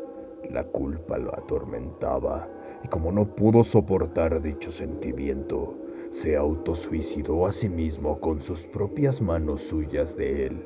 La 0.50 0.64
culpa 0.64 1.18
lo 1.18 1.34
atormentaba 1.38 2.48
y 2.84 2.88
como 2.88 3.12
no 3.12 3.26
pudo 3.36 3.64
soportar 3.64 4.42
dicho 4.42 4.72
sentimiento, 4.72 5.76
se 6.12 6.36
autosuicidó 6.36 7.46
a 7.48 7.52
sí 7.52 7.70
mismo 7.70 8.20
con 8.20 8.42
sus 8.42 8.64
propias 8.64 9.22
manos 9.22 9.62
suyas 9.62 10.18
de 10.18 10.48
él, 10.48 10.66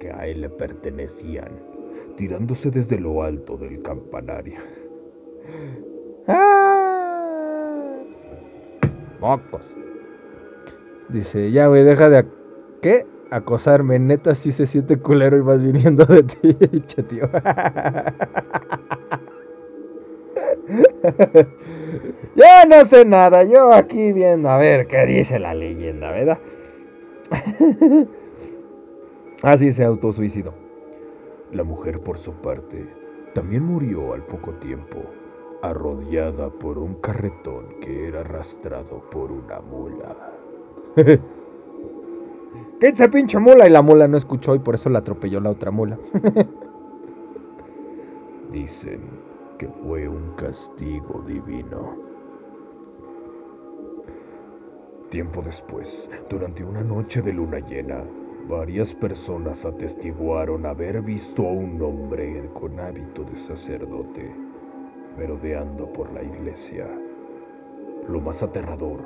que 0.00 0.10
a 0.10 0.26
él 0.26 0.40
le 0.42 0.48
pertenecían, 0.48 1.50
tirándose 2.16 2.70
desde 2.70 2.98
lo 2.98 3.22
alto 3.22 3.56
del 3.56 3.82
campanario. 3.82 4.60
¡Ah! 6.26 7.98
Mocos. 9.20 9.74
Dice, 11.08 11.50
ya, 11.50 11.66
güey, 11.66 11.84
deja 11.84 12.08
de... 12.08 12.18
ac- 12.20 12.32
¿Qué? 12.80 13.06
Acosarme. 13.30 13.98
Neta, 13.98 14.34
sí 14.34 14.52
se 14.52 14.66
siente 14.66 14.98
culero 14.98 15.36
y 15.36 15.40
vas 15.40 15.62
viniendo 15.62 16.04
de 16.04 16.22
ti, 16.22 16.54
tío. 17.08 17.28
Yo 22.34 22.44
no 22.68 22.84
sé 22.86 23.04
nada. 23.04 23.44
Yo 23.44 23.72
aquí 23.72 24.12
viendo 24.12 24.48
a 24.48 24.58
ver 24.58 24.86
qué 24.86 25.04
dice 25.06 25.38
la 25.38 25.54
leyenda, 25.54 26.10
¿verdad? 26.10 26.38
Así 29.42 29.72
se 29.72 29.84
autosuicidó. 29.84 30.54
La 31.52 31.64
mujer, 31.64 32.00
por 32.00 32.18
su 32.18 32.32
parte, 32.32 32.86
también 33.34 33.64
murió 33.64 34.12
al 34.14 34.22
poco 34.22 34.52
tiempo, 34.54 34.98
arrodillada 35.62 36.50
por 36.50 36.78
un 36.78 36.94
carretón 36.94 37.80
que 37.80 38.08
era 38.08 38.20
arrastrado 38.20 39.02
por 39.10 39.32
una 39.32 39.60
mula. 39.60 40.16
¿Qué 42.80 42.92
dice 42.92 43.08
pinche 43.08 43.40
mula? 43.40 43.66
Y 43.66 43.70
la 43.70 43.82
mula 43.82 44.06
no 44.06 44.16
escuchó 44.16 44.54
y 44.54 44.60
por 44.60 44.76
eso 44.76 44.88
la 44.88 45.00
atropelló 45.00 45.40
la 45.40 45.50
otra 45.50 45.72
mula. 45.72 45.98
Dicen 48.52 49.00
que 49.58 49.66
fue 49.66 50.06
un 50.06 50.34
castigo 50.36 51.24
divino. 51.26 51.96
Tiempo 55.10 55.42
después, 55.42 56.08
durante 56.30 56.62
una 56.62 56.82
noche 56.82 57.20
de 57.20 57.32
luna 57.32 57.58
llena, 57.58 58.04
varias 58.48 58.94
personas 58.94 59.64
atestiguaron 59.64 60.64
haber 60.64 61.02
visto 61.02 61.48
a 61.48 61.50
un 61.50 61.82
hombre 61.82 62.48
con 62.54 62.78
hábito 62.78 63.24
de 63.24 63.36
sacerdote 63.36 64.32
merodeando 65.16 65.92
por 65.92 66.12
la 66.12 66.22
iglesia. 66.22 66.86
Lo 68.08 68.20
más 68.20 68.40
aterrador 68.44 69.00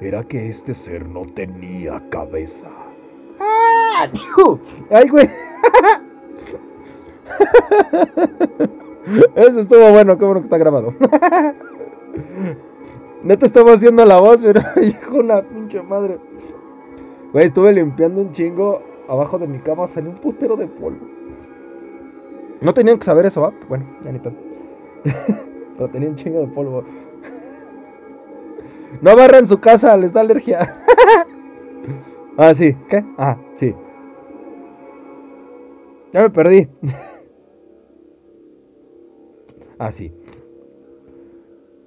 era 0.00 0.24
que 0.24 0.48
este 0.48 0.72
ser 0.72 1.06
no 1.06 1.26
tenía 1.26 2.08
cabeza 2.08 2.87
¡Ay, 4.90 5.08
güey! 5.08 5.28
Eso 9.34 9.60
estuvo 9.60 9.90
bueno, 9.90 10.18
qué 10.18 10.24
bueno 10.24 10.40
que 10.40 10.46
está 10.46 10.58
grabado. 10.58 10.92
Neta 13.22 13.46
estaba 13.46 13.72
haciendo 13.72 14.04
la 14.04 14.20
voz, 14.20 14.42
pero 14.42 14.60
hijo 14.82 15.16
una 15.16 15.42
pinche 15.42 15.82
madre. 15.82 16.18
Güey, 17.32 17.46
estuve 17.46 17.72
limpiando 17.72 18.20
un 18.20 18.32
chingo. 18.32 18.82
Abajo 19.08 19.38
de 19.38 19.46
mi 19.46 19.58
cama 19.58 19.88
salió 19.88 20.10
un 20.10 20.16
putero 20.16 20.56
de 20.56 20.66
polvo. 20.66 21.06
No 22.60 22.74
tenían 22.74 22.98
que 22.98 23.06
saber 23.06 23.26
eso, 23.26 23.40
¿va? 23.40 23.52
Bueno, 23.68 23.86
ya 24.04 24.12
ni 24.12 24.18
pedo. 24.18 24.34
pero 25.76 25.88
tenía 25.90 26.08
un 26.08 26.16
chingo 26.16 26.40
de 26.40 26.48
polvo. 26.48 26.84
No 29.00 29.16
barran 29.16 29.46
su 29.46 29.58
casa, 29.58 29.96
les 29.96 30.12
da 30.12 30.20
alergia. 30.20 30.76
Ah, 32.38 32.54
sí. 32.54 32.74
¿Qué? 32.88 33.04
Ah, 33.18 33.36
sí. 33.54 33.74
Ya 36.12 36.22
me 36.22 36.30
perdí. 36.30 36.68
ah, 39.78 39.92
sí. 39.92 40.12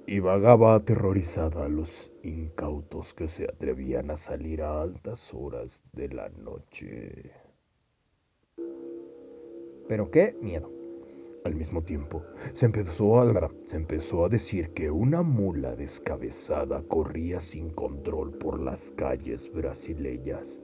Y 0.06 0.20
vagaba 0.20 0.74
aterrorizada 0.74 1.64
a 1.64 1.68
los 1.68 2.12
incautos 2.22 3.14
que 3.14 3.28
se 3.28 3.44
atrevían 3.44 4.10
a 4.10 4.16
salir 4.16 4.62
a 4.62 4.82
altas 4.82 5.32
horas 5.34 5.82
de 5.92 6.08
la 6.08 6.28
noche. 6.28 7.32
Pero 9.88 10.10
qué 10.10 10.36
miedo. 10.40 10.81
Al 11.44 11.56
mismo 11.56 11.82
tiempo, 11.82 12.22
se 12.52 12.66
empezó 12.66 13.20
a, 13.20 13.50
se 13.64 13.76
empezó 13.76 14.24
a 14.24 14.28
decir 14.28 14.70
que 14.70 14.92
una 14.92 15.22
mula 15.22 15.74
descabezada 15.74 16.82
corría 16.82 17.40
sin 17.40 17.70
control 17.70 18.30
por 18.38 18.60
las 18.60 18.92
calles 18.92 19.50
brasileñas, 19.52 20.60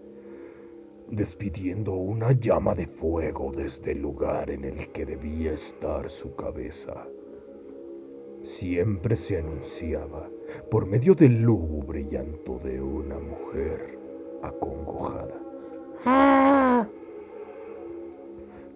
despidiendo 1.10 1.94
una 1.94 2.30
llama 2.30 2.76
de 2.76 2.86
fuego 2.86 3.50
desde 3.50 3.90
el 3.92 4.02
lugar 4.02 4.50
en 4.50 4.64
el 4.64 4.92
que 4.92 5.04
debía 5.04 5.52
estar 5.52 6.08
su 6.08 6.36
cabeza. 6.36 7.08
Siempre 8.42 9.16
se 9.16 9.38
anunciaba 9.38 10.30
por 10.70 10.86
medio 10.86 11.16
del 11.16 11.42
lúgubre 11.42 12.06
llanto 12.08 12.60
de 12.60 12.80
una 12.80 13.18
mujer 13.18 13.98
acongojada. 14.42 15.40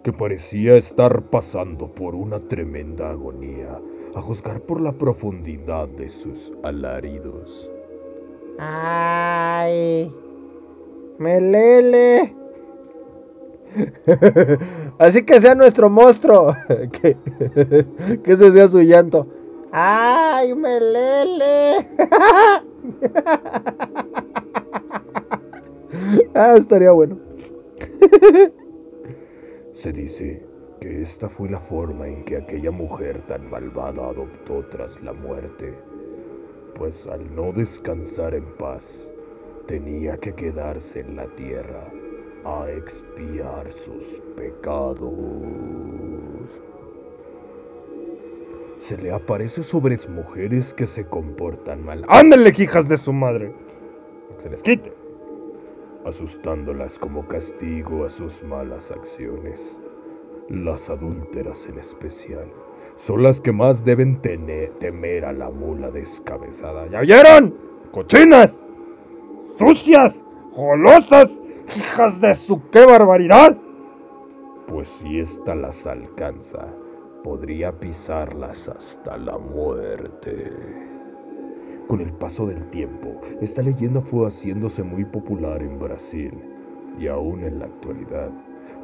Que 0.02 0.12
parecía 0.12 0.76
estar 0.76 1.22
pasando 1.22 1.88
por 1.88 2.14
una 2.14 2.38
tremenda 2.40 3.10
agonía, 3.10 3.78
a 4.14 4.20
juzgar 4.20 4.60
por 4.60 4.80
la 4.80 4.92
profundidad 4.92 5.88
de 5.88 6.08
sus 6.08 6.52
alaridos. 6.62 7.70
¡Ay! 8.58 10.12
¡Melele! 11.18 12.34
Así 14.98 15.24
que 15.24 15.40
sea 15.40 15.54
nuestro 15.54 15.88
monstruo. 15.88 16.54
que, 16.92 17.16
que 18.22 18.32
ese 18.32 18.52
sea 18.52 18.68
su 18.68 18.82
llanto. 18.82 19.26
¡Ay, 19.70 20.54
Melele! 20.54 21.88
ah, 26.34 26.56
estaría 26.56 26.90
bueno. 26.90 27.16
Se 29.72 29.92
dice 29.92 30.44
que 30.80 31.02
esta 31.02 31.28
fue 31.28 31.48
la 31.48 31.60
forma 31.60 32.06
en 32.06 32.24
que 32.24 32.36
aquella 32.36 32.70
mujer 32.70 33.22
tan 33.26 33.48
malvada 33.48 34.08
adoptó 34.08 34.64
tras 34.66 35.00
la 35.02 35.12
muerte, 35.12 35.74
pues 36.74 37.06
al 37.06 37.34
no 37.34 37.52
descansar 37.52 38.34
en 38.34 38.44
paz, 38.56 39.10
tenía 39.66 40.18
que 40.18 40.34
quedarse 40.34 41.00
en 41.00 41.16
la 41.16 41.26
tierra 41.36 41.88
a 42.44 42.70
expiar 42.70 43.72
sus 43.72 44.20
pecados. 44.36 45.12
Se 48.78 48.98
le 48.98 49.12
aparece 49.12 49.62
sobre 49.62 49.96
mujeres 50.08 50.74
que 50.74 50.86
se 50.86 51.06
comportan 51.06 51.84
mal. 51.84 52.04
¡Ándale, 52.08 52.52
hijas 52.58 52.88
de 52.88 52.96
su 52.96 53.12
madre! 53.12 53.54
Que 54.36 54.42
se 54.42 54.50
les 54.50 54.62
quite. 54.62 55.01
Asustándolas 56.04 56.98
como 56.98 57.26
castigo 57.26 58.04
a 58.04 58.08
sus 58.08 58.42
malas 58.42 58.90
acciones. 58.90 59.80
Las 60.48 60.90
adúlteras 60.90 61.66
en 61.66 61.78
especial 61.78 62.52
son 62.96 63.22
las 63.22 63.40
que 63.40 63.52
más 63.52 63.84
deben 63.84 64.20
tener, 64.20 64.70
temer 64.78 65.24
a 65.24 65.32
la 65.32 65.50
mula 65.50 65.90
descabezada. 65.90 66.86
¿Ya 66.88 67.00
oyeron? 67.00 67.54
¡Cochinas! 67.90 68.54
¡Sucias! 69.58 70.14
¡Golosas! 70.54 71.30
¡Hijas 71.76 72.20
de 72.20 72.34
su 72.34 72.68
qué 72.70 72.84
barbaridad! 72.84 73.56
Pues 74.66 74.88
si 74.88 75.20
ésta 75.20 75.54
las 75.54 75.86
alcanza, 75.86 76.66
podría 77.22 77.72
pisarlas 77.72 78.68
hasta 78.68 79.16
la 79.16 79.38
muerte. 79.38 80.91
Con 81.88 82.00
el 82.00 82.12
paso 82.12 82.46
del 82.46 82.70
tiempo, 82.70 83.20
esta 83.40 83.62
leyenda 83.62 84.00
fue 84.00 84.26
haciéndose 84.26 84.82
muy 84.82 85.04
popular 85.04 85.62
en 85.62 85.78
Brasil 85.78 86.32
y 86.98 87.06
aún 87.06 87.44
en 87.44 87.58
la 87.58 87.66
actualidad 87.66 88.30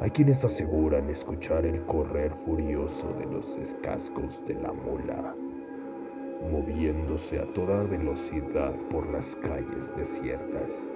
hay 0.01 0.11
quienes 0.11 0.45
aseguran 0.45 1.09
escuchar 1.09 1.65
el 1.65 1.83
correr 1.85 2.31
furioso 2.45 3.11
de 3.19 3.25
los 3.25 3.57
escascos 3.57 4.45
de 4.45 4.53
la 4.55 4.71
mula, 4.71 5.35
moviéndose 6.51 7.39
a 7.39 7.45
toda 7.53 7.83
velocidad 7.83 8.73
por 8.89 9.07
las 9.07 9.35
calles 9.37 9.93
desiertas. 9.97 10.87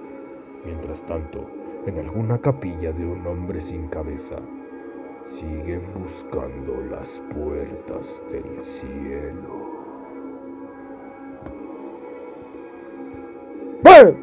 Mientras 0.64 1.02
tanto, 1.02 1.46
en 1.86 1.98
alguna 1.98 2.38
capilla 2.40 2.92
de 2.92 3.04
un 3.04 3.26
hombre 3.26 3.60
sin 3.60 3.88
cabeza, 3.88 4.36
siguen 5.26 5.82
buscando 5.98 6.80
las 6.90 7.20
puertas 7.34 8.24
del 8.30 8.64
cielo. 8.64 9.73
¡Bueno! 13.84 14.14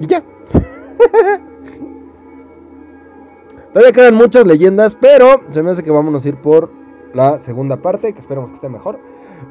Y 0.00 0.06
ya. 0.06 0.22
Todavía 3.72 3.92
quedan 3.92 4.14
muchas 4.14 4.46
leyendas, 4.46 4.94
pero 4.94 5.42
se 5.50 5.62
me 5.62 5.72
hace 5.72 5.82
que 5.82 5.90
vámonos 5.90 6.24
a 6.24 6.28
ir 6.28 6.36
por 6.36 6.70
la 7.12 7.40
segunda 7.40 7.76
parte, 7.76 8.14
que 8.14 8.20
esperemos 8.20 8.50
que 8.50 8.56
esté 8.56 8.68
mejor. 8.68 8.98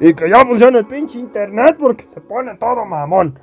Y 0.00 0.14
que 0.14 0.28
ya 0.28 0.44
funcione 0.44 0.78
el 0.78 0.86
pinche 0.86 1.18
internet 1.18 1.76
porque 1.78 2.02
se 2.02 2.20
pone 2.20 2.56
todo 2.56 2.84
mamón. 2.84 3.38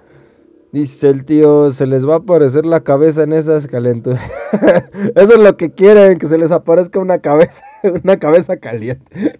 Dice 0.71 1.09
el 1.09 1.23
tío, 1.23 1.69
se 1.69 1.85
les 1.85 2.07
va 2.07 2.15
a 2.15 2.17
aparecer 2.17 2.65
la 2.65 2.81
cabeza 2.81 3.23
en 3.23 3.33
esas 3.33 3.67
calenturas. 3.67 4.23
Eso 5.15 5.33
es 5.33 5.39
lo 5.39 5.55
que 5.55 5.71
quieren, 5.71 6.17
que 6.17 6.27
se 6.27 6.39
les 6.39 6.51
aparezca 6.51 6.99
una 6.99 7.19
cabeza, 7.19 7.63
una 8.03 8.17
cabeza 8.17 8.57
caliente. 8.57 9.39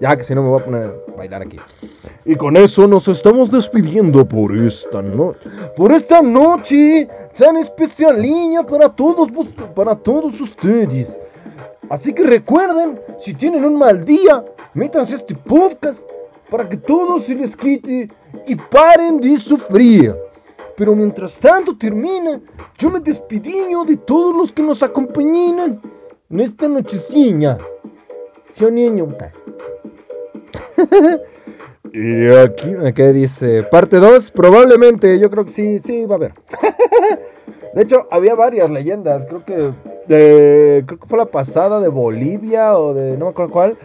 Ya 0.00 0.16
que 0.16 0.24
si 0.24 0.34
no 0.34 0.42
me 0.42 0.48
voy 0.48 0.60
a 0.60 0.64
poner 0.64 0.82
a 1.12 1.16
bailar 1.16 1.42
aquí. 1.42 1.58
Y 2.24 2.36
con 2.36 2.56
eso 2.56 2.86
nos 2.86 3.08
estamos 3.08 3.50
despidiendo 3.50 4.26
por 4.28 4.56
esta 4.56 5.02
noche. 5.02 5.48
Por 5.76 5.92
esta 5.92 6.22
noche 6.22 7.08
tan 7.36 7.56
especialina 7.56 8.64
para 8.64 8.88
todos, 8.88 9.30
vos- 9.30 9.48
para 9.74 9.94
todos 9.96 10.40
ustedes. 10.40 11.18
Así 11.88 12.12
que 12.12 12.22
recuerden, 12.24 13.00
si 13.18 13.32
tienen 13.34 13.64
un 13.64 13.78
mal 13.78 14.04
día, 14.04 14.44
métanse 14.74 15.14
este 15.14 15.34
podcast 15.34 16.02
para 16.50 16.68
que 16.68 16.76
todo 16.76 17.18
se 17.18 17.34
les 17.34 17.56
quite 17.56 18.08
y 18.46 18.54
paren 18.54 19.20
de 19.20 19.38
sufrir. 19.38 20.14
Pero 20.76 20.94
mientras 20.94 21.38
tanto 21.38 21.76
termina, 21.76 22.40
yo 22.78 22.90
me 22.90 23.00
despidiño 23.00 23.84
de 23.84 23.96
todos 23.96 24.34
los 24.36 24.52
que 24.52 24.62
nos 24.62 24.82
acompañan 24.82 25.80
en 26.30 26.40
esta 26.40 26.68
nochecilla. 26.68 27.58
¿Sí 28.54 28.64
o 28.64 28.70
niño? 28.70 29.08
Y 31.90 32.26
aquí 32.36 32.74
¿Qué 32.94 33.12
dice? 33.14 33.62
Parte 33.62 33.96
2, 33.96 34.30
probablemente, 34.32 35.18
yo 35.18 35.30
creo 35.30 35.46
que 35.46 35.50
sí, 35.50 35.78
sí 35.78 36.04
va 36.04 36.16
a 36.16 36.18
haber. 36.18 36.34
De 37.74 37.82
hecho, 37.82 38.06
había 38.10 38.34
varias 38.34 38.70
leyendas, 38.70 39.24
creo 39.24 39.42
que 39.44 39.72
de, 40.06 40.84
creo 40.86 41.00
que 41.00 41.06
fue 41.06 41.16
la 41.16 41.26
pasada 41.26 41.80
de 41.80 41.88
Bolivia 41.88 42.76
o 42.76 42.92
de 42.92 43.16
no 43.16 43.24
me 43.26 43.30
acuerdo 43.30 43.52
cuál, 43.52 43.78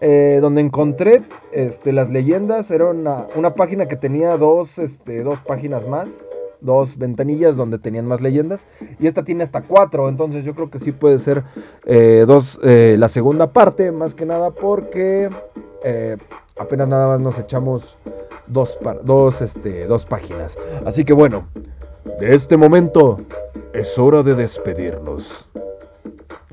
eh, 0.00 0.38
donde 0.40 0.60
encontré 0.60 1.22
este, 1.52 1.92
las 1.92 2.10
leyendas, 2.10 2.70
era 2.70 2.86
una, 2.86 3.26
una 3.34 3.54
página 3.54 3.86
que 3.86 3.96
tenía 3.96 4.36
dos, 4.36 4.78
este, 4.78 5.24
dos 5.24 5.40
páginas 5.40 5.86
más, 5.88 6.30
dos 6.60 6.98
ventanillas 6.98 7.56
donde 7.56 7.78
tenían 7.78 8.06
más 8.06 8.20
leyendas, 8.20 8.64
y 8.98 9.06
esta 9.06 9.24
tiene 9.24 9.44
hasta 9.44 9.62
cuatro, 9.62 10.08
entonces 10.08 10.44
yo 10.44 10.54
creo 10.54 10.70
que 10.70 10.78
sí 10.78 10.92
puede 10.92 11.18
ser 11.18 11.44
eh, 11.86 12.24
dos, 12.26 12.58
eh, 12.62 12.96
la 12.98 13.08
segunda 13.08 13.52
parte, 13.52 13.92
más 13.92 14.14
que 14.14 14.26
nada 14.26 14.50
porque 14.50 15.30
eh, 15.84 16.16
apenas 16.58 16.88
nada 16.88 17.08
más 17.08 17.20
nos 17.20 17.38
echamos 17.38 17.96
dos, 18.46 18.78
dos, 19.02 19.40
este, 19.40 19.86
dos 19.86 20.04
páginas. 20.04 20.58
Así 20.84 21.04
que 21.04 21.12
bueno, 21.12 21.48
de 22.20 22.34
este 22.34 22.56
momento 22.56 23.20
es 23.72 23.98
hora 23.98 24.22
de 24.22 24.34
despedirnos. 24.34 25.48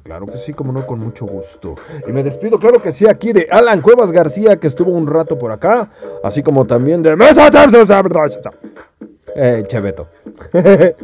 claro 0.04 0.28
que 0.28 0.38
sí, 0.38 0.54
como 0.54 0.72
no, 0.72 0.86
con 0.86 1.00
mucho 1.00 1.26
gusto. 1.26 1.76
Y 2.08 2.12
me 2.12 2.24
despido, 2.24 2.60
claro 2.60 2.82
que 2.82 2.92
sí, 2.92 3.06
aquí 3.10 3.34
de 3.34 3.48
Alan 3.50 3.82
Cuevas 3.82 4.12
García, 4.12 4.58
que 4.58 4.68
estuvo 4.68 4.92
un 4.92 5.08
rato 5.08 5.40
por 5.40 5.52
acá, 5.52 5.90
así 6.24 6.44
como 6.44 6.66
también 6.66 7.02
de 7.02 7.16
Mesa 7.16 7.50
eh, 9.36 9.64
Cheveto. 9.68 10.08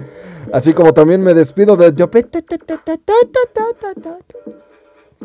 así 0.53 0.73
como 0.73 0.93
también 0.93 1.21
me 1.21 1.33
despido 1.33 1.75
de 1.75 1.93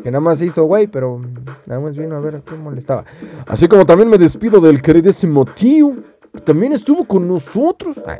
que 0.03 0.11
nada 0.11 0.21
más 0.21 0.41
hizo 0.41 0.63
güey, 0.63 0.87
pero 0.87 1.19
nada 1.65 1.81
más 1.81 1.97
vino 1.97 2.15
a 2.15 2.19
ver 2.19 2.41
qué 2.45 2.55
molestaba. 2.55 3.03
Así 3.47 3.67
como 3.67 3.85
también 3.85 4.09
me 4.09 4.17
despido 4.17 4.59
del 4.61 4.81
queridísimo 4.81 5.45
tío, 5.45 5.95
que 6.33 6.41
también 6.41 6.73
estuvo 6.73 7.05
con 7.05 7.27
nosotros. 7.27 7.99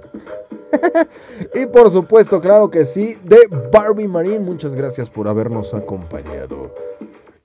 Y 1.53 1.65
por 1.67 1.89
supuesto, 1.89 2.41
claro 2.41 2.69
que 2.69 2.83
sí, 2.83 3.17
de 3.23 3.47
Barbie 3.71 4.07
Marín. 4.07 4.43
Muchas 4.43 4.75
gracias 4.75 5.09
por 5.09 5.29
habernos 5.29 5.73
acompañado. 5.73 6.75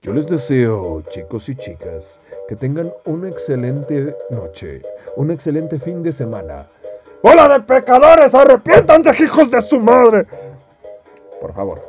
Yo 0.02 0.12
les 0.12 0.26
deseo, 0.26 1.02
chicos 1.08 1.48
y 1.48 1.54
chicas, 1.54 2.20
que 2.48 2.56
tengan 2.56 2.92
una 3.04 3.28
excelente 3.28 4.16
noche, 4.30 4.82
un 5.14 5.30
excelente 5.30 5.78
fin 5.78 6.02
de 6.02 6.12
semana. 6.12 6.66
¡Hola 7.22 7.48
de 7.48 7.60
pecadores! 7.60 8.34
¡Arrepiéntanse, 8.34 9.10
hijos 9.22 9.50
de 9.50 9.62
su 9.62 9.78
madre! 9.78 10.26
Por 11.40 11.54
favor. 11.54 11.80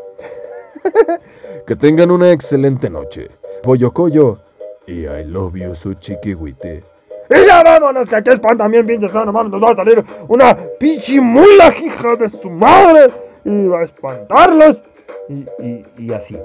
que 1.68 1.76
tengan 1.76 2.12
una 2.12 2.32
excelente 2.32 2.90
noche. 2.90 3.30
Pollo 3.64 3.92
Coyo 3.92 4.38
y 4.86 5.06
I 5.06 5.24
love 5.26 5.56
you, 5.56 5.76
su 5.76 5.96
chiquihuite. 5.96 6.84
Y 7.30 7.46
ya 7.46 7.64
vámonos, 7.64 8.08
que 8.08 8.16
aquí 8.16 8.30
espantan 8.30 8.70
bien 8.70 8.86
pinches, 8.86 9.14
no 9.14 9.32
mames, 9.32 9.52
nos 9.52 9.62
va 9.64 9.72
a 9.72 9.76
salir 9.76 10.04
una 10.28 10.56
pichimula, 10.80 11.74
hija 11.82 12.16
de 12.18 12.30
su 12.30 12.50
madre, 12.50 13.12
y 13.46 13.68
va 13.68 13.80
a 13.80 13.84
espantarlos, 13.84 14.82
y, 15.30 15.46
y, 15.64 15.86
y 15.98 16.14
así. 16.14 16.38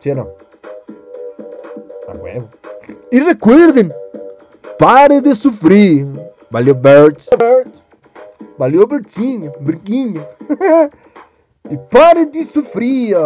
¿Sí 0.00 0.10
o 0.10 0.16
no? 0.16 0.28
A 2.08 2.12
huevo. 2.12 2.48
Y 3.10 3.20
recuerden, 3.20 3.92
pare 4.78 5.20
de 5.20 5.34
sufrir. 5.34 6.06
Valió 6.50 6.74
Birds. 6.74 7.28
Valió 8.56 8.86
Bertinho, 8.86 9.52
Briquinho. 9.60 10.26
y 11.70 11.76
pare 11.90 12.26
de 12.26 12.44
sufrir. 12.44 13.16